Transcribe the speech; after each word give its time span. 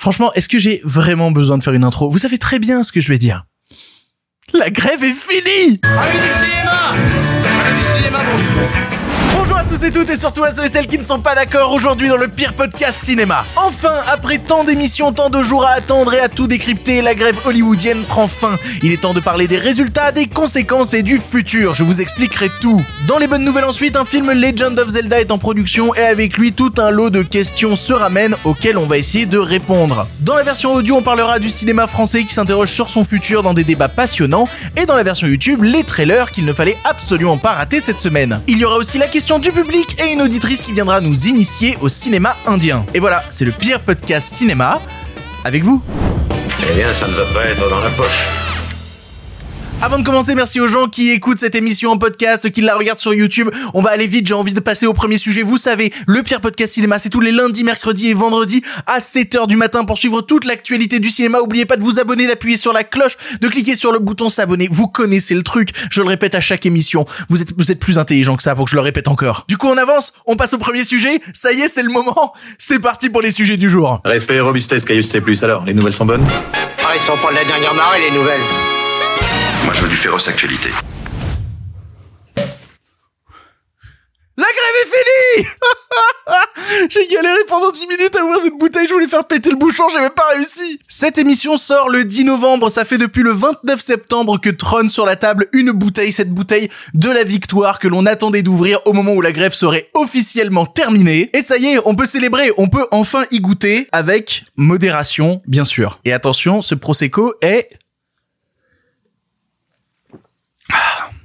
Franchement, 0.00 0.32
est-ce 0.32 0.48
que 0.48 0.56
j'ai 0.56 0.80
vraiment 0.82 1.30
besoin 1.30 1.58
de 1.58 1.62
faire 1.62 1.74
une 1.74 1.84
intro? 1.84 2.08
Vous 2.08 2.16
savez 2.16 2.38
très 2.38 2.58
bien 2.58 2.82
ce 2.82 2.90
que 2.90 3.02
je 3.02 3.10
vais 3.10 3.18
dire. 3.18 3.44
La 4.54 4.70
grève 4.70 5.04
est 5.04 5.12
finie! 5.12 5.78
Allez 5.82 6.18
du 6.18 6.30
cinéma 6.40 8.18
Bonjour 9.50 9.64
à 9.64 9.68
tous 9.68 9.82
et 9.82 9.90
toutes 9.90 10.10
et 10.10 10.16
surtout 10.16 10.44
à 10.44 10.52
ceux 10.52 10.64
et 10.64 10.68
celles 10.68 10.86
qui 10.86 10.96
ne 10.96 11.02
sont 11.02 11.18
pas 11.18 11.34
d'accord 11.34 11.72
aujourd'hui 11.72 12.08
dans 12.08 12.16
le 12.16 12.28
pire 12.28 12.54
podcast 12.54 13.04
cinéma. 13.04 13.44
Enfin, 13.56 13.94
après 14.06 14.38
tant 14.38 14.62
d'émissions, 14.62 15.12
tant 15.12 15.28
de 15.28 15.42
jours 15.42 15.66
à 15.66 15.70
attendre 15.70 16.14
et 16.14 16.20
à 16.20 16.28
tout 16.28 16.46
décrypter, 16.46 17.02
la 17.02 17.16
grève 17.16 17.36
hollywoodienne 17.44 18.04
prend 18.04 18.28
fin. 18.28 18.56
Il 18.84 18.92
est 18.92 19.00
temps 19.00 19.12
de 19.12 19.18
parler 19.18 19.48
des 19.48 19.56
résultats, 19.56 20.12
des 20.12 20.28
conséquences 20.28 20.94
et 20.94 21.02
du 21.02 21.18
futur. 21.18 21.74
Je 21.74 21.82
vous 21.82 22.00
expliquerai 22.00 22.48
tout. 22.60 22.80
Dans 23.08 23.18
les 23.18 23.26
bonnes 23.26 23.42
nouvelles 23.44 23.64
ensuite, 23.64 23.96
un 23.96 24.04
film 24.04 24.30
Legend 24.30 24.78
of 24.78 24.88
Zelda 24.90 25.20
est 25.20 25.32
en 25.32 25.38
production 25.38 25.96
et 25.96 26.02
avec 26.02 26.38
lui 26.38 26.52
tout 26.52 26.72
un 26.78 26.90
lot 26.90 27.10
de 27.10 27.22
questions 27.22 27.74
se 27.74 27.92
ramènent 27.92 28.36
auxquelles 28.44 28.78
on 28.78 28.86
va 28.86 28.98
essayer 28.98 29.26
de 29.26 29.38
répondre. 29.38 30.06
Dans 30.20 30.36
la 30.36 30.44
version 30.44 30.74
audio, 30.74 30.94
on 30.94 31.02
parlera 31.02 31.40
du 31.40 31.48
cinéma 31.48 31.88
français 31.88 32.22
qui 32.22 32.34
s'interroge 32.34 32.70
sur 32.70 32.88
son 32.88 33.04
futur 33.04 33.42
dans 33.42 33.54
des 33.54 33.64
débats 33.64 33.88
passionnants 33.88 34.48
et 34.76 34.86
dans 34.86 34.94
la 34.94 35.02
version 35.02 35.26
YouTube, 35.26 35.64
les 35.64 35.82
trailers 35.82 36.30
qu'il 36.30 36.44
ne 36.44 36.52
fallait 36.52 36.76
absolument 36.88 37.36
pas 37.36 37.54
rater 37.54 37.80
cette 37.80 37.98
semaine. 37.98 38.40
Il 38.46 38.58
y 38.58 38.64
aura 38.64 38.76
aussi 38.76 38.96
la 38.96 39.08
question 39.08 39.39
du 39.40 39.52
public 39.52 40.00
et 40.02 40.12
une 40.12 40.22
auditrice 40.22 40.62
qui 40.62 40.72
viendra 40.72 41.00
nous 41.00 41.26
initier 41.26 41.76
au 41.80 41.88
cinéma 41.88 42.36
indien. 42.46 42.84
Et 42.94 43.00
voilà, 43.00 43.24
c'est 43.30 43.44
le 43.44 43.52
pire 43.52 43.80
podcast 43.80 44.32
cinéma 44.32 44.80
avec 45.44 45.64
vous. 45.64 45.82
Eh 46.70 46.76
bien, 46.76 46.92
ça 46.92 47.06
ne 47.08 47.12
va 47.12 47.24
pas 47.32 47.44
être 47.46 47.68
dans 47.70 47.80
la 47.80 47.90
poche. 47.90 48.49
Avant 49.82 49.98
de 49.98 50.04
commencer, 50.04 50.34
merci 50.34 50.60
aux 50.60 50.66
gens 50.66 50.88
qui 50.88 51.08
écoutent 51.08 51.38
cette 51.38 51.54
émission 51.54 51.90
en 51.90 51.96
podcast, 51.96 52.50
qui 52.50 52.60
la 52.60 52.76
regardent 52.76 52.98
sur 52.98 53.14
YouTube. 53.14 53.48
On 53.72 53.80
va 53.80 53.88
aller 53.88 54.06
vite, 54.06 54.26
j'ai 54.26 54.34
envie 54.34 54.52
de 54.52 54.60
passer 54.60 54.86
au 54.86 54.92
premier 54.92 55.16
sujet. 55.16 55.40
Vous 55.40 55.56
savez, 55.56 55.90
le 56.06 56.22
pire 56.22 56.42
podcast 56.42 56.74
cinéma, 56.74 56.98
c'est 56.98 57.08
tous 57.08 57.20
les 57.20 57.32
lundis, 57.32 57.64
mercredis 57.64 58.08
et 58.08 58.14
vendredis 58.14 58.62
à 58.86 58.98
7h 58.98 59.46
du 59.46 59.56
matin 59.56 59.86
pour 59.86 59.96
suivre 59.96 60.20
toute 60.20 60.44
l'actualité 60.44 61.00
du 61.00 61.08
cinéma. 61.08 61.40
Oubliez 61.40 61.64
pas 61.64 61.76
de 61.76 61.82
vous 61.82 61.98
abonner, 61.98 62.26
d'appuyer 62.26 62.58
sur 62.58 62.74
la 62.74 62.84
cloche, 62.84 63.16
de 63.40 63.48
cliquer 63.48 63.74
sur 63.74 63.90
le 63.90 64.00
bouton 64.00 64.28
s'abonner. 64.28 64.68
Vous 64.70 64.86
connaissez 64.86 65.34
le 65.34 65.42
truc, 65.42 65.70
je 65.90 66.02
le 66.02 66.08
répète 66.08 66.34
à 66.34 66.40
chaque 66.40 66.66
émission. 66.66 67.06
Vous 67.30 67.40
êtes, 67.40 67.54
vous 67.56 67.72
êtes 67.72 67.80
plus 67.80 67.96
intelligent 67.96 68.36
que 68.36 68.42
ça 68.42 68.54
pour 68.54 68.66
que 68.66 68.70
je 68.70 68.76
le 68.76 68.82
répète 68.82 69.08
encore. 69.08 69.46
Du 69.48 69.56
coup, 69.56 69.68
on 69.68 69.78
avance, 69.78 70.12
on 70.26 70.36
passe 70.36 70.52
au 70.52 70.58
premier 70.58 70.84
sujet. 70.84 71.22
Ça 71.32 71.52
y 71.52 71.62
est, 71.62 71.68
c'est 71.68 71.82
le 71.82 71.90
moment. 71.90 72.34
C'est 72.58 72.80
parti 72.80 73.08
pour 73.08 73.22
les 73.22 73.30
sujets 73.30 73.56
du 73.56 73.70
jour. 73.70 74.02
Respect 74.04 74.34
et 74.34 74.40
robustesse, 74.40 74.84
Caius 74.84 75.08
C+. 75.08 75.22
Alors, 75.42 75.64
les 75.64 75.72
nouvelles 75.72 75.94
sont 75.94 76.04
bonnes? 76.04 76.26
Ah, 76.84 76.92
ils 76.94 77.00
sont 77.00 77.16
pas 77.16 77.30
de 77.30 77.36
la 77.36 77.44
dernière 77.44 77.72
marée, 77.72 78.00
les 78.10 78.14
nouvelles 78.14 78.40
Moi, 79.64 79.74
je 79.74 79.82
veux 79.82 79.88
du 79.88 79.96
féroce 79.96 80.28
actualité. 80.28 80.70
La 84.36 84.46
grève 84.46 84.74
est 84.82 85.42
finie 85.42 85.48
J'ai 86.88 87.06
galéré 87.08 87.40
pendant 87.46 87.70
10 87.70 87.86
minutes 87.88 88.16
à 88.16 88.24
ouvrir 88.24 88.40
cette 88.40 88.58
bouteille, 88.58 88.86
je 88.88 88.94
voulais 88.94 89.06
faire 89.06 89.26
péter 89.26 89.50
le 89.50 89.56
bouchon, 89.56 89.84
j'ai 89.92 89.98
même 89.98 90.10
pas 90.10 90.28
réussi 90.34 90.78
Cette 90.88 91.18
émission 91.18 91.58
sort 91.58 91.90
le 91.90 92.04
10 92.04 92.24
novembre, 92.24 92.70
ça 92.70 92.86
fait 92.86 92.96
depuis 92.96 93.22
le 93.22 93.32
29 93.32 93.80
septembre 93.80 94.40
que 94.40 94.48
trône 94.48 94.88
sur 94.88 95.04
la 95.04 95.16
table 95.16 95.48
une 95.52 95.72
bouteille, 95.72 96.12
cette 96.12 96.30
bouteille 96.30 96.70
de 96.94 97.10
la 97.10 97.24
victoire 97.24 97.78
que 97.78 97.88
l'on 97.88 98.06
attendait 98.06 98.42
d'ouvrir 98.42 98.80
au 98.86 98.94
moment 98.94 99.12
où 99.12 99.20
la 99.20 99.32
grève 99.32 99.52
serait 99.52 99.90
officiellement 99.94 100.64
terminée. 100.64 101.28
Et 101.34 101.42
ça 101.42 101.58
y 101.58 101.66
est, 101.66 101.78
on 101.84 101.94
peut 101.94 102.06
célébrer, 102.06 102.52
on 102.56 102.68
peut 102.68 102.86
enfin 102.92 103.24
y 103.30 103.40
goûter 103.40 103.88
avec 103.92 104.44
modération, 104.56 105.42
bien 105.46 105.66
sûr. 105.66 106.00
Et 106.04 106.12
attention, 106.12 106.62
ce 106.62 106.74
Prosecco 106.74 107.34
est... 107.42 107.68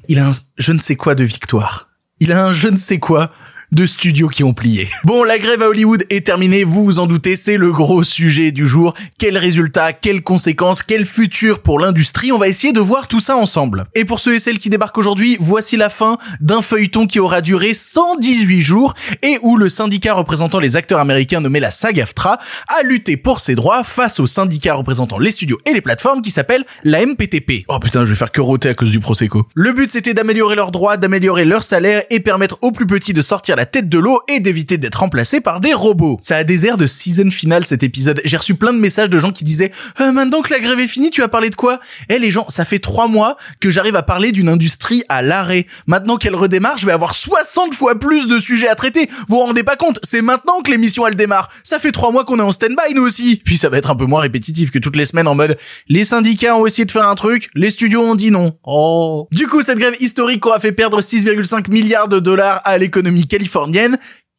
Il 0.08 0.20
a 0.20 0.28
un 0.28 0.32
je 0.58 0.72
ne 0.72 0.80
sais 0.80 0.96
quoi 0.96 1.16
de 1.16 1.24
victoire. 1.24 1.90
Il 2.20 2.32
a 2.32 2.46
un 2.46 2.52
je 2.52 2.68
ne 2.68 2.78
sais 2.78 3.00
quoi 3.00 3.32
de 3.72 3.86
studios 3.86 4.30
qui 4.30 4.44
ont 4.44 4.54
plié. 4.54 4.90
Bon, 5.04 5.24
la 5.24 5.38
grève 5.38 5.62
à 5.62 5.70
Hollywood 5.70 6.06
est 6.10 6.26
terminée, 6.26 6.64
vous 6.64 6.86
vous 6.86 7.00
en 7.00 7.08
doutez, 7.08 7.36
c'est 7.36 7.58
le 7.58 7.72
gros 7.72 8.04
sujet 8.04 8.52
du 8.52 8.68
jour. 8.68 8.94
Quels 9.18 9.38
résultats, 9.38 9.94
quelles 9.94 10.24
conséquences, 10.24 10.84
quel 10.84 11.06
futur 11.06 11.60
pour 11.60 11.80
l'industrie? 11.80 12.32
On 12.32 12.38
va 12.38 12.48
essayer 12.48 12.74
de 12.74 12.80
voir 12.80 13.08
tout 13.08 13.20
ça 13.20 13.36
ensemble. 13.36 13.86
Et 13.96 14.06
pour 14.06 14.20
ceux 14.20 14.36
et 14.36 14.40
celles 14.40 14.60
qui 14.60 14.70
débarquent 14.70 14.98
aujourd'hui, 14.98 15.38
voici 15.40 15.78
la 15.78 15.90
fin 15.90 16.18
d'un 16.40 16.62
feuilleton 16.62 17.08
qui 17.08 17.20
aura 17.20 17.42
duré 17.42 17.74
118 17.74 18.62
jours 18.62 18.94
et 19.22 19.38
où 19.42 19.58
le 19.58 19.70
syndicat 19.70 20.14
représentant 20.14 20.60
les 20.60 20.76
acteurs 20.76 21.00
américains 21.00 21.42
nommé 21.42 21.60
la 21.60 21.72
SAG-AFTRA 21.72 22.40
a 22.68 22.84
lutté 22.84 23.18
pour 23.18 23.40
ses 23.40 23.56
droits 23.56 23.84
face 23.84 24.20
au 24.20 24.28
syndicat 24.28 24.76
représentant 24.76 25.20
les 25.20 25.32
studios 25.32 25.60
et 25.66 25.74
les 25.74 25.82
plateformes 25.82 26.22
qui 26.22 26.32
s'appelle 26.32 26.66
la 26.84 27.06
MPTP. 27.06 27.66
Oh 27.68 27.80
putain, 27.80 28.06
je 28.06 28.12
vais 28.12 28.16
faire 28.16 28.32
que 28.32 28.42
roter 28.42 28.70
à 28.70 28.74
cause 28.74 28.92
du 28.92 29.00
Prosecco. 29.00 29.48
Le 29.54 29.74
but 29.74 29.92
c'était 29.92 30.14
d'améliorer 30.14 30.56
leurs 30.56 30.72
droits, 30.72 30.98
d'améliorer 30.98 31.46
leur 31.46 31.64
salaire 31.64 32.04
et 32.10 32.20
permettre 32.20 32.58
aux 32.62 32.72
plus 32.72 32.88
petits 32.88 33.14
de 33.14 33.22
sortir 33.22 33.55
la 33.56 33.66
tête 33.66 33.90
de 33.90 34.00
l'eau 34.00 34.20
et 34.28 34.40
d'éviter 34.40 34.78
d'être 34.78 34.96
remplacés 34.96 35.42
par 35.42 35.60
des 35.60 35.74
robots. 35.74 36.18
Ça 36.22 36.38
a 36.38 36.44
des 36.44 36.66
airs 36.66 36.78
de 36.78 36.86
season 36.86 37.32
finale 37.32 37.66
cet 37.66 37.84
épisode. 37.84 38.22
J'ai 38.26 38.38
reçu 38.38 38.56
plein 38.56 38.74
de 38.74 38.80
messages 38.80 39.10
de 39.10 39.18
gens 39.20 39.32
qui 39.32 39.44
disaient 39.44 39.72
euh, 40.00 40.12
maintenant 40.12 40.42
que 40.42 40.54
la 40.54 40.60
grève 40.60 40.80
est 40.80 40.88
finie, 40.88 41.12
tu 41.12 41.22
vas 41.22 41.28
parler 41.28 41.50
de 41.50 41.56
quoi? 41.56 41.80
Eh 42.10 42.20
les 42.20 42.32
gens, 42.32 42.46
ça 42.50 42.66
fait 42.66 42.80
trois 42.80 43.08
mois 43.08 43.38
que 43.60 43.70
j'arrive 43.70 43.96
à 43.96 44.04
parler 44.04 44.32
d'une 44.32 44.50
industrie 44.50 45.04
à 45.10 45.22
l'arrêt. 45.22 45.66
Maintenant 45.88 46.18
qu'elle 46.18 46.36
redémarre, 46.36 46.78
je 46.78 46.86
vais 46.86 46.92
avoir 46.92 47.16
60 47.16 47.74
fois 47.74 48.00
plus 48.00 48.28
de 48.28 48.40
sujets 48.40 48.68
à 48.68 48.76
traiter. 48.76 49.08
Vous 49.28 49.36
vous 49.36 49.42
rendez 49.42 49.64
pas 49.64 49.76
compte 49.76 50.00
C'est 50.04 50.22
maintenant 50.22 50.62
que 50.62 50.72
l'émission 50.72 51.08
elle 51.08 51.16
démarre. 51.16 51.50
Ça 51.64 51.80
fait 51.80 51.92
trois 51.92 52.12
mois 52.12 52.26
qu'on 52.26 52.40
est 52.40 52.44
en 52.44 52.52
stand-by 52.52 52.94
nous 52.94 53.04
aussi. 53.04 53.42
Puis 53.44 53.58
ça 53.58 53.70
va 53.70 53.78
être 53.78 53.92
un 53.92 53.96
peu 53.96 54.06
moins 54.06 54.22
répétitif 54.22 54.72
que 54.72 54.80
toutes 54.80 54.96
les 54.96 55.06
semaines 55.06 55.28
en 55.28 55.36
mode 55.36 55.58
les 55.88 56.06
syndicats 56.06 56.56
ont 56.56 56.66
essayé 56.66 56.86
de 56.86 56.92
faire 56.92 57.08
un 57.08 57.16
truc, 57.16 57.50
les 57.56 57.70
studios 57.70 58.02
ont 58.02 58.16
dit 58.16 58.32
non. 58.32 58.58
Oh. 58.64 59.28
Du 59.32 59.48
coup, 59.48 59.62
cette 59.62 59.78
grève 59.78 59.96
historique 60.00 60.46
aura 60.46 60.60
fait 60.60 60.72
perdre 60.72 61.02
6,5 61.02 61.72
milliards 61.72 62.08
de 62.08 62.20
dollars 62.20 62.62
à 62.66 62.78
l'économie. 62.78 63.28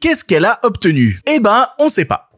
Qu'est-ce 0.01 0.25
qu'elle 0.25 0.45
a 0.45 0.61
obtenu? 0.63 1.21
Eh 1.27 1.41
ben, 1.41 1.67
on 1.79 1.89
sait 1.89 2.05
pas. 2.05 2.31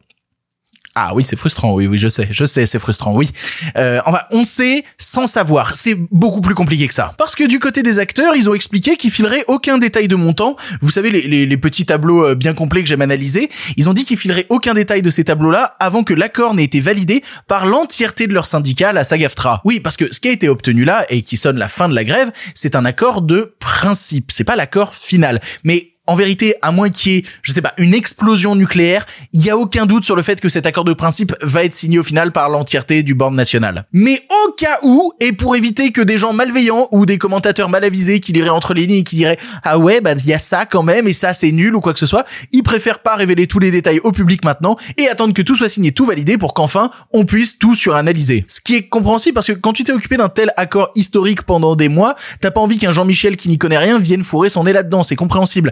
Ah 0.95 1.11
oui, 1.13 1.23
c'est 1.23 1.35
frustrant, 1.35 1.75
oui, 1.75 1.87
oui, 1.87 1.97
je 1.97 2.09
sais, 2.09 2.27
je 2.29 2.45
sais, 2.45 2.65
c'est 2.65 2.79
frustrant, 2.79 3.13
oui. 3.13 3.29
Euh, 3.77 4.01
enfin, 4.05 4.19
on 4.31 4.43
sait 4.43 4.83
sans 4.97 5.27
savoir, 5.27 5.75
c'est 5.75 5.95
beaucoup 5.95 6.41
plus 6.41 6.55
compliqué 6.55 6.87
que 6.87 6.93
ça. 6.93 7.13
Parce 7.17 7.35
que 7.35 7.45
du 7.45 7.59
côté 7.59 7.83
des 7.83 7.99
acteurs, 7.99 8.35
ils 8.35 8.49
ont 8.49 8.53
expliqué 8.53 8.97
qu'ils 8.97 9.11
fileraient 9.11 9.45
aucun 9.47 9.77
détail 9.77 10.07
de 10.07 10.15
montant. 10.15 10.55
Vous 10.81 10.91
savez, 10.91 11.09
les, 11.09 11.21
les, 11.21 11.45
les 11.45 11.57
petits 11.57 11.85
tableaux 11.85 12.25
euh, 12.25 12.35
bien 12.35 12.53
complets 12.53 12.81
que 12.81 12.89
j'aime 12.89 13.01
analyser, 13.01 13.49
ils 13.77 13.87
ont 13.87 13.93
dit 13.93 14.03
qu'ils 14.03 14.17
fileraient 14.17 14.47
aucun 14.49 14.73
détail 14.73 15.01
de 15.01 15.09
ces 15.09 15.23
tableaux-là 15.23 15.75
avant 15.79 16.03
que 16.03 16.13
l'accord 16.13 16.53
n'ait 16.53 16.65
été 16.65 16.79
validé 16.79 17.23
par 17.47 17.65
l'entièreté 17.65 18.27
de 18.27 18.33
leur 18.33 18.45
syndicat, 18.45 18.91
la 18.91 19.03
SAG-AFTRA. 19.03 19.61
Oui, 19.63 19.79
parce 19.79 19.95
que 19.95 20.13
ce 20.13 20.19
qui 20.19 20.27
a 20.27 20.31
été 20.31 20.49
obtenu 20.49 20.85
là, 20.85 21.05
et 21.09 21.21
qui 21.21 21.37
sonne 21.37 21.57
la 21.57 21.67
fin 21.67 21.87
de 21.87 21.95
la 21.95 22.03
grève, 22.03 22.31
c'est 22.55 22.75
un 22.75 22.83
accord 22.83 23.21
de 23.21 23.55
principe, 23.59 24.31
c'est 24.31 24.43
pas 24.43 24.55
l'accord 24.55 24.95
final. 24.95 25.39
Mais 25.63 25.93
en 26.09 26.15
vérité, 26.15 26.55
à 26.63 26.71
moins 26.71 26.89
qu'il 26.89 27.11
y 27.11 27.17
ait, 27.17 27.23
je 27.43 27.51
sais 27.51 27.61
pas, 27.61 27.73
une 27.77 27.93
explosion 27.93 28.55
nucléaire, 28.55 29.05
il 29.31 29.45
y 29.45 29.51
a 29.51 29.57
aucun 29.57 29.85
doute 29.85 30.05
sur 30.05 30.15
le 30.15 30.23
fait 30.23 30.41
que 30.41 30.49
cet 30.49 30.65
accord 30.65 30.83
de 30.83 30.93
principe 30.93 31.35
va 31.43 31.63
être 31.63 31.75
signé 31.75 31.99
au 31.99 32.03
final 32.03 32.31
par 32.31 32.49
l'entièreté 32.49 33.03
du 33.03 33.13
board 33.13 33.35
national. 33.35 33.85
Mais 33.93 34.23
au 34.47 34.51
cas 34.53 34.79
où, 34.81 35.13
et 35.19 35.33
pour 35.33 35.55
éviter 35.55 35.91
que 35.91 36.01
des 36.01 36.17
gens 36.17 36.33
malveillants 36.33 36.87
ou 36.91 37.05
des 37.05 37.19
commentateurs 37.19 37.69
mal 37.69 37.83
avisés 37.83 38.19
qui 38.19 38.33
liraient 38.33 38.49
entre 38.49 38.73
les 38.73 38.87
lignes 38.87 39.01
et 39.01 39.03
qui 39.03 39.17
diraient 39.17 39.37
ah 39.63 39.77
ouais 39.77 40.01
bah 40.01 40.13
il 40.17 40.25
y 40.25 40.33
a 40.33 40.39
ça 40.39 40.65
quand 40.65 40.81
même 40.81 41.07
et 41.07 41.13
ça 41.13 41.33
c'est 41.33 41.51
nul 41.51 41.75
ou 41.75 41.79
quoi 41.79 41.93
que 41.93 41.99
ce 41.99 42.07
soit, 42.07 42.25
ils 42.51 42.63
préfèrent 42.63 42.99
pas 42.99 43.15
révéler 43.15 43.45
tous 43.45 43.59
les 43.59 43.69
détails 43.69 43.99
au 43.99 44.11
public 44.11 44.43
maintenant 44.43 44.77
et 44.97 45.07
attendre 45.09 45.35
que 45.35 45.43
tout 45.43 45.55
soit 45.55 45.69
signé, 45.69 45.91
tout 45.91 46.05
validé 46.05 46.39
pour 46.39 46.55
qu'enfin 46.55 46.89
on 47.13 47.23
puisse 47.23 47.59
tout 47.59 47.75
suranalyser. 47.75 48.45
Ce 48.47 48.61
qui 48.61 48.75
est 48.75 48.89
compréhensible 48.89 49.35
parce 49.35 49.47
que 49.47 49.53
quand 49.53 49.73
tu 49.73 49.83
t'es 49.83 49.93
occupé 49.93 50.17
d'un 50.17 50.29
tel 50.29 50.51
accord 50.57 50.89
historique 50.95 51.43
pendant 51.43 51.75
des 51.75 51.87
mois, 51.87 52.15
t'as 52.41 52.49
pas 52.49 52.61
envie 52.61 52.79
qu'un 52.79 52.91
Jean-Michel 52.91 53.35
qui 53.35 53.47
n'y 53.49 53.59
connaît 53.59 53.77
rien 53.77 53.99
vienne 53.99 54.23
fourrer 54.23 54.49
son 54.49 54.63
nez 54.63 54.73
là-dedans, 54.73 55.03
c'est 55.03 55.15
compréhensible. 55.15 55.71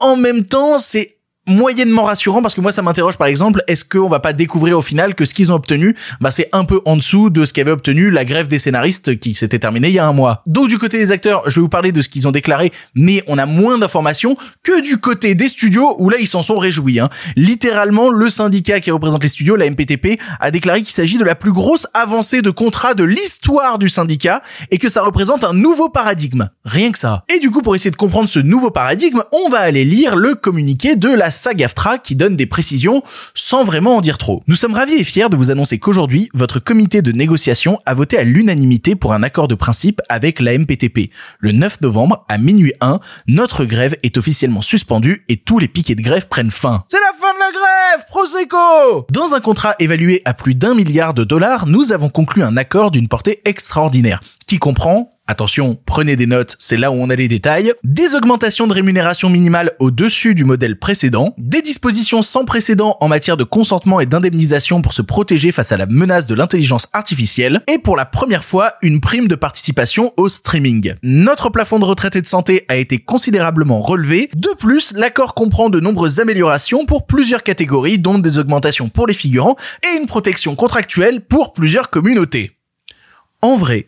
En 0.00 0.16
même 0.16 0.46
temps, 0.46 0.78
c'est 0.78 1.18
moyennement 1.46 2.02
rassurant 2.02 2.42
parce 2.42 2.54
que 2.54 2.60
moi 2.60 2.72
ça 2.72 2.82
m'interroge 2.82 3.16
par 3.16 3.28
exemple 3.28 3.62
est-ce 3.68 3.84
qu'on 3.84 4.08
va 4.08 4.18
pas 4.18 4.32
découvrir 4.32 4.78
au 4.78 4.82
final 4.82 5.14
que 5.14 5.24
ce 5.24 5.32
qu'ils 5.32 5.52
ont 5.52 5.54
obtenu 5.54 5.94
bah 6.20 6.32
c'est 6.32 6.48
un 6.52 6.64
peu 6.64 6.80
en 6.84 6.96
dessous 6.96 7.30
de 7.30 7.44
ce 7.44 7.52
qu'avait 7.52 7.70
obtenu 7.70 8.10
la 8.10 8.24
grève 8.24 8.48
des 8.48 8.58
scénaristes 8.58 9.18
qui 9.20 9.34
s'était 9.34 9.60
terminée 9.60 9.88
il 9.88 9.94
y 9.94 9.98
a 9.98 10.06
un 10.08 10.12
mois. 10.12 10.42
Donc 10.46 10.68
du 10.68 10.78
côté 10.78 10.98
des 10.98 11.12
acteurs 11.12 11.48
je 11.48 11.56
vais 11.56 11.60
vous 11.60 11.68
parler 11.68 11.92
de 11.92 12.02
ce 12.02 12.08
qu'ils 12.08 12.26
ont 12.26 12.32
déclaré 12.32 12.72
mais 12.96 13.22
on 13.28 13.38
a 13.38 13.46
moins 13.46 13.78
d'informations 13.78 14.36
que 14.64 14.80
du 14.82 14.98
côté 14.98 15.36
des 15.36 15.46
studios 15.46 15.94
où 15.98 16.10
là 16.10 16.16
ils 16.18 16.26
s'en 16.26 16.42
sont 16.42 16.56
réjouis 16.56 16.98
hein. 16.98 17.10
littéralement 17.36 18.10
le 18.10 18.28
syndicat 18.28 18.80
qui 18.80 18.90
représente 18.90 19.22
les 19.22 19.28
studios 19.28 19.54
la 19.54 19.70
MPTP 19.70 20.20
a 20.40 20.50
déclaré 20.50 20.82
qu'il 20.82 20.94
s'agit 20.94 21.18
de 21.18 21.24
la 21.24 21.36
plus 21.36 21.52
grosse 21.52 21.86
avancée 21.94 22.42
de 22.42 22.50
contrat 22.50 22.94
de 22.94 23.04
l'histoire 23.04 23.78
du 23.78 23.88
syndicat 23.88 24.42
et 24.72 24.78
que 24.78 24.88
ça 24.88 25.02
représente 25.02 25.44
un 25.44 25.52
nouveau 25.52 25.88
paradigme. 25.88 26.48
Rien 26.64 26.90
que 26.90 26.98
ça. 26.98 27.22
Et 27.32 27.38
du 27.38 27.50
coup 27.50 27.62
pour 27.62 27.76
essayer 27.76 27.92
de 27.92 27.96
comprendre 27.96 28.28
ce 28.28 28.40
nouveau 28.40 28.70
paradigme 28.70 29.22
on 29.30 29.48
va 29.48 29.60
aller 29.60 29.84
lire 29.84 30.16
le 30.16 30.34
communiqué 30.34 30.96
de 30.96 31.08
la 31.08 31.30
SAG-AFTRA 31.36 31.98
qui 31.98 32.16
donne 32.16 32.36
des 32.36 32.46
précisions 32.46 33.02
sans 33.34 33.64
vraiment 33.64 33.96
en 33.96 34.00
dire 34.00 34.18
trop. 34.18 34.42
Nous 34.46 34.56
sommes 34.56 34.74
ravis 34.74 34.94
et 34.94 35.04
fiers 35.04 35.28
de 35.28 35.36
vous 35.36 35.50
annoncer 35.50 35.78
qu'aujourd'hui, 35.78 36.28
votre 36.34 36.58
comité 36.58 37.02
de 37.02 37.12
négociation 37.12 37.80
a 37.86 37.94
voté 37.94 38.18
à 38.18 38.24
l'unanimité 38.24 38.96
pour 38.96 39.12
un 39.12 39.22
accord 39.22 39.48
de 39.48 39.54
principe 39.54 40.00
avec 40.08 40.40
la 40.40 40.58
MPTP. 40.58 41.10
Le 41.38 41.52
9 41.52 41.80
novembre, 41.82 42.24
à 42.28 42.38
minuit 42.38 42.72
1, 42.80 43.00
notre 43.28 43.64
grève 43.64 43.96
est 44.02 44.16
officiellement 44.18 44.62
suspendue 44.62 45.24
et 45.28 45.36
tous 45.36 45.58
les 45.58 45.68
piquets 45.68 45.94
de 45.94 46.02
grève 46.02 46.28
prennent 46.28 46.50
fin. 46.50 46.84
C'est 46.88 46.98
la 46.98 47.12
fin 47.18 47.32
de 47.32 47.38
la 47.38 47.52
grève 47.52 48.06
Prosecco 48.08 49.06
Dans 49.10 49.34
un 49.34 49.40
contrat 49.40 49.74
évalué 49.78 50.22
à 50.24 50.34
plus 50.34 50.54
d'un 50.54 50.74
milliard 50.74 51.14
de 51.14 51.24
dollars, 51.24 51.66
nous 51.66 51.92
avons 51.92 52.08
conclu 52.08 52.42
un 52.42 52.56
accord 52.56 52.90
d'une 52.90 53.08
portée 53.08 53.42
extraordinaire 53.44 54.22
qui 54.46 54.58
comprend 54.58 55.15
attention, 55.26 55.78
prenez 55.86 56.16
des 56.16 56.26
notes, 56.26 56.56
c'est 56.58 56.76
là 56.76 56.90
où 56.90 56.94
on 56.94 57.10
a 57.10 57.16
les 57.16 57.28
détails, 57.28 57.72
des 57.84 58.14
augmentations 58.14 58.66
de 58.66 58.72
rémunération 58.72 59.28
minimale 59.28 59.72
au-dessus 59.78 60.34
du 60.34 60.44
modèle 60.44 60.78
précédent, 60.78 61.34
des 61.38 61.62
dispositions 61.62 62.22
sans 62.22 62.44
précédent 62.44 62.96
en 63.00 63.08
matière 63.08 63.36
de 63.36 63.44
consentement 63.44 64.00
et 64.00 64.06
d'indemnisation 64.06 64.82
pour 64.82 64.92
se 64.92 65.02
protéger 65.02 65.52
face 65.52 65.72
à 65.72 65.76
la 65.76 65.86
menace 65.86 66.26
de 66.26 66.34
l'intelligence 66.34 66.86
artificielle, 66.92 67.62
et 67.68 67.78
pour 67.78 67.96
la 67.96 68.04
première 68.04 68.44
fois, 68.44 68.74
une 68.82 69.00
prime 69.00 69.28
de 69.28 69.34
participation 69.34 70.12
au 70.16 70.28
streaming. 70.28 70.94
Notre 71.02 71.50
plafond 71.50 71.78
de 71.78 71.84
retraite 71.84 72.16
et 72.16 72.22
de 72.22 72.26
santé 72.26 72.64
a 72.68 72.76
été 72.76 72.98
considérablement 72.98 73.80
relevé. 73.80 74.30
De 74.34 74.50
plus, 74.58 74.92
l'accord 74.92 75.34
comprend 75.34 75.70
de 75.70 75.80
nombreuses 75.80 76.20
améliorations 76.20 76.86
pour 76.86 77.06
plusieurs 77.06 77.42
catégories, 77.42 77.98
dont 77.98 78.18
des 78.18 78.38
augmentations 78.38 78.88
pour 78.88 79.06
les 79.06 79.14
figurants 79.14 79.56
et 79.82 79.98
une 79.98 80.06
protection 80.06 80.54
contractuelle 80.54 81.20
pour 81.20 81.52
plusieurs 81.52 81.90
communautés. 81.90 82.52
En 83.42 83.56
vrai, 83.56 83.86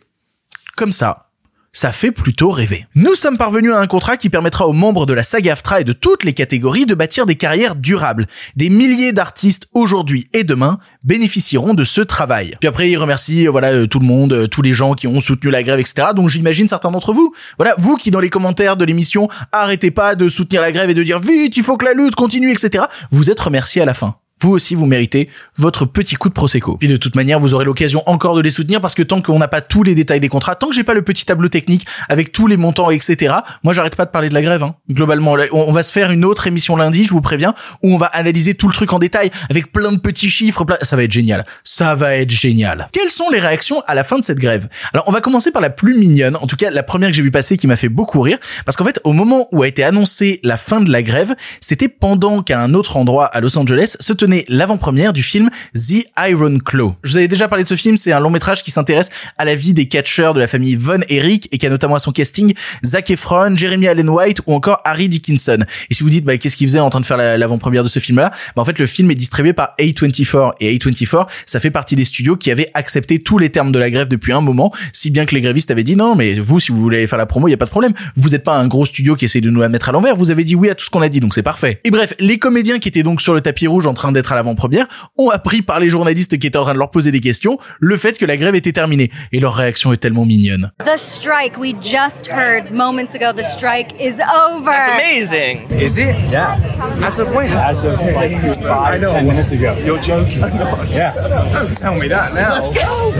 comme 0.75 0.91
ça, 0.91 1.28
ça 1.71 1.91
fait 1.91 2.11
plutôt 2.11 2.51
rêver. 2.51 2.85
Nous 2.95 3.15
sommes 3.15 3.37
parvenus 3.37 3.73
à 3.73 3.79
un 3.79 3.87
contrat 3.87 4.17
qui 4.17 4.29
permettra 4.29 4.67
aux 4.67 4.73
membres 4.73 5.05
de 5.05 5.13
la 5.13 5.23
saga 5.23 5.53
AFTRA 5.53 5.81
et 5.81 5.83
de 5.83 5.93
toutes 5.93 6.23
les 6.23 6.33
catégories 6.33 6.85
de 6.85 6.95
bâtir 6.95 7.25
des 7.25 7.35
carrières 7.35 7.75
durables. 7.75 8.25
Des 8.55 8.69
milliers 8.69 9.13
d'artistes 9.13 9.67
aujourd'hui 9.73 10.27
et 10.33 10.43
demain 10.43 10.79
bénéficieront 11.03 11.73
de 11.73 11.83
ce 11.83 12.01
travail. 12.01 12.55
Puis 12.59 12.67
après, 12.67 12.89
il 12.89 12.97
remercie 12.97 13.47
euh, 13.47 13.51
voilà 13.51 13.71
euh, 13.71 13.87
tout 13.87 13.99
le 13.99 14.05
monde, 14.05 14.33
euh, 14.33 14.47
tous 14.47 14.61
les 14.61 14.73
gens 14.73 14.93
qui 14.93 15.07
ont 15.07 15.21
soutenu 15.21 15.51
la 15.51 15.63
grève, 15.63 15.79
etc. 15.79 16.09
Donc 16.15 16.29
j'imagine 16.29 16.67
certains 16.67 16.91
d'entre 16.91 17.13
vous, 17.13 17.33
voilà, 17.57 17.75
vous 17.77 17.95
qui 17.95 18.11
dans 18.11 18.19
les 18.19 18.29
commentaires 18.29 18.77
de 18.77 18.85
l'émission 18.85 19.27
arrêtez 19.51 19.91
pas 19.91 20.15
de 20.15 20.29
soutenir 20.29 20.61
la 20.61 20.71
grève 20.71 20.89
et 20.89 20.93
de 20.93 21.03
dire 21.03 21.19
vite, 21.19 21.55
il 21.57 21.63
faut 21.63 21.77
que 21.77 21.85
la 21.85 21.93
lutte 21.93 22.15
continue, 22.15 22.51
etc. 22.51 22.85
Vous 23.11 23.29
êtes 23.29 23.39
remerciés 23.39 23.81
à 23.81 23.85
la 23.85 23.93
fin 23.93 24.15
vous 24.41 24.51
aussi 24.51 24.75
vous 24.75 24.85
méritez 24.85 25.29
votre 25.57 25.85
petit 25.85 26.15
coup 26.15 26.29
de 26.29 26.33
prosecco. 26.33 26.77
Puis 26.77 26.87
de 26.87 26.97
toute 26.97 27.15
manière, 27.15 27.39
vous 27.39 27.53
aurez 27.53 27.65
l'occasion 27.65 28.03
encore 28.05 28.35
de 28.35 28.41
les 28.41 28.49
soutenir 28.49 28.81
parce 28.81 28.95
que 28.95 29.03
tant 29.03 29.21
qu'on 29.21 29.39
n'a 29.39 29.47
pas 29.47 29.61
tous 29.61 29.83
les 29.83 29.95
détails 29.95 30.19
des 30.19 30.29
contrats, 30.29 30.55
tant 30.55 30.69
que 30.69 30.75
j'ai 30.75 30.83
pas 30.83 30.93
le 30.93 31.01
petit 31.01 31.25
tableau 31.25 31.49
technique 31.49 31.85
avec 32.07 32.31
tous 32.31 32.47
les 32.47 32.57
montants, 32.57 32.89
etc. 32.89 33.35
Moi, 33.63 33.73
j'arrête 33.73 33.95
pas 33.95 34.05
de 34.05 34.11
parler 34.11 34.29
de 34.29 34.33
la 34.33 34.41
grève. 34.41 34.63
Hein. 34.63 34.75
Globalement, 34.89 35.35
on 35.51 35.71
va 35.71 35.83
se 35.83 35.91
faire 35.91 36.11
une 36.11 36.25
autre 36.25 36.47
émission 36.47 36.75
lundi, 36.75 37.03
je 37.03 37.11
vous 37.11 37.21
préviens, 37.21 37.53
où 37.83 37.93
on 37.93 37.97
va 37.97 38.07
analyser 38.07 38.53
tout 38.53 38.67
le 38.67 38.73
truc 38.73 38.93
en 38.93 38.99
détail 38.99 39.29
avec 39.49 39.71
plein 39.71 39.91
de 39.91 39.99
petits 39.99 40.29
chiffres. 40.29 40.65
Ça 40.81 40.95
va 40.95 41.03
être 41.03 41.11
génial. 41.11 41.45
Ça 41.63 41.95
va 41.95 42.15
être 42.15 42.31
génial. 42.31 42.87
Quelles 42.91 43.09
sont 43.09 43.29
les 43.29 43.39
réactions 43.39 43.81
à 43.87 43.95
la 43.95 44.03
fin 44.03 44.17
de 44.17 44.23
cette 44.23 44.39
grève? 44.39 44.67
Alors, 44.93 45.05
on 45.07 45.11
va 45.11 45.21
commencer 45.21 45.51
par 45.51 45.61
la 45.61 45.69
plus 45.69 45.97
mignonne. 45.97 46.37
En 46.37 46.47
tout 46.47 46.55
cas, 46.55 46.69
la 46.69 46.83
première 46.83 47.09
que 47.09 47.15
j'ai 47.15 47.21
vu 47.21 47.31
passer 47.31 47.57
qui 47.57 47.67
m'a 47.67 47.75
fait 47.75 47.89
beaucoup 47.89 48.21
rire, 48.21 48.37
parce 48.65 48.77
qu'en 48.77 48.85
fait, 48.85 48.99
au 49.03 49.13
moment 49.13 49.47
où 49.51 49.63
a 49.63 49.67
été 49.67 49.83
annoncée 49.83 50.39
la 50.43 50.57
fin 50.57 50.81
de 50.81 50.91
la 50.91 51.03
grève, 51.03 51.35
c'était 51.61 51.89
pendant 51.89 52.41
qu'à 52.41 52.61
un 52.61 52.73
autre 52.73 52.97
endroit 52.97 53.25
à 53.25 53.39
Los 53.41 53.57
Angeles 53.57 53.97
se 53.99 54.13
tenait 54.13 54.28
l'avant-première 54.47 55.13
du 55.13 55.23
film 55.23 55.49
The 55.73 56.05
Iron 56.27 56.59
Claw. 56.59 56.95
Je 57.03 57.11
vous 57.11 57.17
avais 57.17 57.27
déjà 57.27 57.47
parlé 57.47 57.63
de 57.63 57.67
ce 57.67 57.75
film, 57.75 57.97
c'est 57.97 58.11
un 58.11 58.19
long 58.19 58.29
métrage 58.29 58.63
qui 58.63 58.71
s'intéresse 58.71 59.09
à 59.37 59.45
la 59.45 59.55
vie 59.55 59.73
des 59.73 59.87
catcheurs 59.87 60.33
de 60.33 60.39
la 60.39 60.47
famille 60.47 60.75
Von 60.75 60.99
Erich 61.09 61.47
et 61.51 61.57
qui 61.57 61.65
a 61.65 61.69
notamment 61.69 61.95
à 61.95 61.99
son 61.99 62.11
casting 62.11 62.53
Zac 62.85 63.09
Efron, 63.09 63.55
Jeremy 63.55 63.87
Allen 63.87 64.09
White 64.09 64.41
ou 64.47 64.53
encore 64.53 64.79
Harry 64.85 65.09
Dickinson. 65.09 65.59
Et 65.89 65.93
si 65.93 66.03
vous 66.03 66.09
dites 66.09 66.25
bah, 66.25 66.37
qu'est-ce 66.37 66.55
qu'il 66.55 66.67
faisait 66.67 66.79
en 66.79 66.89
train 66.89 66.99
de 66.99 67.05
faire 67.05 67.17
l'avant-première 67.17 67.83
de 67.83 67.89
ce 67.89 67.99
film-là, 67.99 68.31
bah, 68.55 68.61
en 68.61 68.65
fait 68.65 68.77
le 68.79 68.85
film 68.85 69.11
est 69.11 69.15
distribué 69.15 69.53
par 69.53 69.73
A24 69.79 70.53
et 70.59 70.77
A24 70.77 71.27
ça 71.45 71.59
fait 71.59 71.71
partie 71.71 71.95
des 71.95 72.05
studios 72.05 72.37
qui 72.37 72.51
avaient 72.51 72.69
accepté 72.73 73.19
tous 73.19 73.37
les 73.37 73.49
termes 73.49 73.71
de 73.71 73.79
la 73.79 73.89
grève 73.89 74.07
depuis 74.07 74.33
un 74.33 74.41
moment, 74.41 74.71
si 74.93 75.09
bien 75.09 75.25
que 75.25 75.35
les 75.35 75.41
grévistes 75.41 75.71
avaient 75.71 75.83
dit 75.83 75.95
non 75.95 76.15
mais 76.15 76.33
vous 76.33 76.59
si 76.59 76.71
vous 76.71 76.81
voulez 76.81 77.07
faire 77.07 77.17
la 77.17 77.25
promo, 77.25 77.47
il 77.47 77.51
y 77.51 77.53
a 77.53 77.57
pas 77.57 77.65
de 77.65 77.71
problème. 77.71 77.93
Vous 78.15 78.29
n'êtes 78.29 78.43
pas 78.43 78.57
un 78.57 78.67
gros 78.67 78.85
studio 78.85 79.15
qui 79.15 79.25
essaie 79.25 79.41
de 79.41 79.49
nous 79.49 79.61
la 79.61 79.69
mettre 79.69 79.89
à 79.89 79.91
l'envers, 79.91 80.15
vous 80.15 80.31
avez 80.31 80.43
dit 80.43 80.55
oui 80.55 80.69
à 80.69 80.75
tout 80.75 80.85
ce 80.85 80.89
qu'on 80.89 81.01
a 81.01 81.09
dit 81.09 81.19
donc 81.19 81.33
c'est 81.33 81.43
parfait. 81.43 81.79
Et 81.83 81.91
bref, 81.91 82.13
les 82.19 82.37
comédiens 82.37 82.79
qui 82.79 82.87
étaient 82.87 83.03
donc 83.03 83.21
sur 83.21 83.33
le 83.33 83.41
tapis 83.41 83.67
rouge 83.67 83.87
en 83.87 83.93
train 83.93 84.11
d'être 84.19 84.31
à 84.33 84.35
l'avant-première 84.35 84.85
ont 85.17 85.29
appris 85.29 85.61
par 85.61 85.79
les 85.79 85.89
journalistes 85.89 86.37
qui 86.37 86.47
étaient 86.47 86.57
en 86.57 86.63
train 86.63 86.73
de 86.73 86.79
leur 86.79 86.91
poser 86.91 87.11
des 87.11 87.21
questions 87.21 87.57
le 87.79 87.95
fait 87.97 88.17
que 88.17 88.25
la 88.25 88.35
grève 88.37 88.55
était 88.55 88.71
terminée. 88.71 89.11
Et 89.31 89.39
leur 89.39 89.55
réaction 89.55 89.93
est 89.93 89.97
tellement 89.97 90.25
mignonne. 90.25 90.71
The 90.79 90.97
strike 90.97 91.57
we 91.57 91.73
just 91.81 92.27
heard 92.29 92.71
moments 92.71 93.13
ago, 93.15 93.31
the 93.33 93.43
strike 93.45 93.93
is 93.99 94.19
over. 94.21 94.71
That's 94.71 95.01
amazing. 95.01 95.69
Is 95.79 95.97
it? 95.97 96.15
Yeah. 96.29 96.57
As 97.03 97.19
of 97.19 97.33
when? 97.33 97.51
As 97.53 97.85
of 97.85 97.99
like 98.15 98.35
five, 98.61 98.99
ten 99.01 99.27
minutes 99.27 99.51
ago. 99.51 99.75
You're 99.85 100.01
joking. 100.01 100.39
yeah. 100.91 101.13
Don't 101.51 101.75
tell 101.77 101.95
me 101.95 102.07
that 102.09 102.33
now. 102.33 102.63
Let's 102.63 102.71
go. 102.71 103.13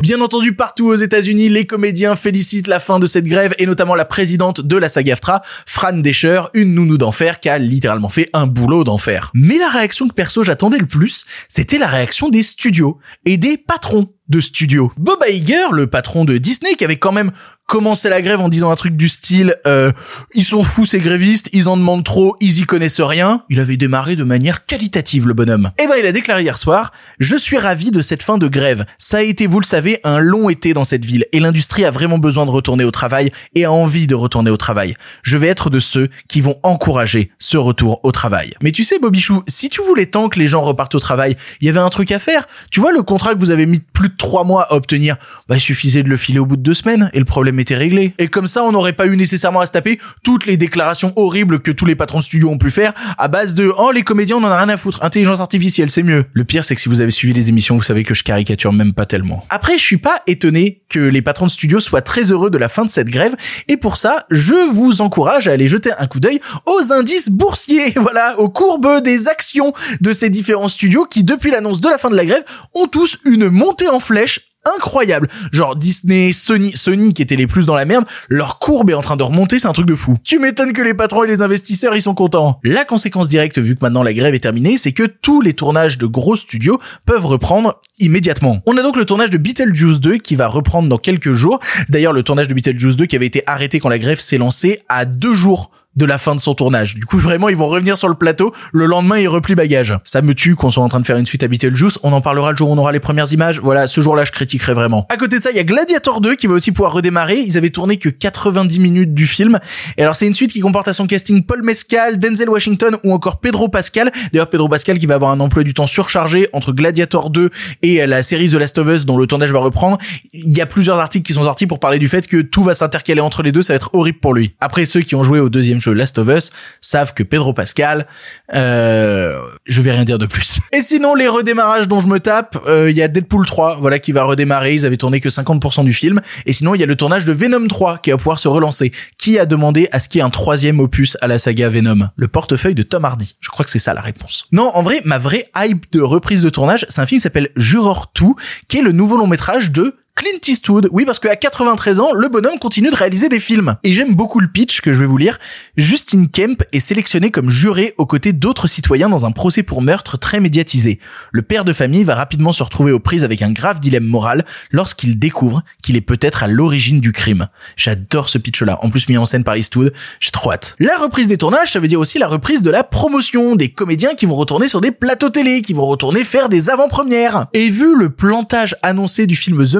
Bien 0.00 0.20
entendu, 0.20 0.54
partout 0.54 0.86
aux 0.86 0.94
États-Unis, 0.94 1.48
les 1.48 1.66
comédiens 1.66 2.16
félicitent 2.16 2.68
la 2.68 2.80
fin 2.80 2.98
de 2.98 3.06
cette 3.06 3.24
grève 3.26 3.54
et 3.58 3.66
notamment 3.66 3.94
la 3.94 4.04
présidente 4.04 4.60
de 4.60 4.76
la 4.76 4.88
SAG-AFTRA, 4.88 5.42
Fran 5.66 5.92
Descher, 5.94 6.42
une 6.54 6.74
nounou 6.74 6.98
d'enfer 6.98 7.40
qui 7.40 7.48
a 7.48 7.58
littéralement 7.58 8.08
fait 8.08 8.30
un 8.32 8.46
boulot 8.46 8.84
d'enfer. 8.84 9.30
Mais 9.34 9.58
la 9.58 9.68
réaction 9.68 10.08
que 10.08 10.14
perso 10.14 10.42
j'attendais 10.42 10.78
le 10.78 10.86
plus, 10.86 11.24
c'était 11.48 11.78
la 11.78 11.88
réaction 11.88 12.28
des 12.28 12.42
studios 12.42 12.98
et 13.24 13.36
des 13.36 13.56
patrons 13.58 14.08
de 14.28 14.40
studio. 14.40 14.90
Bob 14.96 15.18
Iger, 15.28 15.66
le 15.72 15.86
patron 15.86 16.24
de 16.24 16.36
Disney, 16.38 16.74
qui 16.74 16.84
avait 16.84 16.96
quand 16.96 17.12
même 17.12 17.30
commencé 17.66 18.08
la 18.08 18.22
grève 18.22 18.40
en 18.40 18.48
disant 18.48 18.70
un 18.70 18.76
truc 18.76 18.96
du 18.96 19.08
style 19.08 19.56
euh, 19.66 19.92
ils 20.34 20.44
sont 20.44 20.62
fous 20.62 20.86
ces 20.86 21.00
grévistes, 21.00 21.48
ils 21.52 21.68
en 21.68 21.76
demandent 21.76 22.04
trop, 22.04 22.36
ils 22.40 22.60
y 22.60 22.64
connaissent 22.64 23.00
rien. 23.00 23.42
Il 23.50 23.58
avait 23.60 23.76
démarré 23.76 24.16
de 24.16 24.24
manière 24.24 24.66
qualitative 24.66 25.26
le 25.26 25.34
bonhomme. 25.34 25.70
Eh 25.82 25.86
ben 25.86 25.94
il 25.98 26.06
a 26.06 26.12
déclaré 26.12 26.42
hier 26.42 26.58
soir 26.58 26.92
"Je 27.18 27.36
suis 27.36 27.58
ravi 27.58 27.90
de 27.90 28.00
cette 28.00 28.22
fin 28.22 28.38
de 28.38 28.46
grève. 28.48 28.84
Ça 28.98 29.18
a 29.18 29.22
été, 29.22 29.46
vous 29.46 29.60
le 29.60 29.66
savez, 29.66 29.98
un 30.04 30.20
long 30.20 30.48
été 30.48 30.74
dans 30.74 30.84
cette 30.84 31.04
ville 31.04 31.26
et 31.32 31.40
l'industrie 31.40 31.84
a 31.84 31.90
vraiment 31.90 32.18
besoin 32.18 32.46
de 32.46 32.50
retourner 32.50 32.84
au 32.84 32.90
travail 32.90 33.30
et 33.54 33.64
a 33.64 33.72
envie 33.72 34.06
de 34.06 34.14
retourner 34.14 34.50
au 34.50 34.56
travail. 34.56 34.94
Je 35.22 35.36
vais 35.36 35.48
être 35.48 35.68
de 35.68 35.80
ceux 35.80 36.08
qui 36.28 36.40
vont 36.40 36.56
encourager 36.62 37.30
ce 37.38 37.56
retour 37.56 38.00
au 38.04 38.12
travail." 38.12 38.54
Mais 38.62 38.72
tu 38.72 38.84
sais 38.84 38.98
Bobichou, 38.98 39.42
si 39.48 39.68
tu 39.68 39.82
voulais 39.82 40.06
tant 40.06 40.28
que 40.28 40.38
les 40.38 40.46
gens 40.46 40.62
repartent 40.62 40.94
au 40.94 41.00
travail, 41.00 41.36
il 41.60 41.66
y 41.66 41.68
avait 41.68 41.80
un 41.80 41.90
truc 41.90 42.12
à 42.12 42.18
faire. 42.18 42.46
Tu 42.70 42.80
vois 42.80 42.92
le 42.92 43.02
contrat 43.02 43.34
que 43.34 43.40
vous 43.40 43.50
avez 43.50 43.66
mis 43.66 43.80
plus 43.80 44.08
de 44.08 44.16
trois 44.16 44.44
mois 44.44 44.62
à 44.62 44.74
obtenir, 44.74 45.16
bah 45.48 45.56
il 45.56 45.60
suffisait 45.60 46.02
de 46.02 46.08
le 46.08 46.16
filer 46.16 46.38
au 46.38 46.46
bout 46.46 46.56
de 46.56 46.62
deux 46.62 46.74
semaines 46.74 47.10
et 47.12 47.18
le 47.18 47.24
problème 47.24 47.55
était 47.58 47.76
réglé. 47.76 48.12
Et 48.18 48.28
comme 48.28 48.46
ça, 48.46 48.64
on 48.64 48.72
n'aurait 48.72 48.92
pas 48.92 49.06
eu 49.06 49.16
nécessairement 49.16 49.60
à 49.60 49.66
se 49.66 49.72
taper 49.72 49.98
toutes 50.22 50.46
les 50.46 50.56
déclarations 50.56 51.12
horribles 51.16 51.60
que 51.60 51.70
tous 51.70 51.86
les 51.86 51.94
patrons 51.94 52.18
de 52.18 52.24
studio 52.24 52.48
ont 52.50 52.58
pu 52.58 52.70
faire 52.70 52.92
à 53.18 53.28
base 53.28 53.54
de 53.54 53.72
oh 53.76 53.92
les 53.92 54.02
comédiens 54.02 54.36
on 54.36 54.44
en 54.44 54.48
a 54.48 54.58
rien 54.58 54.68
à 54.68 54.76
foutre, 54.76 55.04
intelligence 55.04 55.40
artificielle 55.40 55.90
c'est 55.90 56.02
mieux. 56.02 56.24
Le 56.32 56.44
pire 56.44 56.64
c'est 56.64 56.74
que 56.74 56.80
si 56.80 56.88
vous 56.88 57.00
avez 57.00 57.10
suivi 57.10 57.32
les 57.32 57.48
émissions, 57.48 57.76
vous 57.76 57.82
savez 57.82 58.04
que 58.04 58.14
je 58.14 58.22
caricature 58.22 58.72
même 58.72 58.92
pas 58.92 59.06
tellement. 59.06 59.46
Après, 59.50 59.78
je 59.78 59.82
suis 59.82 59.98
pas 59.98 60.20
étonné 60.26 60.82
que 60.88 60.98
les 60.98 61.22
patrons 61.22 61.46
de 61.46 61.50
soient 61.78 62.00
très 62.00 62.30
heureux 62.30 62.50
de 62.50 62.58
la 62.58 62.68
fin 62.68 62.84
de 62.84 62.90
cette 62.90 63.08
grève 63.08 63.34
et 63.68 63.76
pour 63.76 63.96
ça, 63.96 64.26
je 64.30 64.54
vous 64.70 65.00
encourage 65.00 65.48
à 65.48 65.52
aller 65.52 65.68
jeter 65.68 65.90
un 65.98 66.06
coup 66.06 66.20
d'œil 66.20 66.40
aux 66.66 66.92
indices 66.92 67.28
boursiers, 67.28 67.92
voilà, 67.96 68.38
aux 68.38 68.48
courbes 68.48 69.02
des 69.02 69.28
actions 69.28 69.72
de 70.00 70.12
ces 70.12 70.30
différents 70.30 70.68
studios 70.68 71.04
qui 71.04 71.24
depuis 71.24 71.50
l'annonce 71.50 71.80
de 71.80 71.88
la 71.88 71.98
fin 71.98 72.10
de 72.10 72.16
la 72.16 72.24
grève 72.24 72.44
ont 72.74 72.86
tous 72.86 73.18
une 73.24 73.48
montée 73.48 73.88
en 73.88 74.00
flèche 74.00 74.55
incroyable. 74.76 75.28
Genre 75.52 75.76
Disney, 75.76 76.32
Sony, 76.32 76.76
Sony 76.76 77.14
qui 77.14 77.22
étaient 77.22 77.36
les 77.36 77.46
plus 77.46 77.66
dans 77.66 77.74
la 77.74 77.84
merde, 77.84 78.04
leur 78.28 78.58
courbe 78.58 78.90
est 78.90 78.94
en 78.94 79.02
train 79.02 79.16
de 79.16 79.22
remonter, 79.22 79.58
c'est 79.58 79.68
un 79.68 79.72
truc 79.72 79.86
de 79.86 79.94
fou. 79.94 80.16
Tu 80.24 80.38
m'étonnes 80.38 80.72
que 80.72 80.82
les 80.82 80.94
patrons 80.94 81.24
et 81.24 81.26
les 81.26 81.42
investisseurs 81.42 81.94
ils 81.94 82.02
sont 82.02 82.14
contents. 82.14 82.60
La 82.64 82.84
conséquence 82.84 83.28
directe 83.28 83.58
vu 83.58 83.76
que 83.76 83.80
maintenant 83.84 84.02
la 84.02 84.12
grève 84.12 84.34
est 84.34 84.40
terminée, 84.40 84.76
c'est 84.76 84.92
que 84.92 85.04
tous 85.04 85.40
les 85.40 85.54
tournages 85.54 85.98
de 85.98 86.06
gros 86.06 86.36
studios 86.36 86.80
peuvent 87.04 87.26
reprendre 87.26 87.80
immédiatement. 87.98 88.62
On 88.66 88.76
a 88.76 88.82
donc 88.82 88.96
le 88.96 89.04
tournage 89.04 89.30
de 89.30 89.38
Beetlejuice 89.38 90.00
2 90.00 90.18
qui 90.18 90.36
va 90.36 90.48
reprendre 90.48 90.88
dans 90.88 90.98
quelques 90.98 91.32
jours. 91.32 91.60
D'ailleurs, 91.88 92.12
le 92.12 92.22
tournage 92.22 92.48
de 92.48 92.54
Beetlejuice 92.54 92.96
2 92.96 93.06
qui 93.06 93.16
avait 93.16 93.26
été 93.26 93.42
arrêté 93.46 93.80
quand 93.80 93.88
la 93.88 93.98
grève 93.98 94.20
s'est 94.20 94.38
lancée 94.38 94.80
à 94.88 95.04
deux 95.04 95.34
jours 95.34 95.70
de 95.96 96.04
la 96.04 96.18
fin 96.18 96.34
de 96.34 96.40
son 96.40 96.54
tournage. 96.54 96.94
Du 96.94 97.04
coup, 97.04 97.18
vraiment, 97.18 97.48
ils 97.48 97.56
vont 97.56 97.68
revenir 97.68 97.96
sur 97.96 98.08
le 98.08 98.14
plateau. 98.14 98.52
Le 98.72 98.86
lendemain, 98.86 99.18
ils 99.18 99.28
replient 99.28 99.54
bagage. 99.54 99.94
Ça 100.04 100.22
me 100.22 100.34
tue 100.34 100.54
qu'on 100.54 100.70
soit 100.70 100.82
en 100.82 100.88
train 100.88 101.00
de 101.00 101.06
faire 101.06 101.16
une 101.16 101.26
suite 101.26 101.42
à 101.42 101.48
Beetlejuice. 101.48 101.98
On 102.02 102.12
en 102.12 102.20
parlera 102.20 102.50
le 102.50 102.56
jour 102.56 102.70
où 102.70 102.72
on 102.72 102.78
aura 102.78 102.92
les 102.92 103.00
premières 103.00 103.32
images. 103.32 103.60
Voilà, 103.60 103.88
ce 103.88 104.00
jour-là, 104.00 104.24
je 104.24 104.32
critiquerai 104.32 104.74
vraiment. 104.74 105.06
À 105.08 105.16
côté 105.16 105.38
de 105.38 105.42
ça, 105.42 105.50
il 105.50 105.56
y 105.56 105.60
a 105.60 105.64
Gladiator 105.64 106.20
2 106.20 106.36
qui 106.36 106.46
va 106.46 106.54
aussi 106.54 106.72
pouvoir 106.72 106.92
redémarrer. 106.92 107.38
Ils 107.38 107.56
avaient 107.56 107.70
tourné 107.70 107.96
que 107.96 108.08
90 108.08 108.78
minutes 108.78 109.14
du 109.14 109.26
film. 109.26 109.58
Et 109.96 110.02
alors, 110.02 110.16
c'est 110.16 110.26
une 110.26 110.34
suite 110.34 110.52
qui 110.52 110.60
comporte 110.60 110.88
à 110.88 110.92
son 110.92 111.06
casting 111.06 111.42
Paul 111.42 111.62
Mescal, 111.62 112.18
Denzel 112.18 112.50
Washington 112.50 112.96
ou 113.04 113.12
encore 113.12 113.40
Pedro 113.40 113.68
Pascal. 113.68 114.10
D'ailleurs, 114.32 114.50
Pedro 114.50 114.68
Pascal 114.68 114.98
qui 114.98 115.06
va 115.06 115.14
avoir 115.14 115.30
un 115.30 115.40
emploi 115.40 115.62
du 115.62 115.74
temps 115.74 115.86
surchargé 115.86 116.48
entre 116.52 116.72
Gladiator 116.72 117.30
2 117.30 117.50
et 117.82 118.06
la 118.06 118.22
série 118.22 118.50
The 118.50 118.54
Last 118.54 118.78
of 118.78 118.88
Us 118.88 119.06
dont 119.06 119.16
le 119.16 119.26
tournage 119.26 119.52
va 119.52 119.60
reprendre. 119.60 119.98
Il 120.32 120.56
y 120.56 120.60
a 120.60 120.66
plusieurs 120.66 120.98
articles 120.98 121.26
qui 121.26 121.32
sont 121.32 121.44
sortis 121.44 121.66
pour 121.66 121.80
parler 121.80 121.98
du 121.98 122.08
fait 122.08 122.26
que 122.26 122.42
tout 122.42 122.62
va 122.62 122.74
s'intercaler 122.74 123.20
entre 123.20 123.42
les 123.42 123.52
deux. 123.52 123.62
Ça 123.62 123.72
va 123.72 123.76
être 123.76 123.90
horrible 123.94 124.18
pour 124.18 124.34
lui. 124.34 124.54
Après, 124.60 124.84
ceux 124.84 125.00
qui 125.00 125.14
ont 125.14 125.22
joué 125.22 125.40
au 125.40 125.48
deuxième 125.48 125.80
Last 125.92 126.18
of 126.18 126.28
Us, 126.28 126.50
savent 126.80 127.14
que 127.14 127.22
Pedro 127.22 127.52
Pascal, 127.52 128.06
euh, 128.54 129.40
je 129.66 129.80
vais 129.80 129.92
rien 129.92 130.04
dire 130.04 130.18
de 130.18 130.26
plus. 130.26 130.58
Et 130.72 130.80
sinon, 130.80 131.14
les 131.14 131.28
redémarrages 131.28 131.88
dont 131.88 132.00
je 132.00 132.08
me 132.08 132.20
tape, 132.20 132.58
euh, 132.66 132.90
il 132.90 132.96
y 132.96 133.02
a 133.02 133.08
Deadpool 133.08 133.46
3, 133.46 133.78
voilà, 133.80 133.98
qui 133.98 134.12
va 134.12 134.24
redémarrer. 134.24 134.74
Ils 134.74 134.86
avaient 134.86 134.96
tourné 134.96 135.20
que 135.20 135.28
50% 135.28 135.84
du 135.84 135.92
film. 135.92 136.20
Et 136.46 136.52
sinon, 136.52 136.74
il 136.74 136.80
y 136.80 136.84
a 136.84 136.86
le 136.86 136.96
tournage 136.96 137.24
de 137.24 137.32
Venom 137.32 137.66
3 137.66 137.98
qui 137.98 138.10
va 138.10 138.16
pouvoir 138.16 138.38
se 138.38 138.48
relancer. 138.48 138.92
Qui 139.18 139.38
a 139.38 139.46
demandé 139.46 139.88
à 139.92 139.98
ce 139.98 140.08
qu'il 140.08 140.18
y 140.18 140.22
ait 140.22 140.24
un 140.24 140.30
troisième 140.30 140.80
opus 140.80 141.16
à 141.20 141.26
la 141.26 141.38
saga 141.38 141.68
Venom? 141.68 142.08
Le 142.16 142.28
portefeuille 142.28 142.74
de 142.74 142.82
Tom 142.82 143.04
Hardy. 143.04 143.36
Je 143.40 143.48
crois 143.50 143.64
que 143.64 143.70
c'est 143.70 143.78
ça 143.78 143.94
la 143.94 144.00
réponse. 144.00 144.46
Non, 144.52 144.70
en 144.74 144.82
vrai, 144.82 145.00
ma 145.04 145.18
vraie 145.18 145.46
hype 145.56 145.90
de 145.92 146.00
reprise 146.00 146.42
de 146.42 146.50
tournage, 146.50 146.86
c'est 146.88 147.00
un 147.00 147.06
film 147.06 147.18
qui 147.18 147.22
s'appelle 147.22 147.50
Juror 147.56 148.12
2, 148.18 148.26
qui 148.68 148.78
est 148.78 148.82
le 148.82 148.92
nouveau 148.92 149.16
long 149.16 149.26
métrage 149.26 149.70
de 149.70 149.96
Clint 150.16 150.40
Eastwood. 150.48 150.88
Oui, 150.92 151.04
parce 151.04 151.18
qu'à 151.18 151.36
93 151.36 152.00
ans, 152.00 152.14
le 152.14 152.30
bonhomme 152.30 152.58
continue 152.58 152.88
de 152.88 152.96
réaliser 152.96 153.28
des 153.28 153.38
films. 153.38 153.76
Et 153.82 153.92
j'aime 153.92 154.14
beaucoup 154.14 154.40
le 154.40 154.48
pitch 154.48 154.80
que 154.80 154.94
je 154.94 154.98
vais 154.98 155.04
vous 155.04 155.18
lire. 155.18 155.38
Justin 155.76 156.24
Kemp 156.24 156.62
est 156.72 156.80
sélectionné 156.80 157.30
comme 157.30 157.50
juré 157.50 157.92
aux 157.98 158.06
côtés 158.06 158.32
d'autres 158.32 158.66
citoyens 158.66 159.10
dans 159.10 159.26
un 159.26 159.30
procès 159.30 159.62
pour 159.62 159.82
meurtre 159.82 160.16
très 160.16 160.40
médiatisé. 160.40 161.00
Le 161.32 161.42
père 161.42 161.66
de 161.66 161.74
famille 161.74 162.02
va 162.02 162.14
rapidement 162.14 162.54
se 162.54 162.62
retrouver 162.62 162.92
aux 162.92 162.98
prises 162.98 163.24
avec 163.24 163.42
un 163.42 163.52
grave 163.52 163.78
dilemme 163.78 164.06
moral 164.06 164.46
lorsqu'il 164.70 165.18
découvre 165.18 165.62
qu'il 165.82 165.96
est 165.96 166.00
peut-être 166.00 166.42
à 166.42 166.46
l'origine 166.46 166.98
du 167.00 167.12
crime. 167.12 167.48
J'adore 167.76 168.30
ce 168.30 168.38
pitch-là. 168.38 168.78
En 168.82 168.88
plus 168.88 169.10
mis 169.10 169.18
en 169.18 169.26
scène 169.26 169.44
par 169.44 169.58
Eastwood, 169.58 169.92
j'ai 170.20 170.30
trop 170.30 170.50
hâte. 170.50 170.76
La 170.78 170.96
reprise 170.96 171.28
des 171.28 171.36
tournages, 171.36 171.72
ça 171.72 171.78
veut 171.78 171.88
dire 171.88 172.00
aussi 172.00 172.18
la 172.18 172.26
reprise 172.26 172.62
de 172.62 172.70
la 172.70 172.84
promotion, 172.84 173.54
des 173.54 173.68
comédiens 173.68 174.14
qui 174.14 174.24
vont 174.24 174.36
retourner 174.36 174.68
sur 174.68 174.80
des 174.80 174.92
plateaux 174.92 175.28
télé, 175.28 175.60
qui 175.60 175.74
vont 175.74 175.84
retourner 175.84 176.24
faire 176.24 176.48
des 176.48 176.70
avant-premières. 176.70 177.48
Et 177.52 177.68
vu 177.68 177.94
le 177.94 178.08
plantage 178.08 178.76
annoncé 178.82 179.26
du 179.26 179.36
film 179.36 179.62
The 179.62 179.76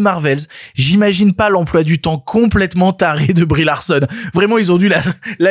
J'imagine 0.75 1.33
pas 1.33 1.49
l'emploi 1.49 1.83
du 1.83 2.01
temps 2.01 2.19
complètement 2.19 2.93
taré 2.93 3.33
de 3.33 3.45
Brie 3.45 3.65
Larson. 3.65 4.01
Vraiment, 4.35 4.59
ils 4.59 4.73
ont 4.73 4.79
dû 4.79 4.89
la, 4.89 5.03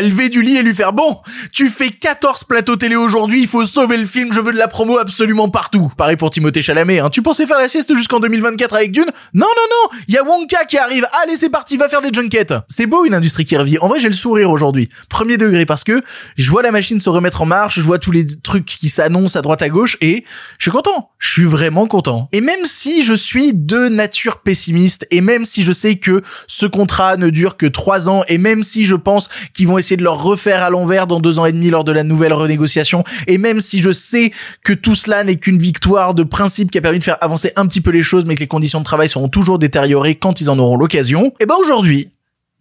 lever 0.01 0.29
du 0.29 0.41
lit 0.41 0.57
et 0.57 0.63
lui 0.63 0.73
faire 0.73 0.93
bon, 0.93 1.19
tu 1.51 1.69
fais 1.69 1.89
14 1.89 2.43
plateaux 2.45 2.75
télé 2.75 2.95
aujourd'hui, 2.95 3.41
il 3.41 3.47
faut 3.47 3.65
sauver 3.65 3.97
le 3.97 4.05
film, 4.05 4.31
je 4.33 4.41
veux 4.41 4.51
de 4.51 4.57
la 4.57 4.67
promo 4.67 4.97
absolument 4.97 5.49
partout. 5.49 5.91
Pareil 5.97 6.15
pour 6.17 6.29
Timothée 6.29 6.61
Chalamet, 6.61 6.99
hein. 6.99 7.09
Tu 7.09 7.21
pensais 7.21 7.45
faire 7.45 7.57
la 7.57 7.67
sieste 7.67 7.93
jusqu'en 7.95 8.19
2024 8.19 8.75
avec 8.75 8.91
Dune? 8.91 9.05
Non, 9.33 9.47
non, 9.47 9.91
non! 9.91 9.99
Y 10.07 10.17
a 10.17 10.23
Wonka 10.23 10.65
qui 10.65 10.77
arrive. 10.77 11.05
Allez, 11.23 11.35
c'est 11.35 11.49
parti, 11.49 11.77
va 11.77 11.89
faire 11.89 12.01
des 12.01 12.11
junkets. 12.13 12.53
C'est 12.67 12.85
beau 12.85 13.05
une 13.05 13.13
industrie 13.13 13.45
qui 13.45 13.57
revit. 13.57 13.77
En 13.79 13.87
vrai, 13.87 13.99
j'ai 13.99 14.09
le 14.09 14.13
sourire 14.13 14.49
aujourd'hui. 14.49 14.89
Premier 15.09 15.37
degré 15.37 15.65
parce 15.65 15.83
que 15.83 16.01
je 16.37 16.49
vois 16.49 16.61
la 16.61 16.71
machine 16.71 16.99
se 16.99 17.09
remettre 17.09 17.41
en 17.41 17.45
marche, 17.45 17.75
je 17.75 17.81
vois 17.81 17.99
tous 17.99 18.11
les 18.11 18.25
trucs 18.43 18.65
qui 18.65 18.89
s'annoncent 18.89 19.37
à 19.37 19.41
droite 19.41 19.61
à 19.61 19.69
gauche 19.69 19.97
et 20.01 20.23
je 20.57 20.63
suis 20.63 20.71
content. 20.71 21.11
Je 21.19 21.31
suis 21.31 21.45
vraiment 21.45 21.87
content. 21.87 22.29
Et 22.31 22.41
même 22.41 22.65
si 22.65 23.03
je 23.03 23.13
suis 23.13 23.53
de 23.53 23.87
nature 23.87 24.41
pessimiste 24.41 24.64
et 25.11 25.21
même 25.21 25.45
si 25.45 25.63
je 25.63 25.71
sais 25.71 25.97
que 25.97 26.21
ce 26.47 26.65
contrat 26.65 27.17
ne 27.17 27.29
dure 27.29 27.57
que 27.57 27.65
trois 27.65 28.09
ans 28.09 28.23
et 28.27 28.37
même 28.37 28.63
si 28.63 28.85
je 28.85 28.95
pense 28.95 29.29
qu'ils 29.53 29.67
vont 29.67 29.77
essayer 29.77 29.97
de 29.97 30.03
leur 30.03 30.21
refaire 30.21 30.63
à 30.63 30.69
l'envers 30.69 31.07
dans 31.07 31.19
deux 31.19 31.39
ans 31.39 31.45
et 31.45 31.51
demi 31.51 31.69
lors 31.69 31.83
de 31.83 31.91
la 31.91 32.03
nouvelle 32.03 32.33
renégociation 32.33 33.03
et 33.27 33.37
même 33.37 33.59
si 33.59 33.81
je 33.81 33.91
sais 33.91 34.31
que 34.63 34.73
tout 34.73 34.95
cela 34.95 35.23
n'est 35.23 35.37
qu'une 35.37 35.59
victoire 35.59 36.13
de 36.13 36.23
principe 36.23 36.71
qui 36.71 36.77
a 36.77 36.81
permis 36.81 36.99
de 36.99 37.03
faire 37.03 37.17
avancer 37.21 37.51
un 37.55 37.65
petit 37.67 37.81
peu 37.81 37.91
les 37.91 38.03
choses 38.03 38.25
mais 38.25 38.35
que 38.35 38.41
les 38.41 38.47
conditions 38.47 38.79
de 38.79 38.85
travail 38.85 39.09
seront 39.09 39.27
toujours 39.27 39.59
détériorées 39.59 40.15
quand 40.15 40.41
ils 40.41 40.49
en 40.49 40.59
auront 40.59 40.77
l'occasion, 40.77 41.33
et 41.39 41.45
ben 41.45 41.55
aujourd'hui, 41.59 42.11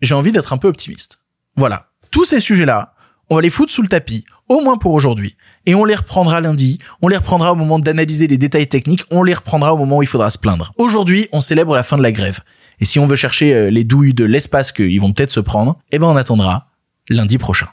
j'ai 0.03 0.15
envie 0.15 0.33
d'être 0.33 0.53
un 0.53 0.59
peu 0.59 0.69
optimiste. 0.69 1.21
Voilà. 1.57 1.89
Tous 2.11 2.25
ces 2.25 2.41
sujets-là, 2.41 2.95
on 3.31 3.37
va 3.37 3.43
les 3.43 3.51
foutre 3.51 3.73
sous 3.73 3.83
le 3.83 3.89
tapis, 3.89 4.25
au 4.49 4.61
moins 4.61 4.77
pour 4.77 4.93
aujourd'hui. 4.93 5.37
Et 5.67 5.75
on 5.75 5.85
les 5.85 5.95
reprendra 5.95 6.41
lundi, 6.41 6.79
on 7.01 7.09
les 7.09 7.17
reprendra 7.17 7.53
au 7.53 7.55
moment 7.55 7.79
d'analyser 7.79 8.27
les 8.27 8.37
détails 8.37 8.67
techniques, 8.67 9.05
on 9.11 9.23
les 9.23 9.33
reprendra 9.33 9.73
au 9.73 9.79
moment 9.79 9.99
où 9.99 10.03
il 10.03 10.09
faudra 10.09 10.31
se 10.31 10.39
plaindre. 10.39 10.73
Aujourd'hui, 10.77 11.29
on 11.33 11.41
célèbre 11.41 11.75
la 11.75 11.83
fin 11.83 11.97
de 11.97 12.03
la 12.03 12.13
grève. 12.13 12.41
Et 12.81 12.85
si 12.85 12.99
on 12.99 13.07
veut 13.07 13.17
chercher 13.17 13.55
euh, 13.55 13.71
les 13.71 13.85
douilles 13.85 14.15
de 14.15 14.25
l'espace 14.25 14.73
qu'ils 14.73 15.01
vont 15.01 15.13
peut-être 15.13 15.31
se 15.31 15.41
prendre, 15.41 15.79
eh 15.91 15.99
ben 15.99 16.07
on 16.07 16.17
attendra 16.17 16.67
lundi 17.09 17.39
prochain. 17.39 17.69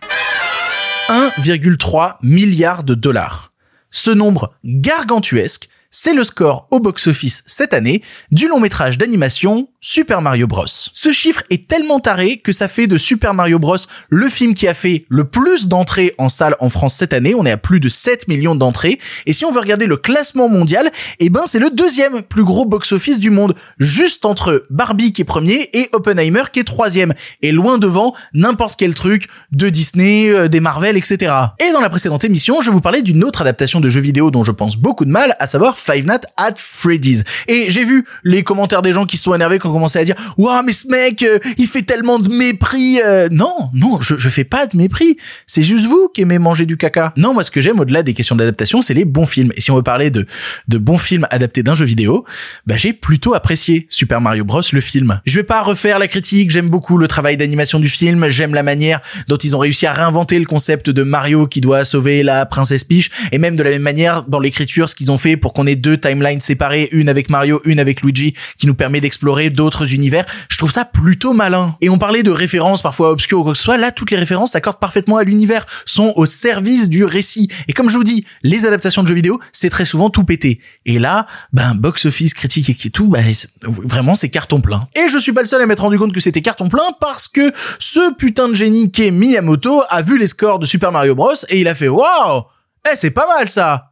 1,3 1.09 2.15
milliard 2.23 2.83
de 2.83 2.93
dollars. 2.93 3.51
Ce 3.89 4.11
nombre 4.11 4.53
gargantuesque, 4.63 5.67
c'est 5.91 6.13
le 6.13 6.23
score 6.23 6.67
au 6.71 6.79
box-office 6.79 7.43
cette 7.45 7.73
année 7.73 8.01
du 8.31 8.47
long 8.47 8.59
métrage 8.59 8.97
d'animation 8.97 9.67
Super 9.81 10.21
Mario 10.21 10.47
Bros. 10.47 10.65
Ce 10.67 11.11
chiffre 11.11 11.43
est 11.49 11.67
tellement 11.67 11.99
taré 11.99 12.37
que 12.37 12.51
ça 12.51 12.67
fait 12.67 12.87
de 12.87 12.97
Super 12.97 13.33
Mario 13.33 13.59
Bros 13.59 13.77
le 14.09 14.29
film 14.29 14.53
qui 14.53 14.67
a 14.67 14.73
fait 14.73 15.05
le 15.09 15.25
plus 15.25 15.67
d'entrées 15.67 16.13
en 16.17 16.29
salle 16.29 16.55
en 16.59 16.69
France 16.69 16.95
cette 16.95 17.13
année. 17.13 17.35
On 17.35 17.45
est 17.45 17.51
à 17.51 17.57
plus 17.57 17.79
de 17.79 17.89
7 17.89 18.27
millions 18.27 18.55
d'entrées. 18.55 18.99
Et 19.25 19.33
si 19.33 19.43
on 19.43 19.51
veut 19.51 19.59
regarder 19.59 19.87
le 19.87 19.97
classement 19.97 20.47
mondial, 20.47 20.91
eh 21.19 21.29
ben 21.29 21.41
c'est 21.45 21.59
le 21.59 21.71
deuxième 21.71 22.21
plus 22.21 22.43
gros 22.43 22.65
box-office 22.65 23.19
du 23.19 23.31
monde, 23.31 23.55
juste 23.79 24.23
entre 24.25 24.65
Barbie 24.69 25.11
qui 25.11 25.21
est 25.21 25.25
premier 25.25 25.69
et 25.73 25.89
Oppenheimer 25.93 26.43
qui 26.53 26.59
est 26.59 26.63
troisième. 26.63 27.13
Et 27.41 27.51
loin 27.51 27.77
devant 27.77 28.13
n'importe 28.33 28.79
quel 28.79 28.93
truc 28.93 29.27
de 29.51 29.67
Disney, 29.69 30.29
euh, 30.29 30.47
des 30.47 30.59
Marvel, 30.59 30.95
etc. 30.95 31.33
Et 31.59 31.71
dans 31.73 31.81
la 31.81 31.89
précédente 31.89 32.23
émission, 32.23 32.61
je 32.61 32.69
vous 32.69 32.81
parlais 32.81 33.01
d'une 33.01 33.23
autre 33.23 33.41
adaptation 33.41 33.79
de 33.79 33.89
jeu 33.89 33.99
vidéo 33.99 34.31
dont 34.31 34.43
je 34.43 34.51
pense 34.51 34.77
beaucoup 34.77 35.05
de 35.05 35.11
mal, 35.11 35.35
à 35.39 35.47
savoir 35.47 35.75
Five 35.83 36.05
Nights 36.05 36.25
at 36.37 36.55
Freddy's. 36.57 37.23
Et 37.47 37.69
j'ai 37.69 37.83
vu 37.83 38.05
les 38.23 38.43
commentaires 38.43 38.81
des 38.81 38.91
gens 38.91 39.05
qui 39.05 39.17
sont 39.17 39.33
énervés 39.33 39.59
quand 39.59 39.69
on 39.69 39.73
commençait 39.73 39.99
à 39.99 40.03
dire 40.03 40.15
waouh 40.37 40.63
mais 40.63 40.73
ce 40.73 40.87
mec 40.87 41.23
euh, 41.23 41.39
il 41.57 41.67
fait 41.67 41.83
tellement 41.83 42.19
de 42.19 42.29
mépris 42.29 42.99
euh. 43.01 43.27
non 43.31 43.69
non 43.73 43.99
je, 44.01 44.15
je 44.17 44.29
fais 44.29 44.43
pas 44.43 44.67
de 44.67 44.77
mépris 44.77 45.17
c'est 45.47 45.63
juste 45.63 45.85
vous 45.85 46.09
qui 46.13 46.21
aimez 46.21 46.39
manger 46.39 46.65
du 46.65 46.77
caca 46.77 47.13
non 47.17 47.33
moi 47.33 47.43
ce 47.43 47.51
que 47.51 47.61
j'aime 47.61 47.79
au-delà 47.79 48.03
des 48.03 48.13
questions 48.13 48.35
d'adaptation 48.35 48.81
c'est 48.81 48.93
les 48.93 49.05
bons 49.05 49.25
films 49.25 49.51
et 49.55 49.61
si 49.61 49.71
on 49.71 49.75
veut 49.75 49.83
parler 49.83 50.09
de 50.09 50.25
de 50.67 50.77
bons 50.77 50.97
films 50.97 51.27
adaptés 51.29 51.63
d'un 51.63 51.73
jeu 51.73 51.85
vidéo 51.85 52.25
bah 52.65 52.77
j'ai 52.77 52.93
plutôt 52.93 53.33
apprécié 53.33 53.87
Super 53.89 54.21
Mario 54.21 54.45
Bros 54.45 54.61
le 54.71 54.81
film 54.81 55.21
je 55.25 55.35
vais 55.35 55.43
pas 55.43 55.61
refaire 55.61 55.99
la 55.99 56.07
critique 56.07 56.51
j'aime 56.51 56.69
beaucoup 56.69 56.97
le 56.97 57.07
travail 57.07 57.37
d'animation 57.37 57.79
du 57.79 57.89
film 57.89 58.29
j'aime 58.29 58.53
la 58.53 58.63
manière 58.63 59.01
dont 59.27 59.37
ils 59.37 59.55
ont 59.55 59.59
réussi 59.59 59.85
à 59.85 59.93
réinventer 59.93 60.39
le 60.39 60.45
concept 60.45 60.89
de 60.89 61.03
Mario 61.03 61.47
qui 61.47 61.61
doit 61.61 61.85
sauver 61.85 62.23
la 62.23 62.45
princesse 62.45 62.83
Peach 62.83 63.09
et 63.31 63.37
même 63.37 63.55
de 63.55 63.63
la 63.63 63.71
même 63.71 63.81
manière 63.81 64.23
dans 64.23 64.39
l'écriture 64.39 64.89
ce 64.89 64.95
qu'ils 64.95 65.11
ont 65.11 65.17
fait 65.17 65.37
pour 65.37 65.53
qu'on 65.53 65.67
ait 65.67 65.70
deux 65.75 65.97
timelines 65.99 66.41
séparées 66.41 66.89
une 66.91 67.09
avec 67.09 67.29
Mario 67.29 67.61
une 67.65 67.79
avec 67.79 68.01
Luigi 68.01 68.33
qui 68.57 68.67
nous 68.67 68.75
permet 68.75 69.01
d'explorer 69.01 69.49
d'autres 69.49 69.93
univers. 69.93 70.25
Je 70.49 70.57
trouve 70.57 70.71
ça 70.71 70.85
plutôt 70.85 71.33
malin. 71.33 71.75
Et 71.81 71.89
on 71.89 71.97
parlait 71.97 72.23
de 72.23 72.31
références 72.31 72.81
parfois 72.81 73.11
obscures 73.11 73.39
ou 73.39 73.43
quoi 73.43 73.53
que 73.53 73.57
ce 73.57 73.63
soit. 73.63 73.77
Là, 73.77 73.91
toutes 73.91 74.11
les 74.11 74.17
références 74.17 74.51
s'accordent 74.51 74.79
parfaitement 74.79 75.17
à 75.17 75.23
l'univers, 75.23 75.65
sont 75.85 76.13
au 76.15 76.25
service 76.25 76.89
du 76.89 77.03
récit. 77.03 77.49
Et 77.67 77.73
comme 77.73 77.89
je 77.89 77.97
vous 77.97 78.03
dis, 78.03 78.25
les 78.43 78.65
adaptations 78.65 79.03
de 79.03 79.07
jeux 79.07 79.15
vidéo, 79.15 79.39
c'est 79.51 79.69
très 79.69 79.85
souvent 79.85 80.09
tout 80.09 80.23
pété. 80.23 80.59
Et 80.85 80.99
là, 80.99 81.25
ben, 81.53 81.75
box 81.75 82.05
office, 82.05 82.33
critique 82.33 82.69
et 82.69 82.89
tout, 82.89 83.09
ben, 83.09 83.25
vraiment, 83.61 84.15
c'est 84.15 84.29
carton 84.29 84.61
plein. 84.61 84.87
Et 84.95 85.09
je 85.09 85.17
suis 85.17 85.31
pas 85.31 85.41
le 85.41 85.47
seul 85.47 85.61
à 85.61 85.65
m'être 85.65 85.81
rendu 85.81 85.97
compte 85.97 86.13
que 86.13 86.19
c'était 86.19 86.41
carton 86.41 86.69
plein 86.69 86.91
parce 86.99 87.27
que 87.27 87.51
ce 87.79 88.13
putain 88.13 88.49
de 88.49 88.53
génie 88.53 88.91
qu'est 88.91 89.11
Miyamoto 89.11 89.83
a 89.89 90.01
vu 90.01 90.17
les 90.17 90.27
scores 90.27 90.59
de 90.59 90.65
Super 90.65 90.91
Mario 90.91 91.15
Bros 91.15 91.33
et 91.49 91.61
il 91.61 91.67
a 91.67 91.75
fait 91.75 91.87
waouh, 91.87 92.43
eh, 92.89 92.95
c'est 92.95 93.11
pas 93.11 93.27
mal 93.27 93.49
ça. 93.49 93.91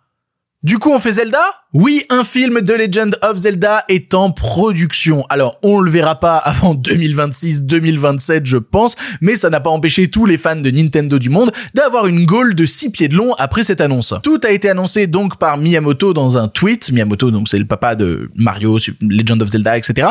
Du 0.62 0.78
coup, 0.78 0.92
on 0.92 1.00
fait 1.00 1.14
Zelda? 1.14 1.44
Oui, 1.76 2.04
un 2.10 2.24
film 2.24 2.62
de 2.62 2.74
Legend 2.74 3.16
of 3.22 3.38
Zelda 3.38 3.84
est 3.90 4.16
en 4.16 4.32
production. 4.32 5.24
Alors, 5.30 5.60
on 5.62 5.82
le 5.82 5.92
verra 5.92 6.20
pas 6.20 6.38
avant 6.44 6.74
2026-2027, 6.74 8.42
je 8.46 8.58
pense, 8.58 8.96
mais 9.22 9.36
ça 9.36 9.52
n'a 9.52 9.60
pas 9.60 9.70
empêché 9.70 10.08
tous 10.08 10.26
les 10.26 10.38
fans 10.38 10.56
de 10.56 10.72
Nintendo 10.72 11.20
du 11.20 11.30
monde 11.30 11.52
d'avoir 11.76 12.08
une 12.08 12.26
gaule 12.26 12.56
de 12.56 12.66
6 12.66 12.90
pieds 12.90 13.08
de 13.08 13.16
long 13.16 13.36
après 13.38 13.64
cette 13.64 13.82
annonce. 13.82 14.16
Tout 14.24 14.42
a 14.46 14.50
été 14.50 14.68
annoncé 14.68 15.06
donc 15.06 15.38
par 15.38 15.60
Miyamoto 15.60 16.12
dans 16.16 16.40
un 16.40 16.48
tweet. 16.48 16.92
Miyamoto, 16.92 17.30
donc 17.30 17.48
c'est 17.48 17.60
le 17.60 17.68
papa 17.68 17.94
de 17.94 18.32
Mario, 18.36 18.80
Legend 19.02 19.40
of 19.44 19.50
Zelda, 19.50 19.78
etc., 19.78 20.08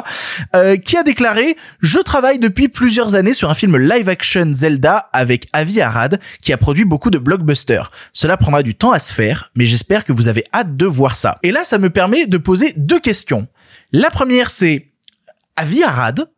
euh, 0.55 0.77
qui 0.77 0.97
a 0.97 1.03
déclaré 1.03 1.57
«Je 1.81 1.99
travaille 1.99 2.38
depuis 2.38 2.69
plusieurs 2.69 3.17
années 3.17 3.35
sur 3.35 3.50
un 3.50 3.55
film 3.55 3.77
live-action 3.77 4.55
Zelda 4.55 5.09
avec 5.12 5.49
Avi 5.53 5.81
Arad, 5.81 6.21
qui 6.41 6.53
a 6.53 6.57
produit 6.57 6.85
beaucoup 6.85 7.11
de 7.11 7.19
blockbusters. 7.19 7.91
Cela 8.12 8.37
prendra 8.37 8.62
du 8.62 8.77
temps 8.77 8.93
à 8.93 9.00
se 9.00 9.12
faire, 9.12 9.50
mais 9.57 9.67
j'espère 9.67 10.05
que 10.05 10.12
vous 10.12 10.29
avez 10.29 10.45
hâte 10.55 10.77
de 10.77 10.87
voir 10.87 11.17
ça. 11.17 11.37
Et 11.49 11.50
là, 11.50 11.64
ça 11.64 11.78
me 11.78 11.88
permet 11.88 12.26
de 12.26 12.37
poser 12.37 12.75
deux 12.76 13.00
questions. 13.00 13.49
La 13.90 14.11
première, 14.11 14.50
c'est 14.50 14.93
Avi 15.57 15.83
Arad. 15.83 16.31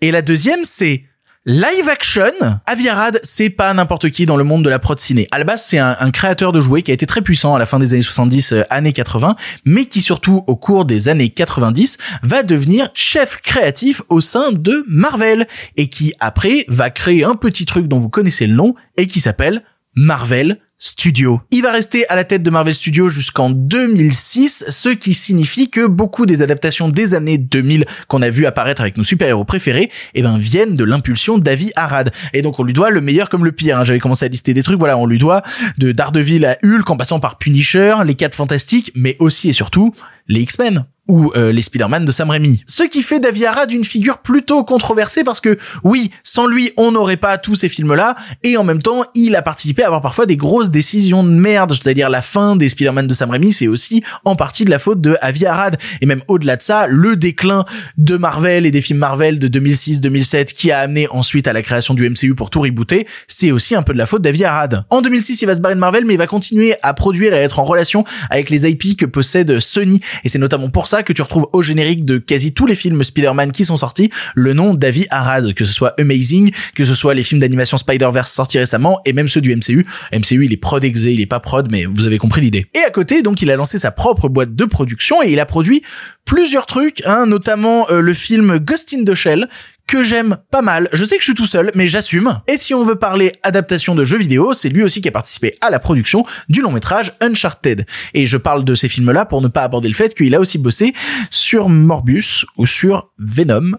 Et 0.00 0.10
la 0.10 0.22
deuxième, 0.22 0.64
c'est 0.64 1.04
Live 1.44 1.88
action, 1.88 2.32
Avi 2.66 2.88
Arad, 2.88 3.20
c'est 3.22 3.48
pas 3.48 3.72
n'importe 3.72 4.10
qui 4.10 4.26
dans 4.26 4.36
le 4.36 4.42
monde 4.42 4.64
de 4.64 4.68
la 4.68 4.80
prod 4.80 4.98
ciné. 4.98 5.28
À 5.30 5.38
la 5.38 5.44
base, 5.44 5.64
c'est 5.64 5.78
un, 5.78 6.10
créateur 6.10 6.50
de 6.50 6.60
jouets 6.60 6.82
qui 6.82 6.90
a 6.90 6.94
été 6.94 7.06
très 7.06 7.22
puissant 7.22 7.54
à 7.54 7.60
la 7.60 7.66
fin 7.66 7.78
des 7.78 7.94
années 7.94 8.02
70, 8.02 8.52
euh, 8.54 8.62
années 8.68 8.92
80, 8.92 9.36
mais 9.64 9.84
qui 9.84 10.02
surtout 10.02 10.42
au 10.48 10.56
cours 10.56 10.84
des 10.84 11.08
années 11.08 11.28
90 11.28 11.98
va 12.24 12.42
devenir 12.42 12.88
chef 12.92 13.40
créatif 13.40 14.02
au 14.08 14.20
sein 14.20 14.50
de 14.50 14.84
Marvel 14.88 15.46
et 15.76 15.88
qui 15.88 16.12
après 16.18 16.64
va 16.66 16.90
créer 16.90 17.22
un 17.22 17.36
petit 17.36 17.66
truc 17.66 17.86
dont 17.86 18.00
vous 18.00 18.10
connaissez 18.10 18.48
le 18.48 18.54
nom 18.54 18.74
et 18.96 19.06
qui 19.06 19.20
s'appelle 19.20 19.62
Marvel 19.94 20.58
Studio. 20.78 21.40
Il 21.50 21.62
va 21.62 21.70
rester 21.72 22.06
à 22.08 22.16
la 22.16 22.24
tête 22.24 22.42
de 22.42 22.50
Marvel 22.50 22.74
Studios 22.74 23.08
jusqu'en 23.08 23.50
2006, 23.50 24.64
ce 24.68 24.90
qui 24.90 25.14
signifie 25.14 25.70
que 25.70 25.86
beaucoup 25.86 26.26
des 26.26 26.42
adaptations 26.42 26.88
des 26.88 27.14
années 27.14 27.38
2000 27.38 27.86
qu'on 28.08 28.20
a 28.20 28.28
vu 28.28 28.44
apparaître 28.44 28.82
avec 28.82 28.96
nos 28.96 29.04
super-héros 29.04 29.44
préférés, 29.44 29.90
eh 30.14 30.22
ben, 30.22 30.36
viennent 30.36 30.76
de 30.76 30.84
l'impulsion 30.84 31.38
d'Avi 31.38 31.72
Arad. 31.76 32.10
Et 32.34 32.42
donc, 32.42 32.58
on 32.58 32.62
lui 32.62 32.74
doit 32.74 32.90
le 32.90 33.00
meilleur 33.00 33.28
comme 33.28 33.44
le 33.44 33.52
pire. 33.52 33.78
Hein. 33.78 33.84
J'avais 33.84 34.00
commencé 34.00 34.26
à 34.26 34.28
lister 34.28 34.52
des 34.52 34.62
trucs. 34.62 34.78
Voilà, 34.78 34.98
on 34.98 35.06
lui 35.06 35.18
doit 35.18 35.42
de 35.78 35.92
Daredevil 35.92 36.44
à 36.44 36.58
Hulk 36.62 36.90
en 36.90 36.96
passant 36.96 37.20
par 37.20 37.38
Punisher, 37.38 37.94
les 38.04 38.14
4 38.14 38.34
fantastiques, 38.34 38.92
mais 38.94 39.16
aussi 39.18 39.48
et 39.48 39.52
surtout 39.52 39.94
les 40.28 40.40
X-Men 40.40 40.84
ou 41.08 41.32
euh, 41.36 41.52
les 41.52 41.62
Spider-Man 41.62 42.04
de 42.04 42.12
Sam 42.12 42.30
Raimi. 42.30 42.62
Ce 42.66 42.82
qui 42.82 43.02
fait 43.02 43.20
Davi 43.20 43.46
Arad 43.46 43.70
une 43.70 43.84
figure 43.84 44.18
plutôt 44.18 44.64
controversée 44.64 45.24
parce 45.24 45.40
que 45.40 45.56
oui, 45.84 46.10
sans 46.22 46.46
lui, 46.46 46.72
on 46.76 46.92
n'aurait 46.92 47.16
pas 47.16 47.38
tous 47.38 47.54
ces 47.54 47.68
films-là 47.68 48.16
et 48.42 48.56
en 48.56 48.64
même 48.64 48.82
temps, 48.82 49.02
il 49.14 49.36
a 49.36 49.42
participé 49.42 49.82
à 49.82 49.86
avoir 49.86 50.02
parfois 50.02 50.26
des 50.26 50.36
grosses 50.36 50.70
décisions 50.70 51.22
de 51.22 51.30
merde, 51.30 51.72
c'est-à-dire 51.72 52.10
la 52.10 52.22
fin 52.22 52.56
des 52.56 52.68
Spider-Man 52.68 53.06
de 53.06 53.14
Sam 53.14 53.30
Raimi, 53.30 53.52
c'est 53.52 53.68
aussi 53.68 54.02
en 54.24 54.36
partie 54.36 54.64
de 54.64 54.70
la 54.70 54.78
faute 54.78 55.00
de 55.00 55.16
Avi 55.20 55.46
Arad 55.46 55.76
et 56.00 56.06
même 56.06 56.22
au-delà 56.28 56.56
de 56.56 56.62
ça, 56.62 56.86
le 56.88 57.16
déclin 57.16 57.64
de 57.98 58.16
Marvel 58.16 58.66
et 58.66 58.70
des 58.70 58.80
films 58.80 58.98
Marvel 58.98 59.38
de 59.38 59.48
2006-2007 59.48 60.54
qui 60.54 60.72
a 60.72 60.80
amené 60.80 61.06
ensuite 61.10 61.46
à 61.46 61.52
la 61.52 61.62
création 61.62 61.94
du 61.94 62.08
MCU 62.08 62.34
pour 62.34 62.50
tout 62.50 62.60
rebooter, 62.60 63.06
c'est 63.28 63.52
aussi 63.52 63.74
un 63.74 63.82
peu 63.82 63.92
de 63.92 63.98
la 63.98 64.06
faute 64.06 64.22
d'Avi 64.22 64.44
Arad. 64.44 64.84
En 64.90 65.02
2006, 65.02 65.42
il 65.42 65.46
va 65.46 65.54
se 65.54 65.60
barrer 65.60 65.74
de 65.74 65.80
Marvel 65.80 66.04
mais 66.04 66.14
il 66.14 66.18
va 66.18 66.26
continuer 66.26 66.74
à 66.82 66.94
produire 66.94 67.32
et 67.32 67.38
à 67.38 67.42
être 67.42 67.58
en 67.58 67.64
relation 67.64 68.04
avec 68.30 68.50
les 68.50 68.68
IP 68.68 68.96
que 68.96 69.06
possède 69.06 69.60
Sony 69.60 70.00
et 70.24 70.28
c'est 70.28 70.38
notamment 70.38 70.68
pour 70.68 70.88
ça 70.88 70.95
que 71.02 71.12
tu 71.12 71.22
retrouves 71.22 71.46
au 71.52 71.62
générique 71.62 72.04
de 72.04 72.18
quasi 72.18 72.52
tous 72.52 72.66
les 72.66 72.74
films 72.74 73.02
Spider-Man 73.02 73.52
qui 73.52 73.64
sont 73.64 73.76
sortis 73.76 74.10
le 74.34 74.52
nom 74.52 74.74
d'Avi 74.74 75.06
Arad, 75.10 75.54
que 75.54 75.64
ce 75.64 75.72
soit 75.72 75.94
Amazing, 75.98 76.52
que 76.74 76.84
ce 76.84 76.94
soit 76.94 77.14
les 77.14 77.22
films 77.22 77.40
d'animation 77.40 77.76
Spider-Verse 77.76 78.32
sortis 78.32 78.58
récemment 78.58 79.00
et 79.04 79.12
même 79.12 79.28
ceux 79.28 79.40
du 79.40 79.54
MCU. 79.54 79.86
MCU, 80.12 80.44
il 80.44 80.52
est 80.52 80.56
prod 80.56 80.84
exé, 80.84 81.12
il 81.12 81.20
est 81.20 81.26
pas 81.26 81.40
prod, 81.40 81.68
mais 81.70 81.84
vous 81.84 82.06
avez 82.06 82.18
compris 82.18 82.40
l'idée. 82.40 82.66
Et 82.74 82.80
à 82.80 82.90
côté, 82.90 83.22
donc, 83.22 83.42
il 83.42 83.50
a 83.50 83.56
lancé 83.56 83.78
sa 83.78 83.90
propre 83.90 84.28
boîte 84.28 84.54
de 84.54 84.64
production 84.64 85.22
et 85.22 85.32
il 85.32 85.40
a 85.40 85.46
produit 85.46 85.82
plusieurs 86.24 86.66
trucs, 86.66 87.02
hein, 87.06 87.26
notamment 87.26 87.88
euh, 87.90 88.00
le 88.00 88.14
film 88.14 88.58
Ghost 88.58 88.94
in 88.94 89.04
the 89.04 89.14
Shell, 89.14 89.48
que 89.86 90.02
j'aime 90.02 90.36
pas 90.50 90.62
mal. 90.62 90.88
Je 90.92 91.04
sais 91.04 91.16
que 91.16 91.20
je 91.20 91.26
suis 91.26 91.34
tout 91.34 91.46
seul, 91.46 91.70
mais 91.74 91.86
j'assume. 91.86 92.40
Et 92.48 92.56
si 92.56 92.74
on 92.74 92.84
veut 92.84 92.96
parler 92.96 93.32
adaptation 93.42 93.94
de 93.94 94.04
jeux 94.04 94.18
vidéo, 94.18 94.52
c'est 94.54 94.68
lui 94.68 94.82
aussi 94.82 95.00
qui 95.00 95.08
a 95.08 95.12
participé 95.12 95.56
à 95.60 95.70
la 95.70 95.78
production 95.78 96.24
du 96.48 96.60
long 96.60 96.72
métrage 96.72 97.12
Uncharted. 97.20 97.86
Et 98.14 98.26
je 98.26 98.36
parle 98.36 98.64
de 98.64 98.74
ces 98.74 98.88
films-là 98.88 99.24
pour 99.26 99.42
ne 99.42 99.48
pas 99.48 99.62
aborder 99.62 99.88
le 99.88 99.94
fait 99.94 100.14
qu'il 100.14 100.34
a 100.34 100.40
aussi 100.40 100.58
bossé 100.58 100.92
sur 101.30 101.68
Morbius 101.68 102.44
ou 102.56 102.66
sur 102.66 103.10
Venom. 103.18 103.76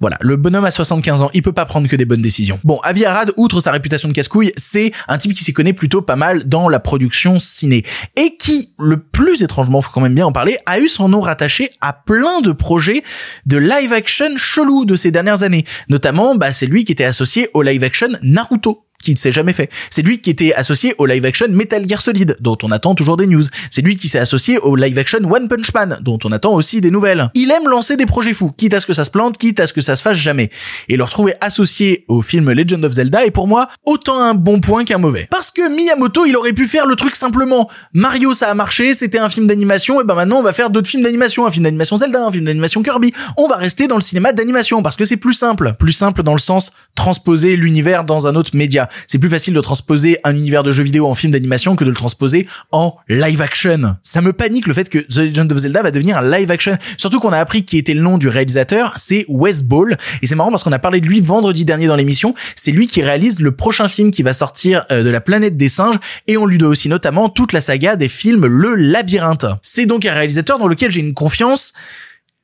Voilà, 0.00 0.16
le 0.20 0.36
bonhomme 0.36 0.64
à 0.64 0.70
75 0.70 1.22
ans, 1.22 1.30
il 1.34 1.42
peut 1.42 1.52
pas 1.52 1.66
prendre 1.66 1.88
que 1.88 1.96
des 1.96 2.04
bonnes 2.04 2.22
décisions. 2.22 2.58
Bon, 2.64 2.78
Avi 2.82 3.04
Arad, 3.04 3.32
outre 3.36 3.60
sa 3.60 3.70
réputation 3.70 4.08
de 4.08 4.12
casse-couille, 4.12 4.52
c'est 4.56 4.92
un 5.08 5.18
type 5.18 5.34
qui 5.34 5.44
s'y 5.44 5.52
connaît 5.52 5.72
plutôt 5.72 6.02
pas 6.02 6.16
mal 6.16 6.48
dans 6.48 6.68
la 6.68 6.80
production 6.80 7.38
ciné. 7.38 7.84
Et 8.16 8.36
qui, 8.36 8.74
le 8.78 9.00
plus 9.00 9.42
étrangement, 9.42 9.80
faut 9.80 9.90
quand 9.92 10.00
même 10.00 10.14
bien 10.14 10.26
en 10.26 10.32
parler, 10.32 10.58
a 10.66 10.80
eu 10.80 10.88
son 10.88 11.08
nom 11.08 11.20
rattaché 11.20 11.70
à 11.80 11.92
plein 11.92 12.40
de 12.40 12.52
projets 12.52 13.02
de 13.46 13.56
live-action 13.56 14.36
chelou 14.36 14.84
de 14.84 14.96
ces 14.96 15.10
dernières 15.10 15.43
Notamment, 15.88 16.34
bah, 16.34 16.52
c'est 16.52 16.66
lui 16.66 16.84
qui 16.84 16.92
était 16.92 17.04
associé 17.04 17.48
au 17.54 17.62
live-action 17.62 18.08
Naruto 18.22 18.84
qui 19.04 19.12
ne 19.12 19.18
s'est 19.18 19.32
jamais 19.32 19.52
fait. 19.52 19.70
C'est 19.90 20.02
lui 20.02 20.20
qui 20.20 20.30
était 20.30 20.54
associé 20.54 20.94
au 20.98 21.06
live 21.06 21.24
action 21.24 21.46
Metal 21.50 21.86
Gear 21.88 22.00
Solid, 22.00 22.36
dont 22.40 22.58
on 22.62 22.72
attend 22.72 22.94
toujours 22.94 23.16
des 23.16 23.26
news. 23.26 23.44
C'est 23.70 23.82
lui 23.82 23.96
qui 23.96 24.08
s'est 24.08 24.18
associé 24.18 24.58
au 24.58 24.74
live 24.74 24.98
action 24.98 25.18
One 25.30 25.46
Punch 25.46 25.72
Man, 25.74 25.98
dont 26.00 26.18
on 26.24 26.32
attend 26.32 26.54
aussi 26.54 26.80
des 26.80 26.90
nouvelles. 26.90 27.30
Il 27.34 27.50
aime 27.50 27.68
lancer 27.68 27.96
des 27.96 28.06
projets 28.06 28.32
fous, 28.32 28.50
quitte 28.56 28.74
à 28.74 28.80
ce 28.80 28.86
que 28.86 28.92
ça 28.92 29.04
se 29.04 29.10
plante, 29.10 29.38
quitte 29.38 29.60
à 29.60 29.66
ce 29.66 29.72
que 29.72 29.82
ça 29.82 29.94
se 29.94 30.02
fasse 30.02 30.16
jamais. 30.16 30.50
Et 30.88 30.96
le 30.96 31.04
retrouver 31.04 31.34
associé 31.40 32.04
au 32.08 32.22
film 32.22 32.50
Legend 32.50 32.84
of 32.84 32.92
Zelda 32.92 33.24
est 33.24 33.30
pour 33.30 33.46
moi 33.46 33.68
autant 33.84 34.18
un 34.20 34.34
bon 34.34 34.60
point 34.60 34.84
qu'un 34.84 34.98
mauvais. 34.98 35.28
Parce 35.30 35.50
que 35.50 35.68
Miyamoto, 35.68 36.24
il 36.24 36.36
aurait 36.36 36.52
pu 36.52 36.66
faire 36.66 36.86
le 36.86 36.96
truc 36.96 37.14
simplement. 37.14 37.70
Mario, 37.92 38.32
ça 38.32 38.48
a 38.48 38.54
marché, 38.54 38.94
c'était 38.94 39.18
un 39.18 39.28
film 39.28 39.46
d'animation, 39.46 40.00
et 40.00 40.04
ben 40.04 40.14
maintenant 40.14 40.38
on 40.38 40.42
va 40.42 40.52
faire 40.52 40.70
d'autres 40.70 40.88
films 40.88 41.02
d'animation, 41.02 41.46
un 41.46 41.50
film 41.50 41.64
d'animation 41.64 41.96
Zelda, 41.96 42.26
un 42.26 42.32
film 42.32 42.44
d'animation 42.44 42.82
Kirby. 42.82 43.12
On 43.36 43.46
va 43.48 43.56
rester 43.56 43.86
dans 43.86 43.96
le 43.96 44.00
cinéma 44.00 44.32
d'animation 44.32 44.82
parce 44.82 44.96
que 44.96 45.04
c'est 45.04 45.16
plus 45.16 45.34
simple. 45.34 45.74
Plus 45.78 45.92
simple 45.92 46.22
dans 46.22 46.32
le 46.32 46.38
sens 46.38 46.72
transposer 46.94 47.56
l'univers 47.56 48.04
dans 48.04 48.26
un 48.26 48.36
autre 48.36 48.52
média 48.54 48.88
c'est 49.06 49.18
plus 49.18 49.28
facile 49.28 49.54
de 49.54 49.60
transposer 49.60 50.18
un 50.24 50.34
univers 50.36 50.62
de 50.62 50.72
jeux 50.72 50.82
vidéo 50.82 51.06
en 51.06 51.14
film 51.14 51.32
d'animation 51.32 51.76
que 51.76 51.84
de 51.84 51.90
le 51.90 51.96
transposer 51.96 52.46
en 52.72 52.96
live 53.08 53.42
action. 53.42 53.96
Ça 54.02 54.20
me 54.20 54.32
panique 54.32 54.66
le 54.66 54.74
fait 54.74 54.88
que 54.88 54.98
The 54.98 55.18
Legend 55.18 55.52
of 55.52 55.58
Zelda 55.58 55.82
va 55.82 55.90
devenir 55.90 56.18
un 56.18 56.30
live 56.30 56.50
action. 56.50 56.76
Surtout 56.96 57.20
qu'on 57.20 57.32
a 57.32 57.38
appris 57.38 57.64
qui 57.64 57.78
était 57.78 57.94
le 57.94 58.00
nom 58.00 58.18
du 58.18 58.28
réalisateur, 58.28 58.94
c'est 58.96 59.24
Wes 59.28 59.62
Ball. 59.62 59.96
Et 60.22 60.26
c'est 60.26 60.34
marrant 60.34 60.50
parce 60.50 60.62
qu'on 60.62 60.72
a 60.72 60.78
parlé 60.78 61.00
de 61.00 61.06
lui 61.06 61.20
vendredi 61.20 61.64
dernier 61.64 61.86
dans 61.86 61.96
l'émission. 61.96 62.34
C'est 62.56 62.72
lui 62.72 62.86
qui 62.86 63.02
réalise 63.02 63.40
le 63.40 63.52
prochain 63.52 63.88
film 63.88 64.10
qui 64.10 64.22
va 64.22 64.32
sortir 64.32 64.84
euh, 64.90 65.02
de 65.02 65.10
la 65.10 65.20
planète 65.20 65.56
des 65.56 65.68
singes 65.68 65.96
et 66.26 66.36
on 66.36 66.46
lui 66.46 66.58
doit 66.58 66.68
aussi 66.68 66.88
notamment 66.88 67.28
toute 67.28 67.52
la 67.52 67.60
saga 67.60 67.96
des 67.96 68.08
films 68.08 68.46
Le 68.46 68.74
Labyrinthe. 68.74 69.46
C'est 69.62 69.86
donc 69.86 70.04
un 70.04 70.12
réalisateur 70.12 70.58
dans 70.58 70.68
lequel 70.68 70.90
j'ai 70.90 71.00
une 71.00 71.14
confiance 71.14 71.72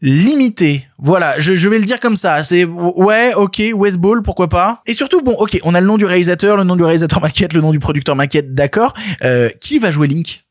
limité. 0.03 0.87
Voilà, 0.99 1.39
je, 1.39 1.69
vais 1.69 1.79
le 1.79 1.85
dire 1.85 2.01
comme 2.01 2.17
ça. 2.17 2.43
C'est 2.43 2.65
ouais, 2.65 3.35
ok, 3.35 3.63
West 3.75 3.99
Ball, 3.99 4.23
pourquoi 4.23 4.49
pas. 4.49 4.83
Et 4.87 4.95
surtout, 4.95 5.21
bon, 5.21 5.33
ok, 5.33 5.59
on 5.63 5.75
a 5.75 5.81
le 5.81 5.87
nom 5.87 5.99
du 5.99 6.05
réalisateur, 6.05 6.57
le 6.57 6.65
nom 6.65 6.77
du 6.77 6.83
réalisateur 6.83 7.21
maquette, 7.21 7.53
le 7.53 7.61
nom 7.61 7.73
du 7.73 7.79
producteur 7.79 8.17
maquette, 8.17 8.55
d'accord. 8.55 8.95
Euh, 9.23 9.51
qui 9.61 9.79
va 9.79 9.91
jouer 9.91 10.09
Link? 10.09 10.45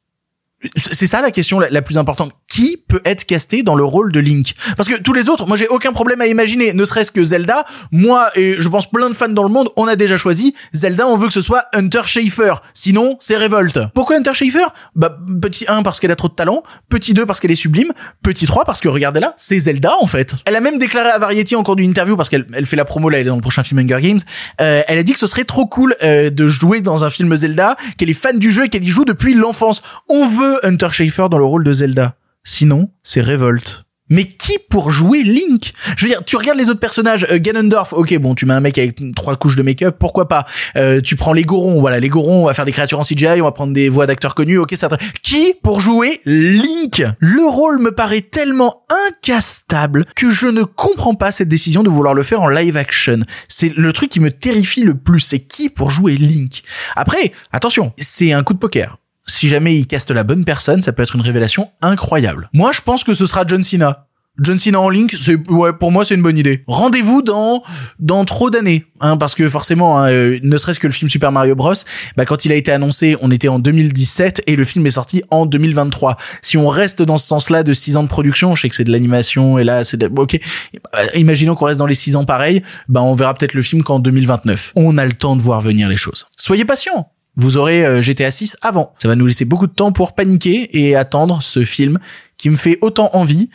C'est 0.75 1.07
ça 1.07 1.21
la 1.21 1.31
question 1.31 1.59
la 1.59 1.81
plus 1.81 1.97
importante 1.97 2.33
qui 2.49 2.77
peut 2.87 3.01
être 3.05 3.25
casté 3.25 3.63
dans 3.63 3.75
le 3.75 3.83
rôle 3.83 4.11
de 4.11 4.19
Link 4.19 4.53
Parce 4.75 4.89
que 4.89 4.95
tous 4.95 5.13
les 5.13 5.29
autres, 5.29 5.47
moi 5.47 5.55
j'ai 5.55 5.67
aucun 5.67 5.91
problème 5.91 6.21
à 6.21 6.27
imaginer, 6.27 6.73
ne 6.73 6.83
serait-ce 6.83 7.11
que 7.11 7.23
Zelda, 7.23 7.65
moi 7.91 8.31
et 8.35 8.55
je 8.59 8.67
pense 8.67 8.89
plein 8.89 9.09
de 9.09 9.13
fans 9.13 9.29
dans 9.29 9.43
le 9.43 9.49
monde, 9.49 9.69
on 9.77 9.87
a 9.87 9.95
déjà 9.95 10.17
choisi 10.17 10.53
Zelda, 10.73 11.07
on 11.07 11.17
veut 11.17 11.27
que 11.27 11.33
ce 11.33 11.41
soit 11.41 11.65
Hunter 11.73 12.01
Schafer, 12.05 12.55
sinon 12.73 13.17
c'est 13.19 13.37
révolte. 13.37 13.79
Pourquoi 13.93 14.17
Hunter 14.17 14.33
Schafer? 14.33 14.65
Bah 14.95 15.17
petit 15.41 15.65
1 15.67 15.83
parce 15.83 15.99
qu'elle 15.99 16.11
a 16.11 16.15
trop 16.15 16.27
de 16.27 16.33
talent, 16.33 16.63
petit 16.89 17.13
2 17.13 17.25
parce 17.25 17.39
qu'elle 17.39 17.51
est 17.51 17.55
sublime, 17.55 17.91
petit 18.23 18.45
3 18.45 18.65
parce 18.65 18.81
que 18.81 18.87
regardez 18.87 19.19
là, 19.19 19.33
c'est 19.37 19.59
Zelda 19.59 19.93
en 20.01 20.07
fait. 20.07 20.35
Elle 20.45 20.55
a 20.55 20.61
même 20.61 20.79
déclaré 20.79 21.09
à 21.09 21.17
Variety 21.19 21.55
encore 21.55 21.75
d'une 21.75 21.89
interview 21.89 22.17
parce 22.17 22.29
qu'elle 22.29 22.47
elle 22.53 22.65
fait 22.65 22.75
la 22.75 22.85
promo 22.85 23.09
là, 23.09 23.19
elle 23.19 23.27
est 23.27 23.29
dans 23.29 23.35
le 23.35 23.41
prochain 23.41 23.63
film 23.63 23.79
Hunger 23.79 24.01
Games, 24.01 24.19
euh, 24.61 24.81
elle 24.87 24.97
a 24.97 25.03
dit 25.03 25.13
que 25.13 25.19
ce 25.19 25.27
serait 25.27 25.45
trop 25.45 25.67
cool 25.67 25.95
euh, 26.03 26.29
de 26.29 26.47
jouer 26.47 26.81
dans 26.81 27.03
un 27.03 27.09
film 27.09 27.35
Zelda, 27.35 27.75
qu'elle 27.97 28.09
est 28.09 28.13
fan 28.13 28.39
du 28.39 28.51
jeu 28.51 28.65
et 28.65 28.69
qu'elle 28.69 28.83
y 28.83 28.87
joue 28.87 29.05
depuis 29.05 29.33
l'enfance. 29.33 29.81
On 30.07 30.27
veut 30.27 30.65
Hunter 30.65 30.89
Schafer 30.91 31.27
dans 31.29 31.37
le 31.37 31.45
rôle 31.45 31.63
de 31.63 31.73
Zelda. 31.73 32.15
Sinon, 32.43 32.89
c'est 33.03 33.21
révolte. 33.21 33.85
Mais 34.11 34.25
qui 34.25 34.57
pour 34.69 34.89
jouer 34.89 35.21
Link? 35.23 35.71
Je 35.95 36.05
veux 36.05 36.09
dire, 36.09 36.23
tu 36.25 36.35
regardes 36.35 36.57
les 36.57 36.69
autres 36.69 36.79
personnages, 36.79 37.27
euh, 37.29 37.37
Ganondorf, 37.37 37.93
ok, 37.93 38.17
bon, 38.17 38.33
tu 38.33 38.47
mets 38.47 38.55
un 38.55 38.59
mec 38.59 38.77
avec 38.79 38.99
trois 39.15 39.35
couches 39.35 39.55
de 39.55 39.61
make-up, 39.61 39.97
pourquoi 39.99 40.27
pas? 40.27 40.45
Euh, 40.75 40.99
Tu 40.99 41.15
prends 41.15 41.31
les 41.31 41.43
Gorons, 41.43 41.79
voilà, 41.79 41.99
les 41.99 42.09
Gorons, 42.09 42.43
on 42.43 42.47
va 42.47 42.55
faire 42.55 42.65
des 42.65 42.71
créatures 42.71 42.99
en 42.99 43.03
CGI, 43.03 43.39
on 43.39 43.43
va 43.43 43.51
prendre 43.51 43.71
des 43.73 43.87
voix 43.87 44.07
d'acteurs 44.07 44.33
connus, 44.33 44.57
ok, 44.57 44.73
ça. 44.75 44.89
Qui 45.21 45.53
pour 45.61 45.79
jouer 45.79 46.21
Link? 46.25 47.03
Le 47.19 47.47
rôle 47.47 47.77
me 47.79 47.91
paraît 47.91 48.21
tellement 48.21 48.81
incastable 49.07 50.05
que 50.15 50.31
je 50.31 50.47
ne 50.47 50.63
comprends 50.63 51.13
pas 51.13 51.31
cette 51.31 51.47
décision 51.49 51.83
de 51.83 51.89
vouloir 51.89 52.15
le 52.15 52.23
faire 52.23 52.41
en 52.41 52.49
live 52.49 52.77
action. 52.77 53.19
C'est 53.47 53.75
le 53.77 53.93
truc 53.93 54.09
qui 54.09 54.19
me 54.19 54.31
terrifie 54.31 54.81
le 54.81 54.95
plus, 54.95 55.19
c'est 55.19 55.39
qui 55.39 55.69
pour 55.69 55.91
jouer 55.91 56.15
Link? 56.17 56.63
Après, 56.95 57.31
attention, 57.51 57.93
c'est 57.97 58.31
un 58.31 58.41
coup 58.41 58.53
de 58.53 58.59
poker 58.59 58.97
si 59.39 59.47
jamais 59.47 59.73
il 59.73 59.87
caste 59.87 60.11
la 60.11 60.23
bonne 60.23 60.43
personne, 60.43 60.81
ça 60.81 60.91
peut 60.91 61.01
être 61.01 61.15
une 61.15 61.21
révélation 61.21 61.71
incroyable. 61.81 62.49
Moi, 62.51 62.73
je 62.73 62.81
pense 62.81 63.05
que 63.05 63.13
ce 63.13 63.25
sera 63.25 63.45
John 63.47 63.63
Cena. 63.63 64.07
John 64.41 64.59
Cena 64.59 64.81
en 64.81 64.89
Link, 64.89 65.15
c'est 65.21 65.35
ouais 65.49 65.73
pour 65.73 65.91
moi 65.91 66.05
c'est 66.05 66.15
une 66.15 66.21
bonne 66.21 66.37
idée. 66.37 66.63
Rendez-vous 66.67 67.21
dans 67.21 67.61
dans 67.99 68.23
trop 68.23 68.49
d'années, 68.49 68.85
hein, 69.01 69.17
parce 69.17 69.35
que 69.35 69.47
forcément, 69.49 69.99
hein, 69.99 70.09
euh, 70.11 70.39
ne 70.43 70.57
serait-ce 70.57 70.79
que 70.79 70.87
le 70.87 70.93
film 70.93 71.09
Super 71.09 71.33
Mario 71.33 71.55
Bros, 71.55 71.73
bah 72.15 72.23
quand 72.25 72.45
il 72.45 72.51
a 72.53 72.55
été 72.55 72.71
annoncé, 72.71 73.17
on 73.21 73.31
était 73.31 73.49
en 73.49 73.59
2017 73.59 74.43
et 74.47 74.55
le 74.55 74.63
film 74.63 74.85
est 74.85 74.91
sorti 74.91 75.23
en 75.29 75.45
2023. 75.45 76.15
Si 76.41 76.57
on 76.57 76.67
reste 76.67 77.01
dans 77.01 77.17
ce 77.17 77.27
sens-là 77.27 77.63
de 77.63 77.73
6 77.73 77.97
ans 77.97 78.03
de 78.03 78.07
production, 78.07 78.55
je 78.55 78.61
sais 78.61 78.69
que 78.69 78.75
c'est 78.75 78.85
de 78.85 78.91
l'animation 78.91 79.57
et 79.57 79.65
là 79.65 79.83
c'est 79.83 80.01
ok. 80.03 80.35
Euh, 80.35 81.05
imaginons 81.15 81.55
qu'on 81.55 81.65
reste 81.65 81.79
dans 81.79 81.85
les 81.85 81.95
6 81.95 82.15
ans 82.15 82.23
pareil, 82.23 82.61
bah 82.87 83.01
on 83.01 83.15
verra 83.15 83.33
peut-être 83.33 83.53
le 83.53 83.61
film 83.61 83.83
qu'en 83.83 83.99
2029. 83.99 84.73
On 84.75 84.97
a 84.97 85.05
le 85.05 85.13
temps 85.13 85.35
de 85.35 85.41
voir 85.41 85.59
venir 85.61 85.89
les 85.89 85.97
choses. 85.97 86.27
Soyez 86.37 86.63
patients 86.63 87.09
vous 87.35 87.57
aurez 87.57 87.85
euh, 87.85 88.01
GTA 88.01 88.31
6 88.31 88.57
avant. 88.61 88.93
Ça 89.01 89.07
va 89.07 89.15
nous 89.15 89.25
laisser 89.25 89.45
beaucoup 89.45 89.67
de 89.67 89.73
temps 89.73 89.91
pour 89.91 90.13
paniquer 90.13 90.69
et 90.77 90.95
attendre 90.95 91.41
ce 91.41 91.63
film 91.63 91.99
qui 92.37 92.49
me 92.49 92.55
fait 92.55 92.77
autant 92.81 93.09
envie 93.13 93.49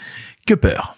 que 0.47 0.55
peur. 0.55 0.97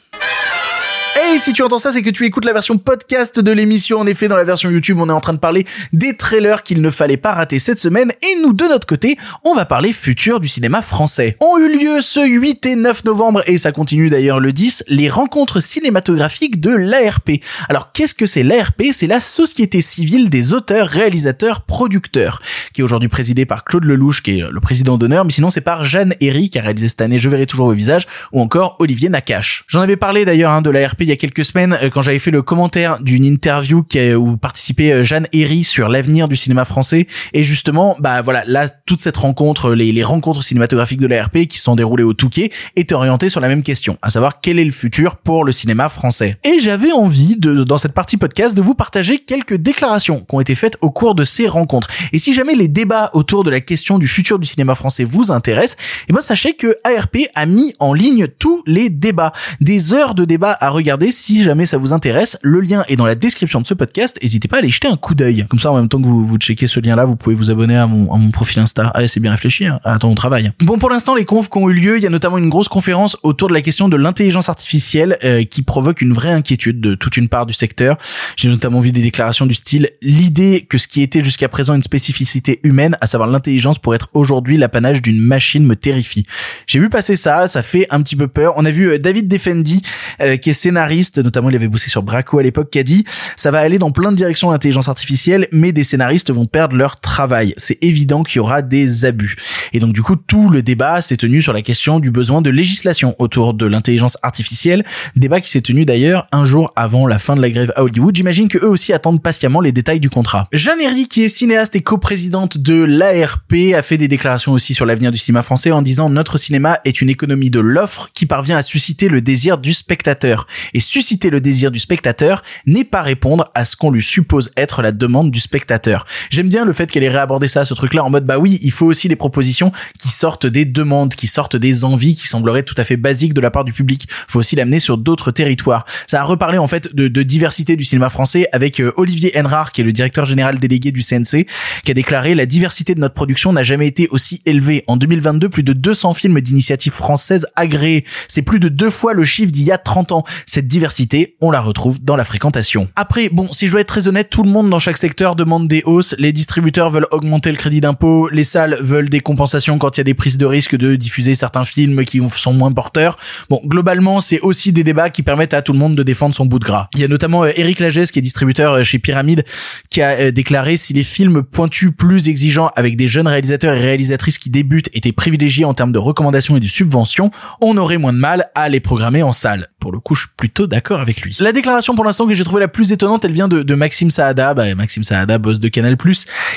Et 1.17 1.39
si 1.39 1.55
tu 1.55 1.63
entends 1.63 1.79
ça, 1.79 1.93
c'est 1.93 2.03
que 2.03 2.11
tu 2.11 2.27
écoutes 2.27 2.45
la 2.45 2.53
version 2.53 2.77
podcast 2.77 3.41
de 3.41 3.51
l'émission. 3.51 3.99
En 4.01 4.07
effet, 4.07 4.29
dans 4.29 4.37
la 4.37 4.45
version 4.45 4.69
YouTube, 4.69 4.99
on 5.01 5.09
est 5.09 5.13
en 5.13 5.21
train 5.21 5.33
de 5.33 5.39
parler 5.39 5.65
des 5.95 6.15
trailers 6.15 6.63
qu'il 6.63 6.83
ne 6.83 6.91
fallait 6.91 7.17
pas 7.17 7.33
rater 7.33 7.59
cette 7.59 7.79
semaine. 7.79 8.13
Et 8.23 8.43
nous, 8.43 8.53
de 8.53 8.65
notre 8.65 8.87
côté, 8.87 9.17
on 9.43 9.55
va 9.55 9.65
parler 9.65 9.95
futur 9.95 10.41
du 10.41 10.49
cinéma 10.49 10.83
français. 10.83 11.39
Ont 11.41 11.57
eu 11.57 11.73
lieu 11.73 12.03
ce 12.03 12.21
8 12.21 12.67
et 12.67 12.77
9 12.77 13.05
novembre, 13.05 13.43
et 13.47 13.57
ça 13.57 13.73
continue 13.73 14.11
d'ailleurs 14.11 14.41
le 14.41 14.53
10, 14.53 14.85
les 14.89 15.09
rencontres 15.09 15.61
cinématographiques 15.61 16.61
de 16.61 16.71
l'ARP. 16.71 17.41
Alors, 17.71 17.93
qu'est-ce 17.93 18.13
que 18.13 18.27
c'est 18.27 18.43
l'ARP 18.43 18.83
C'est 18.93 19.07
la 19.07 19.21
Société 19.21 19.81
Civile 19.81 20.29
des 20.29 20.53
Auteurs, 20.53 20.87
Réalisateurs, 20.87 21.63
Producteurs, 21.63 22.43
qui 22.75 22.83
est 22.83 22.85
aujourd'hui 22.85 23.09
présidée 23.09 23.47
par 23.47 23.65
Claude 23.65 23.85
Lelouch, 23.85 24.23
qui 24.23 24.41
est 24.41 24.51
le 24.51 24.61
président 24.61 24.99
d'honneur, 24.99 25.25
mais 25.25 25.33
sinon 25.33 25.49
c'est 25.49 25.63
par 25.63 25.87
Jeanne 25.87 26.15
Herry, 26.21 26.51
qui 26.51 26.59
a 26.59 26.63
réalisé 26.63 26.89
cette 26.89 27.01
année 27.01 27.19
Je 27.19 27.31
verrai 27.31 27.47
toujours 27.47 27.69
vos 27.69 27.73
visages, 27.73 28.07
ou 28.33 28.43
encore 28.43 28.77
Olivier 28.81 29.09
Nakache. 29.09 29.65
J'en 29.67 29.81
avais 29.81 29.97
parlé 29.97 30.27
d'ailleurs 30.27 30.53
hein, 30.53 30.61
de 30.61 30.69
l'ARP 30.69 31.06
il 31.07 31.11
y 31.11 31.13
a 31.13 31.17
quelques 31.17 31.45
semaines 31.45 31.79
euh, 31.83 31.89
quand 31.89 32.03
j'avais 32.03 32.19
fait 32.19 32.33
le 32.33 32.43
commentaire 32.43 32.99
d'une 33.01 33.25
interview 33.25 33.85
qui 33.85 34.15
où 34.15 34.37
participait 34.37 34.91
euh, 34.91 35.05
Jeanne 35.05 35.29
Herry 35.33 35.63
sur 35.63 35.89
l'avenir 35.89 36.27
du 36.27 36.35
cinéma 36.35 36.65
français. 36.65 37.07
Et 37.33 37.45
justement 37.45 37.97
bah 38.01 38.23
voilà 38.23 38.43
là 38.47 38.69
toute 38.69 39.01
cette 39.01 39.17
rencontre 39.17 39.73
les, 39.73 39.93
les 39.93 40.03
rencontres 40.03 40.43
cinématographiques 40.43 41.01
de 41.01 41.07
l'ARP 41.07 41.47
qui 41.47 41.59
sont 41.59 41.77
déroulées 41.77 42.03
au 42.03 42.13
Touquet 42.13 42.51
étaient 42.75 42.95
orientées 42.95 43.29
sur 43.29 43.41
la 43.41 43.49
même 43.49 43.63
question 43.63 43.99
à 44.03 44.11
savoir 44.11 44.41
quel 44.41 44.59
est 44.59 44.65
le 44.65 44.73
futur 44.73 45.17
pour 45.17 45.45
le 45.45 45.53
cinéma 45.53 45.89
français. 45.89 46.39
Et 46.43 46.59
j'avais 46.59 46.91
envie 46.91 47.37
de 47.37 47.63
dans 47.63 47.79
cette 47.79 47.93
partie 47.95 48.17
podcast 48.17 48.57
de 48.57 48.63
vous 48.63 48.75
partager 48.75 49.19
quelques 49.19 49.55
déclarations 49.55 50.21
qui 50.29 50.35
ont 50.35 50.41
été 50.41 50.57
faites 50.57 50.77
au 50.81 50.91
cours 50.91 51.15
de 51.15 51.23
ces 51.23 51.47
rencontres. 51.47 51.89
Et 52.13 52.19
si 52.19 52.33
jamais 52.33 52.57
les 52.57 52.69
débats 52.69 53.11
autour 53.13 53.45
de 53.45 53.51
la 53.51 53.61
question 53.61 53.99
du 53.99 54.09
futur 54.09 54.41
du 54.41 54.47
cinéma 54.47 54.75
français 54.75 55.05
vous 55.05 55.31
intéressent 55.31 55.77
et 55.77 56.07
eh 56.09 56.13
ben 56.13 56.21
sachez 56.21 56.55
que 56.55 56.77
ARP 56.85 57.19
a 57.35 57.47
mis 57.47 57.75
en 57.79 57.93
ligne 57.93 58.27
tous 58.27 58.65
les 58.67 58.91
débats. 58.91 59.33
Des 59.61 59.93
heures 59.93 60.15
de 60.15 60.25
débats 60.25 60.57
à 60.61 60.71
regarder 60.71 60.96
regarder. 60.97 61.13
Si 61.13 61.43
jamais 61.43 61.67
ça 61.67 61.79
vous 61.79 61.93
intéresse, 61.93 62.39
le 62.43 62.61
lien 62.61 62.85
est 62.89 62.97
dans 62.97 63.07
la 63.07 63.15
description 63.15 63.61
de 63.61 63.67
ce 63.67 63.75
podcast. 63.75 64.19
N'hésitez 64.23 64.49
pas 64.49 64.57
à 64.57 64.59
aller 64.61 64.69
jeter 64.69 64.89
un 64.89 64.97
coup 64.97 65.15
d'œil. 65.15 65.47
Comme 65.49 65.59
ça, 65.59 65.71
en 65.71 65.77
même 65.77 65.89
temps 65.89 66.01
que 66.01 66.07
vous, 66.07 66.25
vous 66.25 66.39
checkez 66.39 66.67
ce 66.67 66.81
lien-là, 66.81 67.05
vous 67.05 67.17
pouvez 67.17 67.37
vous 67.37 67.51
abonner 67.51 67.77
à 67.77 67.87
mon, 67.87 68.13
à 68.13 68.17
mon 68.17 68.31
profil 68.31 68.61
Insta. 68.61 68.91
Ah, 68.95 69.07
c'est 69.07 69.21
bien 69.21 69.31
réfléchi. 69.31 69.67
Hein. 69.67 69.79
Attends, 69.85 70.09
on 70.09 70.15
travaille. 70.15 70.53
Bon, 70.61 70.79
pour 70.79 70.91
l'instant, 70.91 71.15
les 71.15 71.25
confs 71.25 71.49
qui 71.51 71.59
ont 71.59 71.69
eu 71.69 71.75
lieu, 71.75 71.97
il 71.97 72.03
y 72.03 72.07
a 72.07 72.11
notamment 72.11 72.39
une 72.39 72.49
grosse 72.49 72.69
conférence 72.69 73.17
autour 73.23 73.49
de 73.49 73.55
la 73.55 73.63
question 73.63 73.89
de 73.89 73.97
l'intelligence 73.97 74.49
artificielle 74.49 75.19
euh, 75.25 75.45
qui 75.45 75.63
provoque 75.63 76.01
une 76.01 76.13
vraie 76.13 76.33
inquiétude 76.33 76.81
de 76.81 76.95
toute 76.95 77.17
une 77.17 77.29
part 77.29 77.47
du 77.47 77.53
secteur. 77.53 77.97
J'ai 78.37 78.49
notamment 78.49 78.81
vu 78.81 78.93
des 78.93 79.03
déclarations 79.03 79.47
du 79.47 79.55
style 79.55 79.91
l'idée 80.03 80.67
que 80.69 80.79
ce 80.79 80.89
qui 80.89 81.03
était 81.03 81.23
jusqu'à 81.23 81.49
présent 81.49 81.75
une 81.75 81.83
spécificité 81.83 82.61
humaine, 82.63 82.97
à 83.01 83.07
savoir 83.07 83.29
l'intelligence, 83.29 83.79
pour 83.79 83.95
être 83.95 84.09
aujourd'hui 84.15 84.57
l'apanage 84.57 85.03
d'une 85.03 85.21
machine 85.21 85.65
me 85.67 85.77
terrifie. 85.77 86.27
J'ai 86.67 86.79
vu 86.79 86.89
passer 86.89 87.17
ça, 87.17 87.49
ça 87.49 87.63
fait 87.63 87.87
un 87.91 88.03
petit 88.03 88.17
peu 88.17 88.29
peur. 88.29 88.55
On 88.57 88.65
a 88.65 88.71
vu 88.71 88.91
euh, 88.91 88.99
David 88.99 89.29
Defendi, 89.29 89.83
euh, 90.21 90.37
qui 90.37 90.51
est 90.51 90.55
scénariste, 90.77 91.19
notamment 91.19 91.49
il 91.49 91.57
avait 91.57 91.69
bossé 91.69 91.89
sur 91.89 92.03
Braco 92.03 92.39
à 92.39 92.43
l'époque, 92.43 92.69
qui 92.71 92.85
dit 92.85 93.05
ça 93.35 93.51
va 93.51 93.61
aller 93.61 93.79
dans 93.79 93.91
plein 93.91 94.13
de 94.13 94.17
directions 94.17 94.51
l'intelligence 94.51 94.89
artificielle, 94.89 95.49
mais 95.53 95.73
des 95.73 95.85
scénaristes 95.85 96.31
vont 96.31 96.45
perdre 96.45 96.77
leur 96.77 97.01
travail. 97.01 97.55
C'est 97.57 97.79
évident 97.83 98.23
qu'il 98.23 98.37
y 98.37 98.39
aura 98.41 98.61
des 98.61 99.07
abus. 99.07 99.37
Et 99.73 99.81
donc 99.81 99.95
du 99.95 100.03
coup, 100.03 100.17
tout 100.17 100.51
le 100.51 100.63
débat 100.63 101.01
s'est 101.01 101.17
tenu 101.17 101.41
sur 101.41 101.55
la 101.55 101.63
question 101.63 101.99
du 101.99 102.11
besoin 102.11 102.43
de 102.43 102.51
législation 102.51 103.15
autour 103.19 103.55
de 103.55 103.65
l'intelligence 103.65 104.19
artificielle, 104.23 104.85
débat 105.17 105.41
qui 105.41 105.49
s'est 105.49 105.63
tenu 105.63 105.87
d'ailleurs 105.87 106.27
un 106.31 106.45
jour 106.45 106.73
avant 106.77 107.07
la 107.07 107.19
fin 107.19 107.37
de 107.37 107.41
la 107.41 107.49
grève 107.49 107.73
à 107.75 107.83
Hollywood. 107.83 108.15
J'imagine 108.15 108.49
que 108.49 108.59
eux 108.59 108.69
aussi 108.69 108.93
attendent 108.93 109.23
patiemment 109.23 109.61
les 109.61 109.73
détails 109.73 110.01
du 110.01 110.11
contrat. 110.11 110.49
Jeanne 110.53 110.81
Herry, 110.83 111.09
qui 111.09 111.25
est 111.25 111.29
cinéaste 111.29 111.75
et 111.75 111.83
coprésidente 111.83 112.59
de 112.59 112.85
l'ARP, 112.85 113.55
a 113.75 113.81
fait 113.81 113.97
des 113.97 114.09
déclarations 114.09 114.53
aussi 114.53 114.75
sur 114.75 114.85
l'avenir 114.85 115.11
du 115.11 115.19
cinéma 115.19 115.41
français 115.41 115.73
en 115.73 115.81
disant 115.81 116.11
notre 116.11 116.37
cinéma 116.37 116.81
est 116.85 117.01
une 117.01 117.09
économie 117.09 117.51
de 117.51 117.61
l'offre 117.61 118.11
qui 118.13 118.27
parvient 118.27 118.59
à 118.59 118.63
susciter 118.63 119.09
le 119.09 119.23
désir 119.23 119.57
du 119.57 119.73
spectateur. 119.73 120.47
Et 120.75 120.81
susciter 120.81 121.31
le 121.31 121.41
désir 121.41 121.71
du 121.71 121.79
spectateur 121.79 122.43
n'est 122.67 122.85
pas 122.85 123.03
répondre 123.03 123.45
à 123.55 123.65
ce 123.65 123.77
qu'on 123.77 123.91
lui 123.91 124.03
suppose 124.03 124.51
être 124.57 124.83
la 124.83 124.93
demande 124.93 125.31
du 125.31 125.41
spectateur. 125.41 126.07
J'aime 126.31 126.49
bien 126.49 126.65
le 126.65 126.73
fait 126.73 126.91
qu'elle 126.91 127.03
ait 127.03 127.09
réabordé 127.09 127.47
ça, 127.47 127.65
ce 127.65 127.75
truc-là, 127.75 128.05
en 128.05 128.11
mode 128.11 128.27
bah 128.27 128.39
oui, 128.39 128.59
il 128.63 128.73
faut 128.73 128.87
aussi 128.87 129.09
des 129.09 129.17
propositions 129.17 129.73
qui 130.01 130.09
sortent 130.09 130.47
des 130.47 130.65
demandes, 130.65 131.15
qui 131.15 131.27
sortent 131.27 131.57
des 131.57 131.85
envies 131.85 132.15
qui 132.15 132.27
sembleraient 132.27 132.63
tout 132.63 132.75
à 132.79 132.85
fait 132.85 132.97
basiques 132.97 133.35
de 133.35 133.41
la 133.41 133.51
part 133.51 133.65
du 133.65 133.73
public. 133.73 134.07
Faut 134.29 134.39
aussi 134.39 134.57
l'amener 134.57 134.81
sur 134.81 134.99
d'autres 134.99 135.31
territoires. 135.31 135.85
Ça 136.07 136.21
a 136.21 136.25
reparlé 136.25 136.59
en 136.59 136.67
fait 136.67 136.95
de, 136.95 137.23
diversité 137.23 137.77
du 137.77 137.85
cinéma 137.85 138.09
français 138.09 138.49
avec 138.53 138.81
euh, 138.81 138.93
Olivier 138.97 139.33
Henrard, 139.37 139.73
qui 139.73 139.81
est 139.81 139.85
le 139.85 139.93
directeur 139.93 140.27
général 140.27 140.59
délégué 140.59 140.93
du 140.93 141.03
CNC, 141.03 141.47
qui 141.85 141.91
a 141.91 141.95
déclaré 141.95 142.35
la 142.35 142.47
diversité 142.47 142.95
de 142.95 143.01
notre 143.01 143.15
production 143.15 143.53
n'a 143.53 143.63
jamais 143.63 143.87
été 143.87 144.09
aussi 144.11 144.43
élevée. 144.47 144.85
En 144.87 144.97
2022, 144.97 145.49
plus 145.49 145.63
de 145.63 145.73
200 145.73 146.15
films 146.15 146.41
d'initiative 146.41 146.93
française 146.93 147.47
agréés. 147.57 148.05
C'est 148.29 148.43
plus 148.43 148.61
de 148.61 148.69
deux 148.69 148.91
fois 148.91 149.13
le 149.13 149.25
chiffre 149.25 149.51
d'il 149.51 149.65
y 149.65 149.73
a 149.73 149.79
30 149.79 150.13
ans. 150.13 150.25
Cette 150.57 150.69
diversité, 150.69 151.37
on 151.43 151.51
la 151.51 151.61
retrouve 151.61 152.03
dans 152.03 152.17
la 152.17 152.25
fréquentation. 152.25 152.89
Après, 152.97 153.29
bon, 153.29 153.53
si 153.53 153.67
je 153.67 153.73
dois 153.73 153.83
être 153.83 153.89
très 153.89 154.09
honnête, 154.09 154.31
tout 154.31 154.43
le 154.43 154.49
monde 154.49 154.71
dans 154.71 154.79
chaque 154.79 154.97
secteur 154.97 155.37
demande 155.37 155.69
des 155.69 155.83
hausses. 155.85 156.15
Les 156.17 156.33
distributeurs 156.33 156.91
veulent 156.91 157.09
augmenter 157.11 157.51
le 157.51 157.59
crédit 157.59 157.83
d'impôt, 157.83 158.31
les 158.31 158.43
salles 158.43 158.79
veulent 158.81 159.11
des 159.11 159.21
compensations 159.21 159.77
quand 159.77 159.99
il 159.99 160.01
y 160.01 160.01
a 160.01 160.05
des 160.05 160.15
prises 160.15 160.39
de 160.39 160.47
risque 160.47 160.75
de 160.75 160.97
diffuser 160.97 161.35
certains 161.35 161.67
films 161.67 162.07
qui 162.07 162.23
sont 162.37 162.55
moins 162.55 162.73
porteurs. 162.73 163.19
Bon, 163.51 163.61
globalement, 163.67 164.23
c'est 164.23 164.41
aussi 164.41 164.73
des 164.73 164.83
débats 164.83 165.11
qui 165.11 165.23
permettent 165.23 165.53
à 165.53 165.61
tout 165.61 165.75
le 165.75 165.79
monde 165.79 165.95
de 165.95 166.03
défendre 166.03 166.35
son 166.35 166.47
bout 166.47 166.59
de 166.59 166.65
gras. 166.65 166.89
Il 166.95 167.03
y 167.03 167.05
a 167.05 167.09
notamment 167.09 167.45
euh, 167.45 167.51
Eric 167.55 167.79
Lagesse, 167.79 168.11
qui 168.11 168.21
est 168.21 168.23
distributeur 168.23 168.73
euh, 168.73 168.83
chez 168.83 168.99
Pyramide, 168.99 169.45
qui 169.91 170.01
a 170.01 170.13
euh, 170.13 170.31
déclaré 170.31 170.79
si 170.79 170.95
les 170.95 171.05
films 171.05 171.43
pointus 171.43 171.91
plus 171.95 172.31
exigeants 172.31 172.71
avec 172.77 172.97
des 172.97 173.09
jeunes 173.09 173.29
réalisateurs 173.29 173.77
et 173.77 173.81
réalisatrices 173.81 174.39
qui 174.39 174.49
débutent 174.49 174.89
étaient 174.95 175.13
privilégiés 175.13 175.67
en 175.67 175.75
termes 175.75 175.93
de 175.93 175.99
recommandations 175.99 176.57
et 176.57 176.61
de 176.61 176.67
subventions, 176.67 177.31
on 177.61 177.77
aurait 177.77 177.99
moins 177.99 178.15
de 178.15 178.19
mal 178.19 178.47
à 178.55 178.71
les 178.71 178.81
programmer 178.81 179.23
en 179.23 179.35
salle. 179.35 179.69
Pour 179.81 179.93
le 179.93 180.01
coup, 180.01 180.15
je 180.15 180.23
suis 180.23 180.46
plutôt 180.47 180.69
d'accord 180.69 181.01
avec 181.01 181.23
lui. 181.23 181.37
La 181.41 181.51
déclaration 181.51 181.97
pour 181.97 182.05
l'instant 182.05 182.25
que 182.25 182.33
j'ai 182.33 182.45
trouvé 182.45 182.61
la 182.61 182.69
plus 182.69 182.93
étonnante, 182.93 183.25
elle 183.25 183.33
vient 183.33 183.49
de, 183.49 183.65
de 183.65 183.75
Maxime 183.75 184.13
Saada, 184.13 184.55
bah, 184.55 184.73
Maxime 184.77 185.03
Saada, 185.03 185.39
boss 185.39 185.59
de 185.59 185.67
Canal+, 185.67 185.97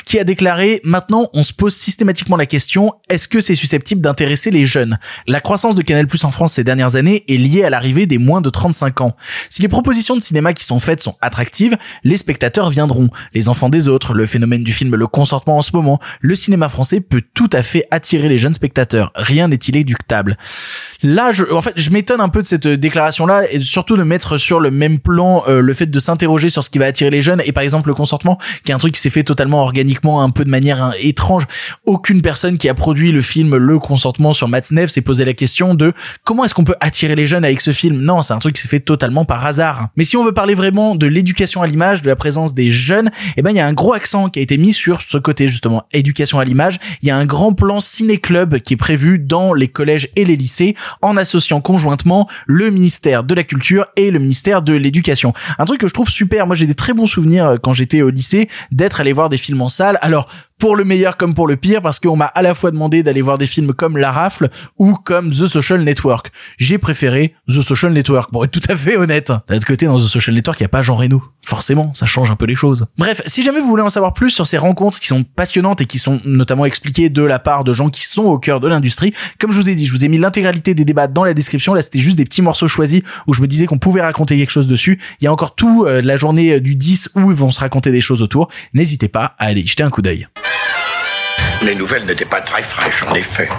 qui 0.06 0.20
a 0.20 0.24
déclaré 0.24 0.80
maintenant 0.84 1.28
on 1.34 1.42
se 1.42 1.54
pose 1.54 1.74
systématiquement 1.74 2.38
la 2.38 2.46
question 2.46 2.94
est-ce 3.10 3.28
que 3.28 3.42
c'est 3.42 3.56
susceptible 3.56 4.02
d'intéresser 4.02 4.52
les 4.52 4.68
jeunes? 4.68 5.00
La 5.26 5.42
croissance 5.42 5.74
de 5.74 5.82
Canal+ 5.82 6.06
en 6.22 6.30
France 6.30 6.54
ces 6.54 6.64
dernières 6.64 6.98
années 6.98 7.24
est 7.28 7.38
liée 7.38 7.64
à 7.64 7.72
l'arrivée 7.72 8.06
des 8.06 8.20
moins 8.20 8.42
de 8.42 8.52
35 8.52 9.02
ans. 9.02 9.16
Si 9.50 9.64
les 9.64 9.68
propositions 9.68 10.16
de 10.16 10.22
cinéma 10.22 10.54
qui 10.54 10.66
sont 10.66 10.80
faites 10.80 11.02
sont 11.02 11.16
attractives, 11.20 11.76
les 12.04 12.18
spectateurs 12.18 12.70
viendront. 12.70 13.10
Les 13.34 13.50
enfants 13.50 13.70
des 13.70 13.88
autres, 13.88 14.14
le 14.14 14.28
phénomène 14.28 14.64
du 14.64 14.72
film 14.72 14.96
Le 14.96 15.08
Consentement 15.08 15.58
en 15.58 15.64
ce 15.64 15.72
moment, 15.74 16.00
le 16.22 16.36
cinéma 16.36 16.70
français 16.70 17.02
peut 17.02 17.24
tout 17.34 17.50
à 17.54 17.64
fait 17.64 17.88
attirer 17.90 18.30
les 18.30 18.38
jeunes 18.38 18.54
spectateurs. 18.54 19.12
Rien 19.16 19.48
n'est 19.48 19.56
inéductable. 19.56 20.38
Là, 21.02 21.32
je, 21.32 21.44
en 21.52 21.64
fait, 21.64 21.74
je 21.76 21.90
m'étonne 21.90 22.22
un 22.22 22.30
peu 22.30 22.44
de 22.44 22.48
cette 22.48 22.68
déclaration-là 22.68 23.52
et 23.52 23.62
surtout 23.80 23.96
de 23.96 24.04
mettre 24.04 24.38
sur 24.38 24.60
le 24.60 24.72
même 24.72 25.00
plan 25.00 25.42
euh, 25.48 25.62
le 25.62 25.74
fait 25.74 25.86
de 25.86 26.00
s'interroger 26.00 26.50
sur 26.50 26.66
ce 26.66 26.70
qui 26.70 26.80
va 26.80 26.86
attirer 26.88 27.10
les 27.10 27.22
jeunes 27.22 27.42
et 27.46 27.54
par 27.54 27.64
exemple 27.64 27.88
le 27.88 27.94
consentement, 27.94 28.38
qui 28.66 28.74
est 28.74 28.76
un 28.76 28.78
truc 28.78 28.94
qui 28.94 29.00
s'est 29.00 29.10
fait 29.10 29.24
totalement 29.24 29.62
organiquement, 29.62 30.22
un 30.22 30.32
peu 30.32 30.44
de 30.44 30.50
manière 30.50 30.84
hein, 30.84 30.92
étrange. 31.00 31.48
Aucune 31.86 32.22
personne 32.22 32.58
qui 32.58 32.68
a 32.68 32.74
produit 32.74 33.14
le 33.14 33.22
film 33.22 33.56
Le 33.56 33.80
Consentement 33.80 34.34
sur 34.34 34.50
Matzneff 34.50 34.90
s'est 34.90 35.00
posé 35.00 35.24
la 35.24 35.34
question 35.34 35.76
de 35.76 35.94
comment 36.26 36.44
est-ce 36.44 36.54
qu'on 36.54 36.66
peut 36.66 36.76
attirer 36.82 37.16
les 37.16 37.26
jeunes 37.26 37.46
avec 37.46 37.62
ce 37.62 37.72
film. 37.72 38.02
Non, 38.02 38.22
c'est 38.22 38.34
un 38.34 38.40
truc 38.40 38.56
qui 38.56 38.64
s'est 38.64 38.68
fait 38.68 38.82
totalement 38.82 39.24
par 39.24 39.46
hasard. 39.46 39.88
Mais 39.96 40.04
si 40.04 40.18
on 40.18 40.26
veut 40.26 40.34
parler 40.34 40.56
vraiment 40.56 40.96
de 40.96 41.08
l'éducation 41.08 41.62
à 41.62 41.68
l'image, 41.68 42.02
de 42.02 42.10
la 42.10 42.18
présence 42.18 42.54
des 42.54 42.74
jeunes, 42.74 43.10
eh 43.38 43.42
ben 43.42 43.52
il 43.52 43.56
y 43.56 43.62
a 43.62 43.66
un 43.66 43.72
gros 43.72 43.94
accent 43.94 44.28
qui 44.28 44.40
a 44.40 44.42
été 44.42 44.58
mis 44.58 44.74
sur 44.74 45.02
ce 45.02 45.18
côté 45.18 45.48
justement 45.48 45.86
éducation 45.94 46.38
à 46.38 46.44
l'image. 46.44 46.82
Il 47.02 47.08
y 47.08 47.12
a 47.12 47.18
un 47.18 47.26
grand 47.26 47.54
plan 47.54 47.80
ciné-club 47.80 48.60
qui 48.60 48.74
est 48.74 48.78
prévu 48.78 49.20
dans 49.20 49.54
les 49.54 49.70
collèges 49.70 50.10
et 50.18 50.26
les 50.26 50.36
lycées 50.36 50.76
en 51.02 51.16
associant 51.16 51.62
conjointement 51.62 52.28
le 52.46 52.70
ministère 52.72 53.24
de 53.24 53.34
la 53.34 53.46
culture 53.46 53.69
et 53.96 54.12
le 54.12 54.20
ministère 54.20 54.62
de 54.62 54.74
l'éducation. 54.74 55.34
Un 55.58 55.66
truc 55.66 55.80
que 55.80 55.88
je 55.88 55.94
trouve 55.94 56.10
super. 56.10 56.48
Moi, 56.48 56.56
j'ai 56.56 56.66
des 56.66 56.76
très 56.76 56.94
bons 56.94 57.08
souvenirs 57.08 57.46
euh, 57.46 57.58
quand 57.58 57.74
j'étais 57.74 58.02
au 58.02 58.10
lycée 58.10 58.50
d'être 58.72 59.02
allé 59.02 59.14
voir 59.14 59.30
des 59.30 59.38
films 59.38 59.62
en 59.62 59.70
salle. 59.70 59.98
Alors, 60.02 60.28
pour 60.60 60.76
le 60.76 60.84
meilleur 60.84 61.18
comme 61.18 61.34
pour 61.34 61.48
le 61.48 61.56
pire, 61.56 61.82
parce 61.82 62.00
qu'on 62.00 62.18
m'a 62.18 62.26
à 62.26 62.42
la 62.42 62.54
fois 62.54 62.70
demandé 62.72 63.02
d'aller 63.02 63.22
voir 63.22 63.38
des 63.38 63.48
films 63.48 63.74
comme 63.74 63.98
La 63.98 64.12
Rafle 64.12 64.50
ou 64.78 64.94
comme 64.94 65.32
The 65.32 65.48
Social 65.48 65.82
Network. 65.82 66.32
J'ai 66.58 66.78
préféré 66.78 67.34
The 67.48 67.62
Social 67.62 67.94
Network, 67.94 68.30
pour 68.30 68.44
être 68.44 68.52
tout 68.52 68.62
à 68.70 68.76
fait 68.76 68.98
honnête. 68.98 69.32
D'un 69.48 69.56
autre 69.56 69.66
côté, 69.66 69.86
dans 69.86 69.98
The 69.98 70.08
Social 70.08 70.36
Network, 70.36 70.60
il 70.60 70.64
n'y 70.64 70.66
a 70.66 70.70
pas 70.70 70.82
Jean 70.82 70.96
Reno. 70.96 71.24
Forcément, 71.46 71.94
ça 71.96 72.06
change 72.06 72.30
un 72.30 72.36
peu 72.36 72.46
les 72.46 72.56
choses. 72.56 72.86
Bref, 72.98 73.22
si 73.26 73.42
jamais 73.42 73.62
vous 73.62 73.70
voulez 73.70 73.84
en 73.84 73.90
savoir 73.90 74.14
plus 74.14 74.30
sur 74.30 74.46
ces 74.46 74.58
rencontres 74.58 75.00
qui 75.00 75.08
sont 75.08 75.24
passionnantes 75.24 75.80
et 75.80 75.86
qui 75.86 75.98
sont 75.98 76.20
notamment 76.26 76.66
expliquées 76.66 77.10
de 77.10 77.24
la 77.24 77.40
part 77.40 77.64
de 77.64 77.74
gens 77.74 77.90
qui 77.90 78.06
sont 78.06 78.24
au 78.24 78.38
cœur 78.38 78.60
de 78.60 78.68
l'industrie, 78.68 79.14
comme 79.40 79.54
je 79.54 79.60
vous 79.60 79.70
ai 79.70 79.76
dit, 79.76 79.86
je 79.86 79.94
vous 79.94 80.04
ai 80.04 80.10
mis 80.10 80.18
l'intégralité 80.18 80.74
des 80.74 80.84
débats 80.84 81.08
dans 81.08 81.24
la 81.24 81.34
description. 81.34 81.74
Là, 81.74 81.82
c'était 81.82 82.00
juste 82.00 82.18
des 82.18 82.26
petits 82.26 82.42
morceaux 82.42 82.68
choisis 82.68 83.02
où 83.28 83.34
je 83.34 83.42
me 83.42 83.48
qu'on 83.66 83.80
pouvait 83.80 84.02
raconter 84.02 84.38
quelque 84.38 84.52
chose 84.52 84.68
dessus. 84.68 85.00
Il 85.22 85.26
y 85.26 85.28
a 85.28 85.34
encore 85.34 85.56
tout 85.56 85.86
euh, 85.86 86.02
la 86.02 86.18
journée 86.18 86.54
euh, 86.54 86.60
du 86.60 86.76
10 86.76 87.12
où 87.16 87.32
ils 87.32 87.38
vont 87.38 87.52
se 87.52 87.60
raconter 87.60 87.92
des 87.92 88.02
choses 88.02 88.22
autour. 88.22 88.50
N'hésitez 88.74 89.08
pas 89.08 89.36
à 89.38 89.46
aller 89.46 89.66
jeter 89.66 89.84
un 89.84 89.90
coup 89.90 90.02
d'œil. 90.02 90.28
Les 91.62 91.76
nouvelles 91.76 92.06
n'étaient 92.06 92.26
pas 92.26 92.40
très 92.40 92.64
fraîches, 92.64 93.04
en 93.04 93.14
effet. 93.16 93.50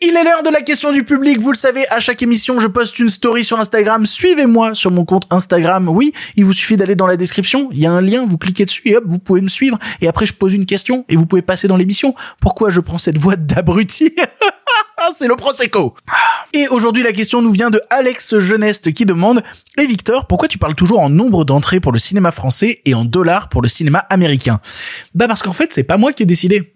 Il 0.00 0.14
est 0.14 0.22
l'heure 0.22 0.42
de 0.42 0.50
la 0.50 0.60
question 0.60 0.92
du 0.92 1.02
public. 1.02 1.40
Vous 1.40 1.50
le 1.50 1.56
savez, 1.56 1.88
à 1.88 1.98
chaque 1.98 2.22
émission, 2.22 2.60
je 2.60 2.68
poste 2.68 2.98
une 2.98 3.08
story 3.08 3.42
sur 3.42 3.58
Instagram. 3.58 4.04
Suivez-moi 4.04 4.74
sur 4.74 4.90
mon 4.90 5.04
compte 5.04 5.26
Instagram. 5.30 5.88
Oui, 5.88 6.12
il 6.36 6.44
vous 6.44 6.52
suffit 6.52 6.76
d'aller 6.76 6.94
dans 6.94 7.06
la 7.06 7.16
description. 7.16 7.70
Il 7.72 7.80
y 7.80 7.86
a 7.86 7.90
un 7.90 8.02
lien, 8.02 8.24
vous 8.26 8.36
cliquez 8.36 8.66
dessus 8.66 8.82
et 8.84 8.96
hop, 8.96 9.04
vous 9.06 9.18
pouvez 9.18 9.40
me 9.40 9.48
suivre. 9.48 9.78
Et 10.02 10.08
après, 10.08 10.26
je 10.26 10.34
pose 10.34 10.52
une 10.52 10.66
question 10.66 11.04
et 11.08 11.16
vous 11.16 11.26
pouvez 11.26 11.42
passer 11.42 11.68
dans 11.68 11.76
l'émission. 11.76 12.14
Pourquoi 12.40 12.70
je 12.70 12.80
prends 12.80 12.98
cette 12.98 13.18
voix 13.18 13.36
d'abruti? 13.36 14.14
c'est 15.12 15.28
le 15.28 15.36
Prosecco. 15.36 15.94
Et 16.52 16.68
aujourd'hui, 16.68 17.02
la 17.02 17.12
question 17.12 17.42
nous 17.42 17.50
vient 17.50 17.70
de 17.70 17.80
Alex 17.90 18.38
Geneste 18.38 18.92
qui 18.92 19.04
demande 19.04 19.42
Et 19.76 19.86
Victor, 19.86 20.26
pourquoi 20.26 20.48
tu 20.48 20.58
parles 20.58 20.74
toujours 20.74 21.00
en 21.00 21.10
nombre 21.10 21.44
d'entrées 21.44 21.80
pour 21.80 21.92
le 21.92 21.98
cinéma 21.98 22.30
français 22.30 22.80
et 22.84 22.94
en 22.94 23.04
dollars 23.04 23.48
pour 23.48 23.62
le 23.62 23.68
cinéma 23.68 23.98
américain? 24.10 24.60
Bah 25.14 25.28
parce 25.28 25.42
qu'en 25.42 25.52
fait, 25.52 25.72
c'est 25.72 25.84
pas 25.84 25.96
moi 25.96 26.12
qui 26.12 26.22
ai 26.22 26.26
décidé. 26.26 26.72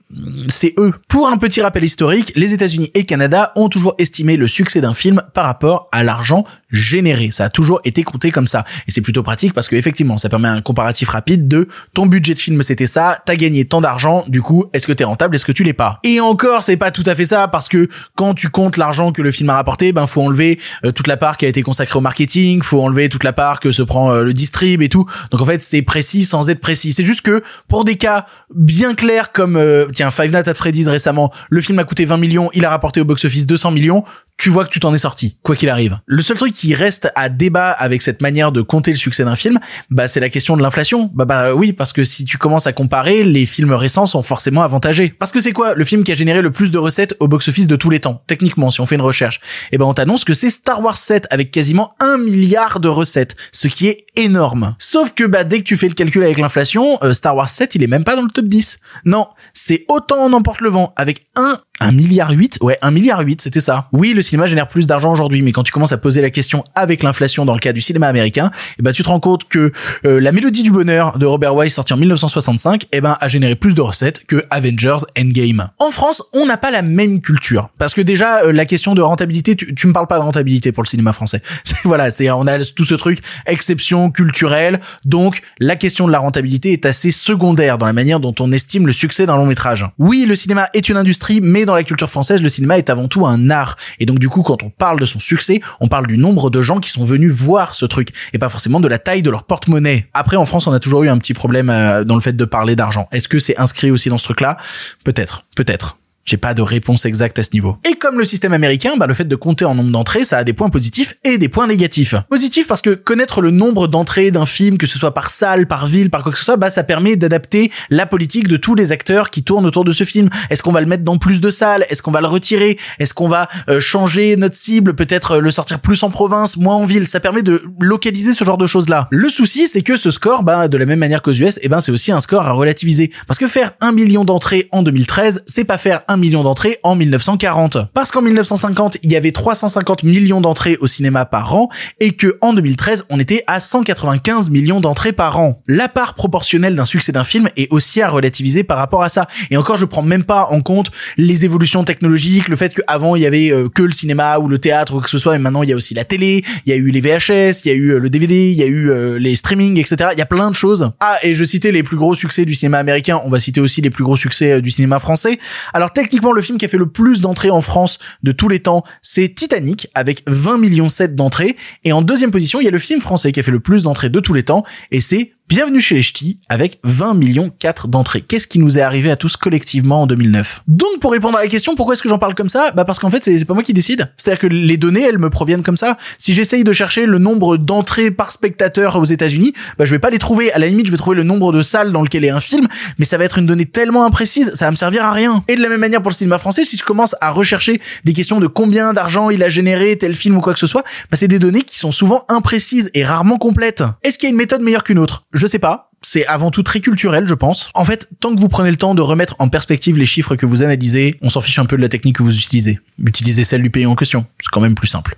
C'est 0.49 0.75
eux. 0.79 0.93
Pour 1.09 1.29
un 1.29 1.37
petit 1.37 1.61
rappel 1.61 1.85
historique, 1.85 2.33
les 2.35 2.53
États-Unis 2.55 2.91
et 2.95 3.01
le 3.01 3.05
Canada 3.05 3.53
ont 3.57 3.69
toujours 3.69 3.95
estimé 3.99 4.37
le 4.37 4.47
succès 4.49 4.81
d'un 4.81 4.95
film 4.95 5.23
par 5.35 5.45
rapport 5.45 5.89
à 5.93 6.03
l'argent 6.03 6.45
généré. 6.71 7.31
Ça 7.31 7.45
a 7.45 7.51
toujours 7.51 7.81
été 7.85 8.03
compté 8.03 8.31
comme 8.31 8.47
ça. 8.47 8.65
Et 8.89 8.91
c'est 8.91 9.01
plutôt 9.01 9.23
pratique 9.23 9.53
parce 9.53 9.69
que 9.69 9.77
effectivement, 9.77 10.17
ça 10.17 10.29
permet 10.29 10.49
un 10.49 10.61
comparatif 10.61 11.11
rapide 11.11 11.49
de 11.49 11.69
ton 11.93 12.07
budget 12.07 12.35
de 12.35 12.39
film 12.39 12.63
c'était 12.63 12.87
ça, 12.87 13.21
t'as 13.25 13.35
gagné 13.35 13.65
tant 13.65 13.81
d'argent, 13.81 14.25
du 14.29 14.43
coup, 14.43 14.67
est-ce 14.73 14.87
que 14.87 14.93
t'es 14.93 15.05
rentable, 15.05 15.35
est-ce 15.35 15.45
que 15.45 15.53
tu 15.53 15.65
l'es 15.65 15.73
pas? 15.73 15.99
Et 16.05 16.21
encore, 16.21 16.63
c'est 16.63 16.77
pas 16.77 16.91
tout 16.91 17.03
à 17.07 17.15
fait 17.15 17.25
ça 17.25 17.49
parce 17.49 17.69
que 17.69 17.89
quand 18.15 18.35
tu 18.35 18.49
comptes 18.49 18.77
l'argent 18.77 19.13
que 19.13 19.23
le 19.23 19.31
film 19.31 19.51
a 19.51 19.55
rapporté, 19.55 19.93
ben 19.93 20.07
faut 20.07 20.23
enlever 20.23 20.59
euh, 20.85 20.93
toute 20.93 21.07
la 21.07 21.17
part 21.17 21.37
qui 21.37 21.47
a 21.47 21.49
été 21.49 21.63
consacrée 21.63 21.99
au 21.99 22.03
marketing, 22.03 22.63
faut 22.63 22.81
enlever 22.81 23.09
toute 23.09 23.25
la 23.25 23.33
part 23.33 23.61
que 23.61 23.73
se 23.73 23.83
prend 23.83 24.13
euh, 24.13 24.23
le 24.23 24.33
distrib 24.33 24.83
et 24.83 24.89
tout. 24.89 25.07
Donc 25.31 25.41
en 25.41 25.47
fait, 25.47 25.63
c'est 25.63 25.83
précis 25.83 26.25
sans 26.25 26.51
être 26.51 26.61
précis. 26.61 26.93
C'est 26.93 27.05
juste 27.05 27.23
que 27.23 27.43
pour 27.69 27.85
des 27.85 27.97
cas 27.97 28.27
bien 28.55 28.95
clairs 28.95 29.33
comme 29.33 29.57
euh, 29.57 29.87
Five 30.11 30.31
Nights 30.31 30.49
at 30.49 30.55
Freddy's 30.55 30.89
récemment, 30.89 31.33
le 31.51 31.61
film 31.61 31.79
a 31.79 31.85
coûté 31.85 32.05
20 32.05 32.17
millions, 32.17 32.51
il 32.55 32.65
a 32.65 32.71
rapporté 32.71 33.01
au 33.01 33.05
box-office 33.05 33.47
200 33.47 33.71
millions 33.71 34.05
tu 34.43 34.51
vois 34.51 34.65
que 34.65 34.71
tu 34.71 34.81
t'en 34.81 34.93
es 34.93 34.99
sorti, 34.99 35.37
quoi 35.45 35.55
qu'il 35.55 35.69
arrive. 35.69 36.01
Le 36.05 36.21
seul 36.21 36.37
truc 36.37 36.53
qui 36.53 36.75
reste 36.75 37.13
à 37.15 37.29
débat 37.29 37.71
avec 37.71 38.03
cette 38.03 38.21
manière 38.21 38.51
de 38.51 38.61
compter 38.61 38.91
le 38.91 38.97
succès 38.97 39.25
d'un 39.25 39.37
film, 39.37 39.61
bah 39.89 40.09
c'est 40.09 40.19
la 40.19 40.31
question 40.31 40.57
de 40.57 40.63
l'inflation. 40.63 41.13
Bah 41.15 41.25
bah 41.25 41.55
oui, 41.55 41.73
parce 41.73 41.93
que 41.93 42.03
si 42.03 42.25
tu 42.25 42.39
commences 42.39 42.67
à 42.67 42.73
comparer, 42.73 43.23
les 43.23 43.47
films 43.47 43.73
récents 43.73 44.05
sont 44.05 44.25
forcément 44.25 44.65
avantagés. 44.65 45.15
Parce 45.17 45.31
que 45.31 45.41
c'est 45.41 45.53
quoi 45.53 45.75
le 45.75 45.85
film 45.85 46.03
qui 46.03 46.11
a 46.11 46.17
généré 46.17 46.43
le 46.43 46.51
plus 46.51 46.73
de 46.73 46.79
recettes 46.79 47.15
au 47.21 47.29
box-office 47.29 47.69
de 47.69 47.77
tous 47.77 47.89
les 47.89 48.01
temps 48.01 48.25
Techniquement, 48.27 48.73
si 48.73 48.81
on 48.81 48.87
fait 48.87 48.97
une 48.97 49.03
recherche, 49.03 49.39
eh 49.71 49.79
ben 49.79 49.85
on 49.85 49.95
t'annonce 49.95 50.25
que 50.25 50.35
c'est 50.35 50.51
Star 50.51 50.83
Wars 50.83 50.97
7 50.97 51.29
avec 51.31 51.53
quasiment 51.53 51.95
un 52.01 52.19
milliard 52.19 52.81
de 52.81 52.89
recettes, 52.89 53.37
ce 53.53 53.69
qui 53.69 53.87
est 53.87 53.99
énorme. 54.17 54.75
Sauf 54.81 55.13
que 55.15 55.23
bah 55.23 55.45
dès 55.45 55.59
que 55.59 55.65
tu 55.65 55.77
fais 55.77 55.87
le 55.87 55.95
calcul 55.95 56.25
avec 56.25 56.39
l'inflation, 56.39 56.99
euh, 57.05 57.13
Star 57.13 57.37
Wars 57.37 57.49
7 57.49 57.77
il 57.77 57.85
est 57.85 57.87
même 57.87 58.03
pas 58.03 58.17
dans 58.17 58.23
le 58.23 58.31
top 58.31 58.47
10. 58.47 58.81
Non, 59.05 59.29
c'est 59.55 59.85
autant 59.87 60.17
on 60.19 60.33
emporte 60.33 60.63
le 60.63 60.71
vent 60.71 60.93
avec 60.97 61.21
un 61.37 61.59
un 61.83 61.93
milliard 61.93 62.31
8 62.31 62.59
Ouais, 62.61 62.79
un 62.81 62.91
milliard 62.91 63.21
8, 63.21 63.41
c'était 63.41 63.61
ça. 63.61 63.89
Oui, 63.93 64.13
le 64.13 64.23
cinéma 64.33 64.47
génère 64.47 64.67
plus 64.67 64.87
d'argent 64.87 65.13
aujourd'hui, 65.13 65.43
mais 65.43 65.53
quand 65.53 65.63
tu 65.63 65.73
commences 65.73 65.93
à 65.93 65.99
poser 65.99 66.23
la 66.23 66.31
question 66.31 66.65
avec 66.75 67.03
l'inflation 67.03 67.45
dans 67.45 67.53
le 67.53 67.59
cas 67.59 67.75
du 67.75 67.83
cinéma 67.83 68.09
américain, 68.09 68.51
eh 68.79 68.83
ben 68.83 68.91
tu 68.91 69.03
te 69.03 69.09
rends 69.09 69.21
compte 69.21 69.47
que 69.47 69.73
euh, 70.07 70.21
la 70.23 70.33
mélodie 70.33 70.63
du 70.63 70.71
bonheur 70.71 71.19
de 71.19 71.27
Robert 71.27 71.55
Wise 71.55 71.75
sorti 71.75 71.93
en 71.93 71.99
1965, 71.99 72.87
eh 72.93 73.03
ben 73.03 73.19
a 73.21 73.29
généré 73.29 73.57
plus 73.57 73.75
de 73.75 73.83
recettes 73.83 74.25
que 74.27 74.47
Avengers 74.49 75.05
Endgame. 75.21 75.69
En 75.79 75.91
France, 75.91 76.23
on 76.33 76.47
n'a 76.47 76.57
pas 76.57 76.71
la 76.71 76.81
même 76.81 77.21
culture 77.21 77.69
parce 77.77 77.93
que 77.93 78.01
déjà 78.01 78.45
euh, 78.45 78.53
la 78.53 78.65
question 78.65 78.95
de 78.95 79.03
rentabilité, 79.03 79.55
tu, 79.55 79.75
tu 79.75 79.87
me 79.87 79.93
parles 79.93 80.07
pas 80.07 80.17
de 80.17 80.25
rentabilité 80.25 80.73
pour 80.73 80.83
le 80.83 80.89
cinéma 80.89 81.13
français. 81.13 81.43
voilà, 81.85 82.11
c'est 82.11 82.31
on 82.31 82.47
a 82.47 82.59
tout 82.65 82.85
ce 82.85 82.95
truc 82.95 83.19
exception 83.45 84.11
culturelle, 84.11 84.81
donc 85.05 85.43
la 85.59 85.77
question 85.77 86.07
de 86.07 86.13
la 86.13 86.21
rentabilité 86.21 86.73
est 86.73 86.87
assez 86.87 87.11
secondaire 87.11 87.77
dans 87.77 87.87
la 87.87 87.93
manière 87.93 88.19
dont 88.19 88.35
on 88.41 88.51
estime 88.51 88.87
le 88.87 88.95
succès 88.95 89.27
d'un 89.27 89.37
long 89.37 89.45
métrage. 89.45 89.87
Oui, 89.99 90.25
le 90.27 90.35
cinéma 90.35 90.71
est 90.73 90.89
une 90.89 90.97
industrie, 90.97 91.41
mais 91.43 91.67
dans 91.67 91.75
la 91.75 91.85
culture 91.85 92.09
française, 92.09 92.41
le 92.41 92.49
cinéma 92.49 92.79
est 92.79 92.89
avant 92.89 93.09
tout 93.09 93.27
un 93.27 93.51
art. 93.51 93.77
Et 94.01 94.07
donc 94.07 94.22
du 94.23 94.29
coup, 94.29 94.43
quand 94.43 94.63
on 94.63 94.71
parle 94.71 95.01
de 95.01 95.05
son 95.05 95.19
succès, 95.19 95.61
on 95.81 95.89
parle 95.89 96.07
du 96.07 96.17
nombre 96.17 96.49
de 96.49 96.63
gens 96.63 96.79
qui 96.79 96.91
sont 96.91 97.05
venus 97.05 97.33
voir 97.33 97.75
ce 97.75 97.85
truc 97.87 98.11
et 98.33 98.39
pas 98.39 98.49
forcément 98.49 98.79
de 98.79 98.87
la 98.87 99.01
taille 99.01 99.21
de 99.21 99.31
leur 99.31 99.43
porte-monnaie. 99.43 100.07
Après, 100.15 100.37
en 100.37 100.45
France, 100.45 100.69
on 100.69 100.73
a 100.73 100.79
toujours 100.79 101.03
eu 101.03 101.09
un 101.09 101.19
petit 101.19 101.35
problème 101.35 101.71
euh, 101.71 102.05
dans 102.05 102.15
le 102.15 102.21
fait 102.21 102.35
de 102.35 102.45
parler 102.45 102.77
d'argent. 102.77 103.09
Est-ce 103.11 103.27
que 103.27 103.41
c'est 103.41 103.59
inscrit 103.59 103.91
aussi 103.91 104.11
dans 104.11 104.19
ce 104.19 104.25
truc-là? 104.25 104.59
Peut-être, 105.05 105.43
peut-être. 105.57 105.97
J'ai 106.25 106.37
pas 106.37 106.55
de 106.55 106.63
réponse 106.63 107.05
exacte 107.05 107.39
à 107.39 107.43
ce 107.43 107.51
niveau. 107.53 107.77
Et 107.89 107.95
comme 107.95 108.19
le 108.19 108.25
système 108.25 108.53
américain, 108.53 108.95
bah, 108.97 109.07
le 109.07 109.15
fait 109.15 109.25
de 109.25 109.35
compter 109.37 109.65
en 109.65 109.75
nombre 109.75 109.91
d'entrées, 109.91 110.25
ça 110.25 110.39
a 110.39 110.45
des 110.45 110.53
points 110.53 110.71
positifs 110.71 111.17
et 111.25 111.37
des 111.37 111.49
points 111.49 111.67
négatifs. 111.67 112.15
Positif 112.31 112.69
parce 112.69 112.81
que 112.81 112.91
connaître 112.91 113.41
le 113.41 113.51
nombre 113.51 113.89
d'entrées 113.89 114.31
d'un 114.31 114.47
film, 114.47 114.79
que 114.79 114.87
ce 114.87 114.99
soit 114.99 115.15
par 115.15 115.31
salle, 115.31 115.67
par 115.67 115.87
ville, 115.87 116.11
par 116.11 116.23
quoi 116.23 116.31
que 116.31 116.39
ce 116.39 116.45
soit, 116.45 116.57
bah, 116.57 116.71
ça 116.71 116.85
permet 116.85 117.17
d'adapter 117.17 117.73
la 117.91 118.07
politique 118.07 118.47
de 118.47 118.57
tous 118.57 118.77
les 118.77 118.93
acteurs 118.93 119.31
qui 119.31 119.43
tournent 119.43 119.67
autour 119.67 119.85
de 119.85 119.91
ce 119.91 120.05
film. 120.05 120.31
Est-ce 120.49 120.63
qu'on 120.63 120.73
va 120.73 120.81
le 120.81 120.87
mettre 120.87 121.03
dans 121.03 121.17
plus 121.17 121.41
de 121.41 121.51
salles? 121.51 121.85
Est-ce 121.91 122.03
qu'on 122.03 122.13
va 122.13 122.21
le 122.21 122.29
retirer? 122.29 122.79
Est-ce 123.01 123.15
qu'on 123.15 123.29
va 123.29 123.49
euh, 123.69 123.81
changer 123.81 124.37
notre 124.37 124.57
cible? 124.57 124.95
Peut-être 124.95 125.33
euh, 125.33 125.41
le 125.41 125.51
sortir 125.51 125.81
plus 125.81 126.03
en 126.05 126.11
province, 126.11 126.57
moins 126.57 126.77
en 126.77 126.85
ville? 126.85 127.09
Ça 127.09 127.19
permet 127.19 127.43
de 127.43 127.63
localiser 127.81 128.33
ce 128.33 128.45
genre 128.45 128.59
de 128.59 128.67
choses-là. 128.67 129.09
Le 129.11 129.29
souci, 129.29 129.67
c'est 129.67 129.83
que 129.83 129.97
ce 129.97 130.11
score, 130.11 130.45
bah, 130.45 130.69
de 130.69 130.77
la 130.77 130.87
même 130.87 131.01
manière 131.01 131.21
qu'aux 131.21 131.33
US, 131.33 131.59
eh 131.63 131.69
ben, 131.69 131.81
c'est 131.81 131.93
aussi 131.93 132.13
un 132.13 132.21
score 132.21 132.47
à 132.47 132.53
relativiser. 132.53 133.11
Parce 133.27 133.39
que 133.39 133.49
faire 133.49 133.73
un 133.81 133.91
million 133.91 134.25
d'entrées 134.25 134.69
en 134.71 134.83
2013, 134.83 135.43
c'est 135.47 135.65
pas 135.65 135.79
faire 135.79 136.03
un 136.09 136.12
million 136.17 136.43
d'entrées 136.43 136.79
en 136.83 136.97
1940. 136.97 137.79
Parce 137.95 138.11
qu'en 138.11 138.23
1950, 138.23 138.99
il 139.03 139.11
y 139.11 139.17
avait 139.17 139.33
350 139.33 140.03
millions 140.05 140.41
d'entrées 140.41 140.77
au 140.81 140.87
cinéma 140.87 141.25
par 141.25 141.55
an 141.55 141.69
et 142.01 142.13
que 142.13 142.39
en 142.41 142.53
2013, 142.53 143.07
on 143.11 143.19
était 143.19 143.45
à 143.47 143.61
195 143.61 144.51
millions 144.51 144.81
d'entrées 144.81 145.13
par 145.13 145.39
an. 145.39 145.61
La 145.67 145.89
part 145.89 146.15
proportionnelle 146.15 146.75
d'un 146.75 146.85
succès 146.85 147.13
d'un 147.13 147.25
film 147.25 147.49
est 147.57 147.71
aussi 147.73 148.03
à 148.03 148.09
relativiser 148.09 148.65
par 148.65 148.79
rapport 148.79 149.03
à 149.03 149.09
ça. 149.09 149.27
Et 149.51 149.57
encore, 149.57 149.77
je 149.77 149.85
prends 149.85 150.03
même 150.03 150.25
pas 150.25 150.47
en 150.51 150.61
compte 150.61 150.91
les 151.17 151.45
évolutions 151.45 151.85
technologiques, 151.85 152.49
le 152.49 152.57
fait 152.57 152.75
qu'avant 152.75 153.17
il 153.17 153.23
y 153.23 153.27
avait 153.27 153.51
euh, 153.51 153.69
que 153.69 153.83
le 153.83 153.93
cinéma 153.93 154.39
ou 154.39 154.49
le 154.49 154.59
théâtre 154.59 154.97
ou 154.97 155.01
que 155.01 155.11
ce 155.11 155.19
soit, 155.19 155.37
et 155.37 155.39
maintenant 155.39 155.63
il 155.63 155.71
y 155.71 155.73
a 155.73 155.77
aussi 155.77 155.95
la 155.95 156.05
télé, 156.05 156.45
il 156.67 156.71
y 156.71 156.73
a 156.73 156.77
eu 156.77 156.91
les 156.91 157.01
VHS, 157.01 157.65
il 157.65 157.69
y 157.69 157.71
a 157.71 157.75
eu 157.75 157.91
euh, 157.91 157.99
le 157.99 158.11
DVD, 158.11 158.51
il 158.51 158.57
y 158.57 158.63
a 158.63 158.67
eu 158.67 158.91
euh, 158.91 159.19
les 159.19 159.35
streamings, 159.37 159.79
etc. 159.79 160.11
Il 160.13 160.19
y 160.19 160.23
a 160.23 160.27
plein 160.27 160.51
de 160.51 160.55
choses. 160.55 160.91
Ah, 161.01 161.19
et 161.23 161.35
je 161.35 161.45
citais 161.45 161.73
les 161.73 161.83
plus 161.83 161.97
gros 161.97 162.15
succès 162.15 162.45
du 162.45 162.55
cinéma 162.55 162.79
américain, 162.79 163.21
on 163.25 163.31
va 163.31 163.41
citer 163.41 163.61
aussi 163.61 163.81
les 163.81 163.91
plus 163.91 164.05
gros 164.05 164.17
succès 164.17 164.61
du 164.61 164.71
cinéma 164.71 164.99
français. 164.99 165.39
Alors 165.73 165.93
techniquement, 166.03 166.33
le 166.33 166.43
film 166.43 166.59
qui 166.59 166.65
a 166.65 166.69
fait 166.69 166.79
le 166.79 166.89
plus 166.89 167.21
d'entrées 167.21 167.51
en 167.51 167.61
France 167.61 167.99
de 168.25 168.33
tous 168.33 168.49
les 168.49 168.61
temps, 168.61 168.83
c'est 169.03 169.33
Titanic 169.35 169.89
avec 169.95 170.23
20 170.27 170.59
millions 170.59 170.89
7 170.89 171.15
d'entrées. 171.15 171.57
Et 171.85 171.93
en 171.93 172.03
deuxième 172.03 172.33
position, 172.33 172.61
il 172.61 172.65
y 172.65 172.69
a 172.69 172.73
le 172.73 172.79
film 172.79 173.01
français 173.01 173.31
qui 173.31 173.39
a 173.39 173.43
fait 173.43 173.53
le 173.53 173.61
plus 173.61 173.85
d'entrées 173.85 174.11
de 174.11 174.19
tous 174.19 174.35
les 174.35 174.43
temps, 174.43 174.65
et 174.91 175.01
c'est 175.01 175.33
Bienvenue 175.53 175.83
chez 175.83 175.97
les 175.97 176.01
Ch'tis 176.01 176.39
avec 176.49 176.79
20 176.83 177.13
millions 177.13 177.51
4 177.59 177.87
d'entrées. 177.87 178.23
Qu'est-ce 178.23 178.47
qui 178.47 178.59
nous 178.59 178.79
est 178.79 178.81
arrivé 178.81 179.11
à 179.11 179.17
tous 179.17 179.37
collectivement 179.37 180.01
en 180.01 180.07
2009 180.07 180.63
Donc 180.67 180.99
pour 180.99 181.13
répondre 181.13 181.37
à 181.37 181.43
la 181.43 181.49
question, 181.49 181.75
pourquoi 181.75 181.93
est-ce 181.93 182.03
que 182.03 182.09
j'en 182.09 182.17
parle 182.17 182.35
comme 182.35 182.49
ça? 182.49 182.71
Bah 182.71 182.87
parce 182.87 182.99
qu'en 182.99 183.11
fait 183.11 183.23
c'est 183.23 183.45
pas 183.45 183.53
moi 183.53 183.63
qui 183.63 183.75
décide. 183.75 184.11
C'est-à-dire 184.17 184.41
que 184.41 184.47
les 184.47 184.79
données 184.79 185.03
elles 185.03 185.19
me 185.19 185.29
proviennent 185.29 185.63
comme 185.63 185.77
ça. 185.77 185.99
Si 186.17 186.33
j'essaye 186.33 186.65
de 186.65 186.73
chercher 186.73 187.05
le 187.05 187.19
nombre 187.19 187.59
d'entrées 187.59 188.11
par 188.11 188.33
spectateur 188.33 188.97
aux 188.97 189.05
États-Unis, 189.05 189.53
bah 189.77 189.85
je 189.85 189.91
vais 189.91 189.99
pas 189.99 190.09
les 190.09 190.19
trouver. 190.19 190.51
À 190.55 190.59
la 190.59 190.69
limite 190.69 190.87
je 190.87 190.91
vais 190.91 190.97
trouver 190.97 191.17
le 191.17 191.23
nombre 191.23 191.53
de 191.53 191.61
salles 191.61 191.93
dans 191.93 192.01
lequel 192.01 192.25
est 192.25 192.31
un 192.31 192.41
film, 192.41 192.67
mais 192.99 193.05
ça 193.05 193.19
va 193.19 193.25
être 193.25 193.37
une 193.37 193.45
donnée 193.45 193.67
tellement 193.67 194.07
imprécise, 194.07 194.53
ça 194.55 194.65
va 194.65 194.71
me 194.71 194.77
servir 194.77 195.05
à 195.05 195.13
rien. 195.13 195.45
Et 195.49 195.57
de 195.57 195.61
la 195.61 195.69
même 195.69 195.81
manière 195.81 196.01
pour 196.01 196.13
le 196.13 196.17
cinéma 196.17 196.39
français, 196.39 196.65
si 196.65 196.79
je 196.79 196.83
commence 196.83 197.15
à 197.21 197.29
rechercher 197.29 197.79
des 198.05 198.15
questions 198.15 198.41
de 198.41 198.47
combien 198.47 198.95
d'argent 198.95 199.29
il 199.29 199.43
a 199.43 199.51
généré 199.51 199.99
tel 199.99 200.15
film 200.15 200.39
ou 200.39 200.41
quoi 200.41 200.55
que 200.55 200.61
ce 200.61 200.67
soit, 200.67 200.83
bah 201.11 201.19
c'est 201.19 201.29
des 201.29 201.39
données 201.39 201.61
qui 201.61 201.79
sont 201.79 201.91
souvent 201.91 202.25
imprécises 202.31 202.91
et 202.95 203.05
rarement 203.05 203.37
complètes. 203.37 203.85
Est-ce 204.03 204.17
qu'il 204.17 204.29
y 204.29 204.31
a 204.31 204.33
une 204.33 204.39
méthode 204.39 204.63
meilleure 204.63 204.83
qu'une 204.83 204.99
autre? 204.99 205.25
Sais 205.47 205.59
pas 205.59 205.91
c'est 206.03 206.27
avant 206.27 206.51
tout 206.51 206.63
très 206.63 206.81
culturel, 206.81 207.27
je 207.27 207.35
pense. 207.35 207.71
En 207.75 207.85
fait, 207.85 208.09
tant 208.21 208.35
que 208.35 208.41
vous 208.41 208.49
prenez 208.49 208.71
le 208.71 208.77
temps 208.77 208.95
de 208.95 209.01
remettre 209.01 209.37
en 209.39 209.49
perspective 209.49 209.97
les 209.97 210.07
chiffres 210.07 210.35
que 210.35 210.47
vous 210.47 210.63
analysez, 210.63 211.17
on 211.23 211.31
s'en 211.31 211.41
fiche 211.41 211.59
un 211.59 211.65
peu 211.65 211.77
de 211.77 211.83
la 211.83 211.89
technique 211.89 212.17
que 212.17 212.23
vous 212.23 212.37
utilisez. 212.37 212.81
Utilisez 213.03 213.45
celle 213.45 213.63
du 213.63 213.71
pays 213.71 213.87
en 213.87 213.95
question. 213.95 214.27
C'est 214.41 214.51
quand 214.51 214.61
même 214.61 214.75
plus 214.75 214.89
simple. 214.89 215.17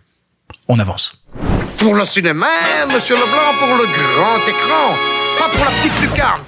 On 0.69 0.79
avance. 0.79 1.25
Pour 1.79 1.95
le 1.95 2.05
cinéma, 2.05 2.47
monsieur 2.93 3.15
Leblanc, 3.15 3.59
pour 3.59 3.69
le 3.69 3.85
grand 3.85 4.39
écran, 4.47 4.95
pas 5.39 5.49
pour 5.49 5.65
la 5.65 5.71
petite 5.71 6.01
lucarne. 6.01 6.43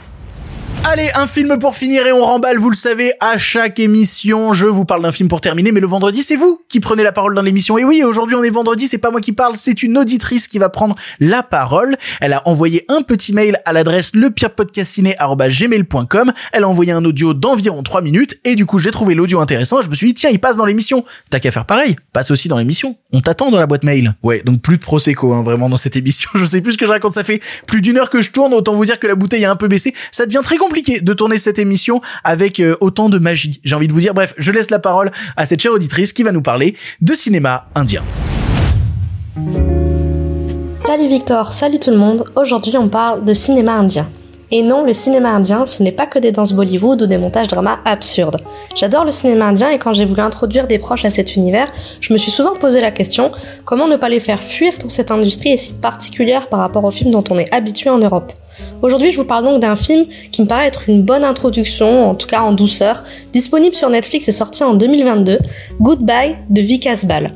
Allez, 0.88 1.10
un 1.16 1.26
film 1.26 1.58
pour 1.58 1.74
finir 1.74 2.06
et 2.06 2.12
on 2.12 2.24
remballe, 2.24 2.58
vous 2.58 2.70
le 2.70 2.76
savez, 2.76 3.12
à 3.18 3.38
chaque 3.38 3.80
émission, 3.80 4.52
je 4.52 4.66
vous 4.66 4.84
parle 4.84 5.02
d'un 5.02 5.10
film 5.10 5.28
pour 5.28 5.40
terminer, 5.40 5.72
mais 5.72 5.80
le 5.80 5.88
vendredi, 5.88 6.22
c'est 6.22 6.36
vous 6.36 6.60
qui 6.68 6.78
prenez 6.78 7.02
la 7.02 7.10
parole 7.10 7.34
dans 7.34 7.42
l'émission. 7.42 7.76
Et 7.76 7.84
oui, 7.84 8.04
aujourd'hui, 8.04 8.36
on 8.36 8.44
est 8.44 8.50
vendredi, 8.50 8.86
c'est 8.86 8.98
pas 8.98 9.10
moi 9.10 9.20
qui 9.20 9.32
parle, 9.32 9.56
c'est 9.56 9.82
une 9.82 9.98
auditrice 9.98 10.46
qui 10.46 10.60
va 10.60 10.68
prendre 10.68 10.94
la 11.18 11.42
parole. 11.42 11.96
Elle 12.20 12.34
a 12.34 12.46
envoyé 12.46 12.84
un 12.88 13.02
petit 13.02 13.32
mail 13.32 13.60
à 13.64 13.72
l'adresse 13.72 14.14
lepirepodcastiné.gmail.com. 14.14 16.32
Elle 16.52 16.62
a 16.62 16.68
envoyé 16.68 16.92
un 16.92 17.04
audio 17.04 17.34
d'environ 17.34 17.82
3 17.82 18.00
minutes, 18.00 18.38
et 18.44 18.54
du 18.54 18.64
coup, 18.64 18.78
j'ai 18.78 18.92
trouvé 18.92 19.16
l'audio 19.16 19.40
intéressant, 19.40 19.82
je 19.82 19.90
me 19.90 19.96
suis 19.96 20.06
dit, 20.06 20.14
tiens, 20.14 20.30
il 20.30 20.38
passe 20.38 20.56
dans 20.56 20.66
l'émission. 20.66 21.04
T'as 21.30 21.40
qu'à 21.40 21.50
faire 21.50 21.64
pareil, 21.64 21.96
passe 22.12 22.30
aussi 22.30 22.46
dans 22.46 22.58
l'émission. 22.58 22.96
On 23.12 23.20
t'attend 23.20 23.50
dans 23.50 23.58
la 23.58 23.66
boîte 23.66 23.82
mail. 23.82 24.14
Ouais, 24.22 24.40
donc 24.44 24.62
plus 24.62 24.76
de 24.76 24.82
prosecco, 24.82 25.32
hein, 25.32 25.42
vraiment, 25.42 25.68
dans 25.68 25.78
cette 25.78 25.96
émission. 25.96 26.30
Je 26.36 26.44
sais 26.44 26.60
plus 26.60 26.74
ce 26.74 26.78
que 26.78 26.86
je 26.86 26.92
raconte, 26.92 27.14
ça 27.14 27.24
fait 27.24 27.42
plus 27.66 27.80
d'une 27.80 27.98
heure 27.98 28.08
que 28.08 28.20
je 28.20 28.30
tourne, 28.30 28.54
autant 28.54 28.74
vous 28.74 28.84
dire 28.84 29.00
que 29.00 29.08
la 29.08 29.16
bouteille 29.16 29.44
a 29.44 29.50
un 29.50 29.56
peu 29.56 29.66
baissé. 29.66 29.92
Ça 30.12 30.26
devient 30.26 30.42
très 30.44 30.58
compliqué 30.58 30.75
de 30.82 31.12
tourner 31.12 31.38
cette 31.38 31.58
émission 31.58 32.00
avec 32.24 32.60
euh, 32.60 32.76
autant 32.80 33.08
de 33.08 33.18
magie. 33.18 33.60
J'ai 33.64 33.74
envie 33.74 33.88
de 33.88 33.92
vous 33.92 34.00
dire, 34.00 34.14
bref, 34.14 34.34
je 34.36 34.50
laisse 34.50 34.70
la 34.70 34.78
parole 34.78 35.10
à 35.36 35.46
cette 35.46 35.60
chère 35.60 35.72
auditrice 35.72 36.12
qui 36.12 36.22
va 36.22 36.32
nous 36.32 36.42
parler 36.42 36.76
de 37.00 37.14
cinéma 37.14 37.66
indien. 37.74 38.02
Salut 40.84 41.08
Victor, 41.08 41.52
salut 41.52 41.78
tout 41.78 41.90
le 41.90 41.96
monde. 41.96 42.24
Aujourd'hui, 42.36 42.76
on 42.76 42.88
parle 42.88 43.24
de 43.24 43.34
cinéma 43.34 43.74
indien. 43.74 44.08
Et 44.52 44.62
non, 44.62 44.84
le 44.84 44.92
cinéma 44.92 45.30
indien, 45.30 45.66
ce 45.66 45.82
n'est 45.82 45.92
pas 45.92 46.06
que 46.06 46.20
des 46.20 46.30
danses 46.30 46.52
Bollywood 46.52 47.02
ou 47.02 47.06
des 47.06 47.18
montages 47.18 47.48
drama 47.48 47.80
absurdes. 47.84 48.40
J'adore 48.76 49.04
le 49.04 49.10
cinéma 49.10 49.46
indien 49.46 49.70
et 49.70 49.78
quand 49.78 49.92
j'ai 49.92 50.04
voulu 50.04 50.20
introduire 50.20 50.68
des 50.68 50.78
proches 50.78 51.04
à 51.04 51.10
cet 51.10 51.34
univers, 51.34 51.66
je 52.00 52.12
me 52.12 52.18
suis 52.18 52.30
souvent 52.30 52.54
posé 52.54 52.80
la 52.80 52.92
question 52.92 53.32
comment 53.64 53.88
ne 53.88 53.96
pas 53.96 54.08
les 54.08 54.20
faire 54.20 54.42
fuir 54.42 54.74
dans 54.80 54.88
cette 54.88 55.10
industrie 55.10 55.58
si 55.58 55.72
particulière 55.72 56.48
par 56.48 56.60
rapport 56.60 56.84
aux 56.84 56.92
films 56.92 57.10
dont 57.10 57.24
on 57.30 57.38
est 57.38 57.52
habitué 57.52 57.90
en 57.90 57.98
Europe? 57.98 58.32
Aujourd'hui, 58.82 59.10
je 59.10 59.16
vous 59.16 59.24
parle 59.24 59.44
donc 59.44 59.60
d'un 59.60 59.76
film 59.76 60.06
qui 60.30 60.42
me 60.42 60.46
paraît 60.46 60.66
être 60.66 60.88
une 60.88 61.02
bonne 61.02 61.24
introduction, 61.24 62.08
en 62.08 62.14
tout 62.14 62.26
cas 62.26 62.40
en 62.40 62.52
douceur, 62.52 63.02
disponible 63.32 63.74
sur 63.74 63.90
Netflix 63.90 64.28
et 64.28 64.32
sorti 64.32 64.64
en 64.64 64.74
2022, 64.74 65.38
Goodbye 65.80 66.36
de 66.50 66.60
Vikas 66.60 67.04
Bal. 67.04 67.34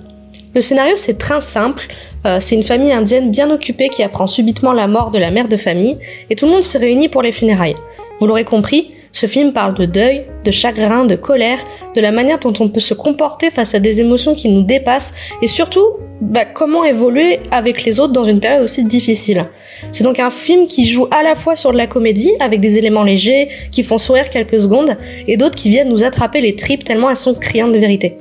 Le 0.55 0.61
scénario 0.61 0.95
c'est 0.97 1.17
très 1.17 1.41
simple, 1.41 1.87
euh, 2.27 2.39
c'est 2.41 2.57
une 2.57 2.63
famille 2.63 2.93
indienne 2.93 3.31
bien 3.31 3.51
occupée 3.51 3.89
qui 3.89 4.03
apprend 4.03 4.27
subitement 4.27 4.73
la 4.73 4.89
mort 4.89 5.13
de 5.13 5.19
la 5.19 5.31
mère 5.31 5.49
de 5.49 5.57
famille 5.57 5.97
et 6.29 6.35
tout 6.35 6.47
le 6.47 6.53
monde 6.53 6.63
se 6.63 6.77
réunit 6.77 7.09
pour 7.09 7.23
les 7.23 7.33
funérailles. 7.33 7.77
Vous 8.19 8.27
l'aurez 8.27 8.45
compris, 8.45 8.91
ce 9.13 9.27
film 9.27 9.53
parle 9.53 9.75
de 9.75 9.87
deuil, 9.87 10.23
de 10.45 10.51
chagrin, 10.51 11.05
de 11.05 11.17
colère, 11.17 11.59
de 11.95 12.01
la 12.01 12.13
manière 12.13 12.39
dont 12.39 12.53
on 12.61 12.69
peut 12.69 12.81
se 12.81 12.95
comporter 12.95 13.51
face 13.51 13.75
à 13.75 13.81
des 13.81 14.01
émotions 14.01 14.35
qui 14.35 14.49
nous 14.49 14.63
dépassent 14.63 15.13
et 15.43 15.47
surtout 15.47 15.85
bah, 16.21 16.45
comment 16.45 16.85
évoluer 16.85 17.41
avec 17.51 17.85
les 17.85 17.99
autres 17.99 18.13
dans 18.13 18.25
une 18.25 18.41
période 18.41 18.63
aussi 18.63 18.85
difficile. 18.85 19.47
C'est 19.93 20.05
donc 20.05 20.19
un 20.21 20.31
film 20.31 20.67
qui 20.67 20.87
joue 20.87 21.09
à 21.11 21.23
la 21.23 21.35
fois 21.35 21.57
sur 21.57 21.73
de 21.73 21.77
la 21.77 21.87
comédie 21.87 22.33
avec 22.41 22.61
des 22.61 22.79
éléments 22.79 23.03
légers 23.03 23.49
qui 23.73 23.83
font 23.83 23.99
sourire 23.99 24.29
quelques 24.31 24.61
secondes 24.61 24.97
et 25.27 25.37
d'autres 25.37 25.57
qui 25.57 25.71
viennent 25.71 25.89
nous 25.89 26.05
attraper 26.05 26.41
les 26.41 26.55
tripes 26.55 26.85
tellement 26.85 27.11
elles 27.11 27.17
sont 27.17 27.35
criantes 27.35 27.73
de 27.73 27.79
vérité. 27.79 28.17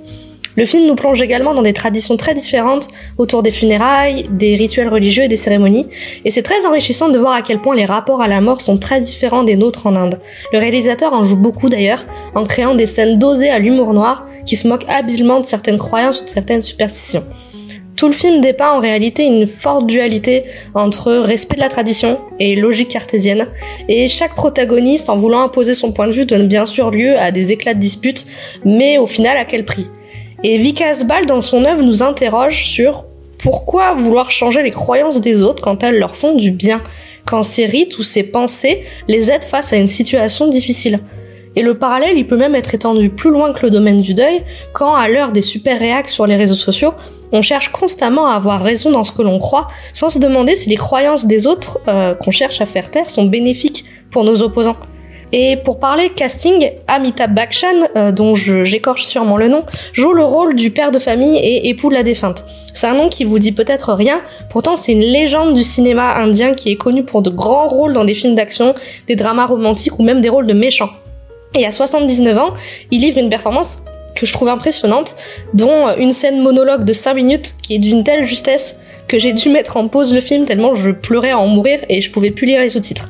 Le 0.60 0.66
film 0.66 0.88
nous 0.88 0.96
plonge 0.96 1.22
également 1.22 1.54
dans 1.54 1.62
des 1.62 1.72
traditions 1.72 2.18
très 2.18 2.34
différentes 2.34 2.90
autour 3.18 3.44
des 3.44 3.52
funérailles, 3.52 4.26
des 4.30 4.56
rituels 4.56 4.90
religieux 4.90 5.24
et 5.24 5.30
des 5.30 5.38
cérémonies, 5.38 5.88
et 6.26 6.32
c'est 6.32 6.42
très 6.42 6.66
enrichissant 6.66 7.08
de 7.08 7.18
voir 7.18 7.32
à 7.32 7.42
quel 7.42 7.62
point 7.62 7.78
les 7.78 7.86
rapports 7.86 8.22
à 8.22 8.28
la 8.28 8.42
mort 8.42 8.60
sont 8.60 8.78
très 8.78 9.00
différents 9.00 9.44
des 9.44 9.56
nôtres 9.56 9.88
en 9.88 9.96
Inde. 9.96 10.20
Le 10.52 10.60
réalisateur 10.60 11.14
en 11.14 11.24
joue 11.24 11.38
beaucoup 11.38 11.70
d'ailleurs, 11.70 12.04
en 12.36 12.44
créant 12.44 12.76
des 12.76 12.88
scènes 12.88 13.18
dosées 13.18 13.50
à 13.50 13.58
l'humour 13.58 13.94
noir, 13.94 14.28
qui 14.46 14.58
se 14.58 14.68
moquent 14.68 14.84
habilement 14.90 15.40
de 15.40 15.46
certaines 15.46 15.78
croyances 15.78 16.20
ou 16.20 16.24
de 16.26 16.30
certaines 16.30 16.62
superstitions. 16.62 17.24
Tout 17.96 18.08
le 18.08 18.14
film 18.14 18.42
dépeint 18.42 18.72
en 18.74 18.80
réalité 18.80 19.24
une 19.24 19.48
forte 19.48 19.88
dualité 19.88 20.44
entre 20.74 21.14
respect 21.14 21.56
de 21.56 21.62
la 21.62 21.70
tradition 21.70 22.20
et 22.38 22.58
logique 22.58 22.90
cartésienne, 22.90 23.48
et 23.88 24.10
chaque 24.10 24.36
protagoniste, 24.36 25.10
en 25.10 25.16
voulant 25.16 25.40
imposer 25.40 25.74
son 25.74 25.94
point 25.94 26.08
de 26.08 26.12
vue, 26.12 26.26
donne 26.26 26.50
bien 26.50 26.66
sûr 26.66 26.92
lieu 26.92 27.18
à 27.18 27.32
des 27.32 27.54
éclats 27.54 27.76
de 27.76 27.80
dispute, 27.80 28.26
mais 28.66 28.98
au 28.98 29.06
final 29.06 29.38
à 29.38 29.46
quel 29.46 29.64
prix? 29.64 29.90
Et 30.44 30.58
Vikas 30.58 31.04
Bal, 31.06 31.26
dans 31.26 31.42
son 31.42 31.66
œuvre, 31.66 31.84
nous 31.84 32.02
interroge 32.02 32.64
sur 32.64 33.06
pourquoi 33.42 33.94
vouloir 33.94 34.32
changer 34.32 34.64
les 34.64 34.72
croyances 34.72 35.20
des 35.20 35.44
autres 35.44 35.62
quand 35.62 35.84
elles 35.84 36.00
leur 36.00 36.16
font 36.16 36.36
du 36.36 36.52
bien, 36.52 36.82
quand 37.26 37.44
ces 37.44 37.66
rites 37.66 37.98
ou 37.98 38.04
ces 38.04 38.24
pensées 38.24 38.84
les 39.08 39.32
aident 39.32 39.44
face 39.44 39.74
à 39.74 39.78
une 39.78 39.88
situation 39.88 40.48
difficile. 40.48 41.00
Et 41.56 41.62
le 41.62 41.78
parallèle, 41.78 42.18
il 42.18 42.26
peut 42.26 42.38
même 42.38 42.56
être 42.56 42.74
étendu 42.74 43.10
plus 43.10 43.32
loin 43.32 43.52
que 43.52 43.66
le 43.66 43.70
domaine 43.70 44.02
du 44.02 44.14
deuil, 44.14 44.44
quand 44.72 44.94
à 44.94 45.10
l'heure 45.10 45.34
des 45.34 45.42
super 45.42 45.78
réacs 45.78 46.10
sur 46.10 46.26
les 46.26 46.38
réseaux 46.38 46.56
sociaux, 46.56 46.94
on 47.34 47.42
cherche 47.42 47.70
constamment 47.70 48.28
à 48.28 48.36
avoir 48.36 48.62
raison 48.62 48.92
dans 48.92 49.04
ce 49.04 49.12
que 49.12 49.22
l'on 49.22 49.40
croit, 49.40 49.68
sans 49.92 50.10
se 50.10 50.20
demander 50.20 50.56
si 50.56 50.70
les 50.70 50.78
croyances 50.78 51.26
des 51.28 51.48
autres 51.48 51.80
euh, 51.88 52.14
qu'on 52.16 52.32
cherche 52.32 52.62
à 52.62 52.66
faire 52.66 52.92
taire 52.92 53.10
sont 53.10 53.26
bénéfiques 53.26 53.86
pour 54.10 54.24
nos 54.24 54.42
opposants. 54.42 54.78
Et 55.32 55.58
pour 55.58 55.78
parler 55.78 56.10
casting, 56.10 56.72
Amitabh 56.88 57.34
Bachchan, 57.34 57.88
euh, 57.96 58.12
dont 58.12 58.34
j'écorche 58.36 59.04
sûrement 59.04 59.38
le 59.38 59.48
nom, 59.48 59.64
joue 59.94 60.14
le 60.14 60.24
rôle 60.24 60.56
du 60.56 60.72
père 60.72 60.92
de 60.92 60.98
famille 60.98 61.38
et 61.38 61.70
époux 61.70 61.90
de 61.90 61.94
la 61.94 62.04
défunte. 62.04 62.46
C'est 62.74 62.88
un 62.88 62.96
nom 62.96 63.10
qui 63.10 63.26
vous 63.26 63.38
dit 63.38 63.52
peut-être 63.52 63.94
rien, 63.94 64.22
pourtant 64.50 64.76
c'est 64.76 64.92
une 64.92 65.02
légende 65.02 65.54
du 65.54 65.64
cinéma 65.64 66.16
indien 66.16 66.54
qui 66.54 66.72
est 66.72 66.76
connu 66.76 67.04
pour 67.04 67.22
de 67.22 67.30
grands 67.30 67.68
rôles 67.68 67.94
dans 67.94 68.06
des 68.06 68.16
films 68.16 68.36
d'action, 68.36 68.74
des 69.08 69.16
dramas 69.16 69.46
romantiques 69.46 70.00
ou 70.00 70.04
même 70.04 70.22
des 70.22 70.30
rôles 70.30 70.48
de 70.48 70.54
méchants. 70.54 70.90
Et 71.56 71.66
à 71.66 71.72
79 71.72 72.38
ans, 72.38 72.54
il 72.90 73.02
livre 73.02 73.20
une 73.20 73.30
performance 73.30 73.80
que 74.16 74.26
je 74.26 74.34
trouve 74.34 74.50
impressionnante, 74.50 75.16
dont 75.54 75.96
une 75.98 76.12
scène 76.12 76.42
monologue 76.42 76.84
de 76.84 76.94
5 76.94 77.14
minutes 77.14 77.54
qui 77.62 77.76
est 77.76 77.80
d'une 77.80 78.04
telle 78.04 78.26
justesse 78.26 78.78
que 79.08 79.18
j'ai 79.18 79.34
dû 79.34 79.50
mettre 79.50 79.78
en 79.78 79.88
pause 79.88 80.14
le 80.14 80.22
film 80.22 80.46
tellement 80.46 80.76
je 80.76 80.92
pleurais 80.92 81.32
à 81.32 81.40
en 81.40 81.48
mourir 81.48 81.80
et 81.90 82.02
je 82.02 82.12
pouvais 82.12 82.32
plus 82.32 82.46
lire 82.46 82.62
les 82.62 82.70
sous-titres. 82.70 83.10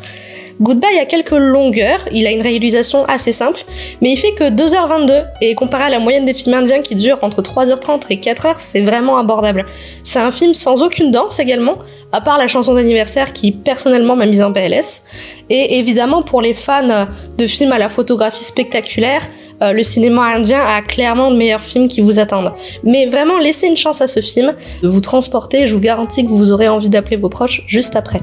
Goodbye 0.62 1.00
a 1.00 1.06
quelques 1.06 1.32
longueurs, 1.32 2.02
il 2.12 2.28
a 2.28 2.32
une 2.32 2.42
réalisation 2.42 3.06
assez 3.06 3.32
simple, 3.32 3.62
mais 4.02 4.12
il 4.12 4.18
fait 4.18 4.34
que 4.34 4.50
2h22, 4.50 5.24
et 5.40 5.56
comparé 5.56 5.86
à 5.86 5.90
la 5.90 6.00
moyenne 6.00 6.26
des 6.26 6.34
films 6.34 6.54
indiens 6.54 6.82
qui 6.82 6.96
durent 6.96 7.20
entre 7.22 7.42
3h30 7.42 8.02
et 8.10 8.18
4h, 8.18 8.56
c'est 8.58 8.82
vraiment 8.82 9.18
abordable. 9.18 9.66
C'est 10.04 10.20
un 10.20 10.32
film 10.32 10.54
sans 10.54 10.82
aucune 10.84 11.12
danse 11.12 11.40
également, 11.40 11.78
à 12.12 12.20
part 12.20 12.38
la 12.38 12.48
chanson 12.48 12.74
d'anniversaire 12.74 13.32
qui 13.32 13.54
personnellement 13.54 14.18
m'a 14.18 14.26
mise 14.26 14.44
en 14.44 14.52
PLS, 14.52 15.04
et 15.50 15.80
évidemment 15.80 16.24
pour 16.24 16.42
les 16.42 16.54
fans 16.54 17.08
de 17.38 17.48
films 17.48 17.72
à 17.72 17.78
la 17.78 17.88
photographie 17.88 18.44
spectaculaire, 18.44 19.26
euh, 19.62 19.72
le 19.72 19.84
cinéma 19.84 20.24
indien 20.24 20.60
a 20.60 20.82
clairement 20.82 21.32
de 21.32 21.38
meilleurs 21.38 21.64
films 21.64 21.88
qui 21.88 22.02
vous 22.02 22.20
attendent. 22.20 22.52
Mais 22.84 23.06
vraiment, 23.06 23.38
laissez 23.38 23.68
une 23.68 23.78
chance 23.78 24.02
à 24.02 24.08
ce 24.08 24.20
film 24.20 24.54
de 24.84 24.90
vous 24.90 25.02
transporter, 25.02 25.68
je 25.68 25.74
vous 25.74 25.80
garantis 25.80 26.26
que 26.26 26.30
vous 26.30 26.52
aurez 26.52 26.68
envie 26.68 26.90
d'appeler 26.90 27.16
vos 27.16 27.30
proches 27.30 27.64
juste 27.66 27.96
après. 27.96 28.20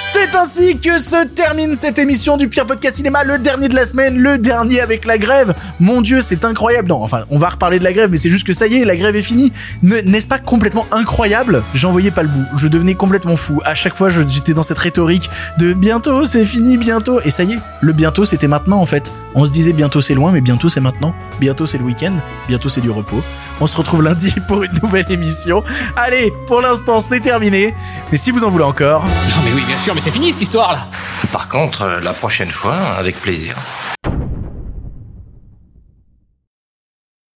C'est 0.00 0.34
ainsi 0.34 0.78
que 0.78 0.98
se 0.98 1.26
termine 1.26 1.76
cette 1.76 1.98
émission 1.98 2.38
du 2.38 2.48
pire 2.48 2.64
podcast 2.64 2.96
cinéma, 2.96 3.22
le 3.22 3.38
dernier 3.38 3.68
de 3.68 3.74
la 3.74 3.84
semaine, 3.84 4.16
le 4.16 4.38
dernier 4.38 4.80
avec 4.80 5.04
la 5.04 5.18
grève. 5.18 5.54
Mon 5.78 6.00
dieu, 6.00 6.22
c'est 6.22 6.42
incroyable. 6.46 6.88
Non, 6.88 7.02
enfin, 7.02 7.24
on 7.28 7.38
va 7.38 7.50
reparler 7.50 7.78
de 7.78 7.84
la 7.84 7.92
grève, 7.92 8.10
mais 8.10 8.16
c'est 8.16 8.30
juste 8.30 8.46
que 8.46 8.54
ça 8.54 8.66
y 8.66 8.76
est, 8.76 8.86
la 8.86 8.96
grève 8.96 9.14
est 9.14 9.22
finie. 9.22 9.52
N'est-ce 9.82 10.26
pas 10.26 10.38
complètement 10.38 10.86
incroyable? 10.90 11.62
J'en 11.74 11.92
voyais 11.92 12.10
pas 12.10 12.22
le 12.22 12.28
bout. 12.28 12.46
Je 12.56 12.66
devenais 12.66 12.94
complètement 12.94 13.36
fou. 13.36 13.60
À 13.66 13.74
chaque 13.74 13.94
fois, 13.94 14.08
j'étais 14.08 14.54
dans 14.54 14.62
cette 14.62 14.78
rhétorique 14.78 15.28
de 15.58 15.74
bientôt, 15.74 16.24
c'est 16.24 16.46
fini, 16.46 16.78
bientôt. 16.78 17.20
Et 17.20 17.30
ça 17.30 17.44
y 17.44 17.52
est, 17.52 17.58
le 17.82 17.92
bientôt, 17.92 18.24
c'était 18.24 18.48
maintenant 18.48 18.80
en 18.80 18.86
fait. 18.86 19.12
On 19.34 19.44
se 19.44 19.52
disait 19.52 19.74
bientôt 19.74 20.00
c'est 20.00 20.14
loin, 20.14 20.32
mais 20.32 20.40
bientôt 20.40 20.70
c'est 20.70 20.80
maintenant. 20.80 21.14
Bientôt 21.40 21.66
c'est 21.66 21.78
le 21.78 21.84
week-end. 21.84 22.14
Bientôt 22.48 22.70
c'est 22.70 22.80
du 22.80 22.90
repos. 22.90 23.22
On 23.60 23.66
se 23.66 23.76
retrouve 23.76 24.02
lundi 24.02 24.34
pour 24.48 24.62
une 24.62 24.72
nouvelle 24.82 25.10
émission. 25.10 25.62
Allez, 25.96 26.32
pour 26.46 26.62
l'instant, 26.62 27.00
c'est 27.00 27.20
terminé. 27.20 27.74
Mais 28.10 28.16
si 28.16 28.30
vous 28.30 28.44
en 28.44 28.50
voulez 28.50 28.64
encore. 28.64 29.04
Non, 29.04 29.42
mais 29.44 29.52
oui, 29.54 29.62
bien 29.66 29.76
sûr 29.76 29.89
mais 29.94 30.00
c'est 30.00 30.10
fini 30.10 30.32
cette 30.32 30.42
histoire 30.42 30.72
là. 30.72 30.86
Par 31.32 31.48
contre, 31.48 31.82
euh, 31.82 32.00
la 32.00 32.12
prochaine 32.12 32.50
fois, 32.50 32.76
avec 32.76 33.20
plaisir. 33.20 33.56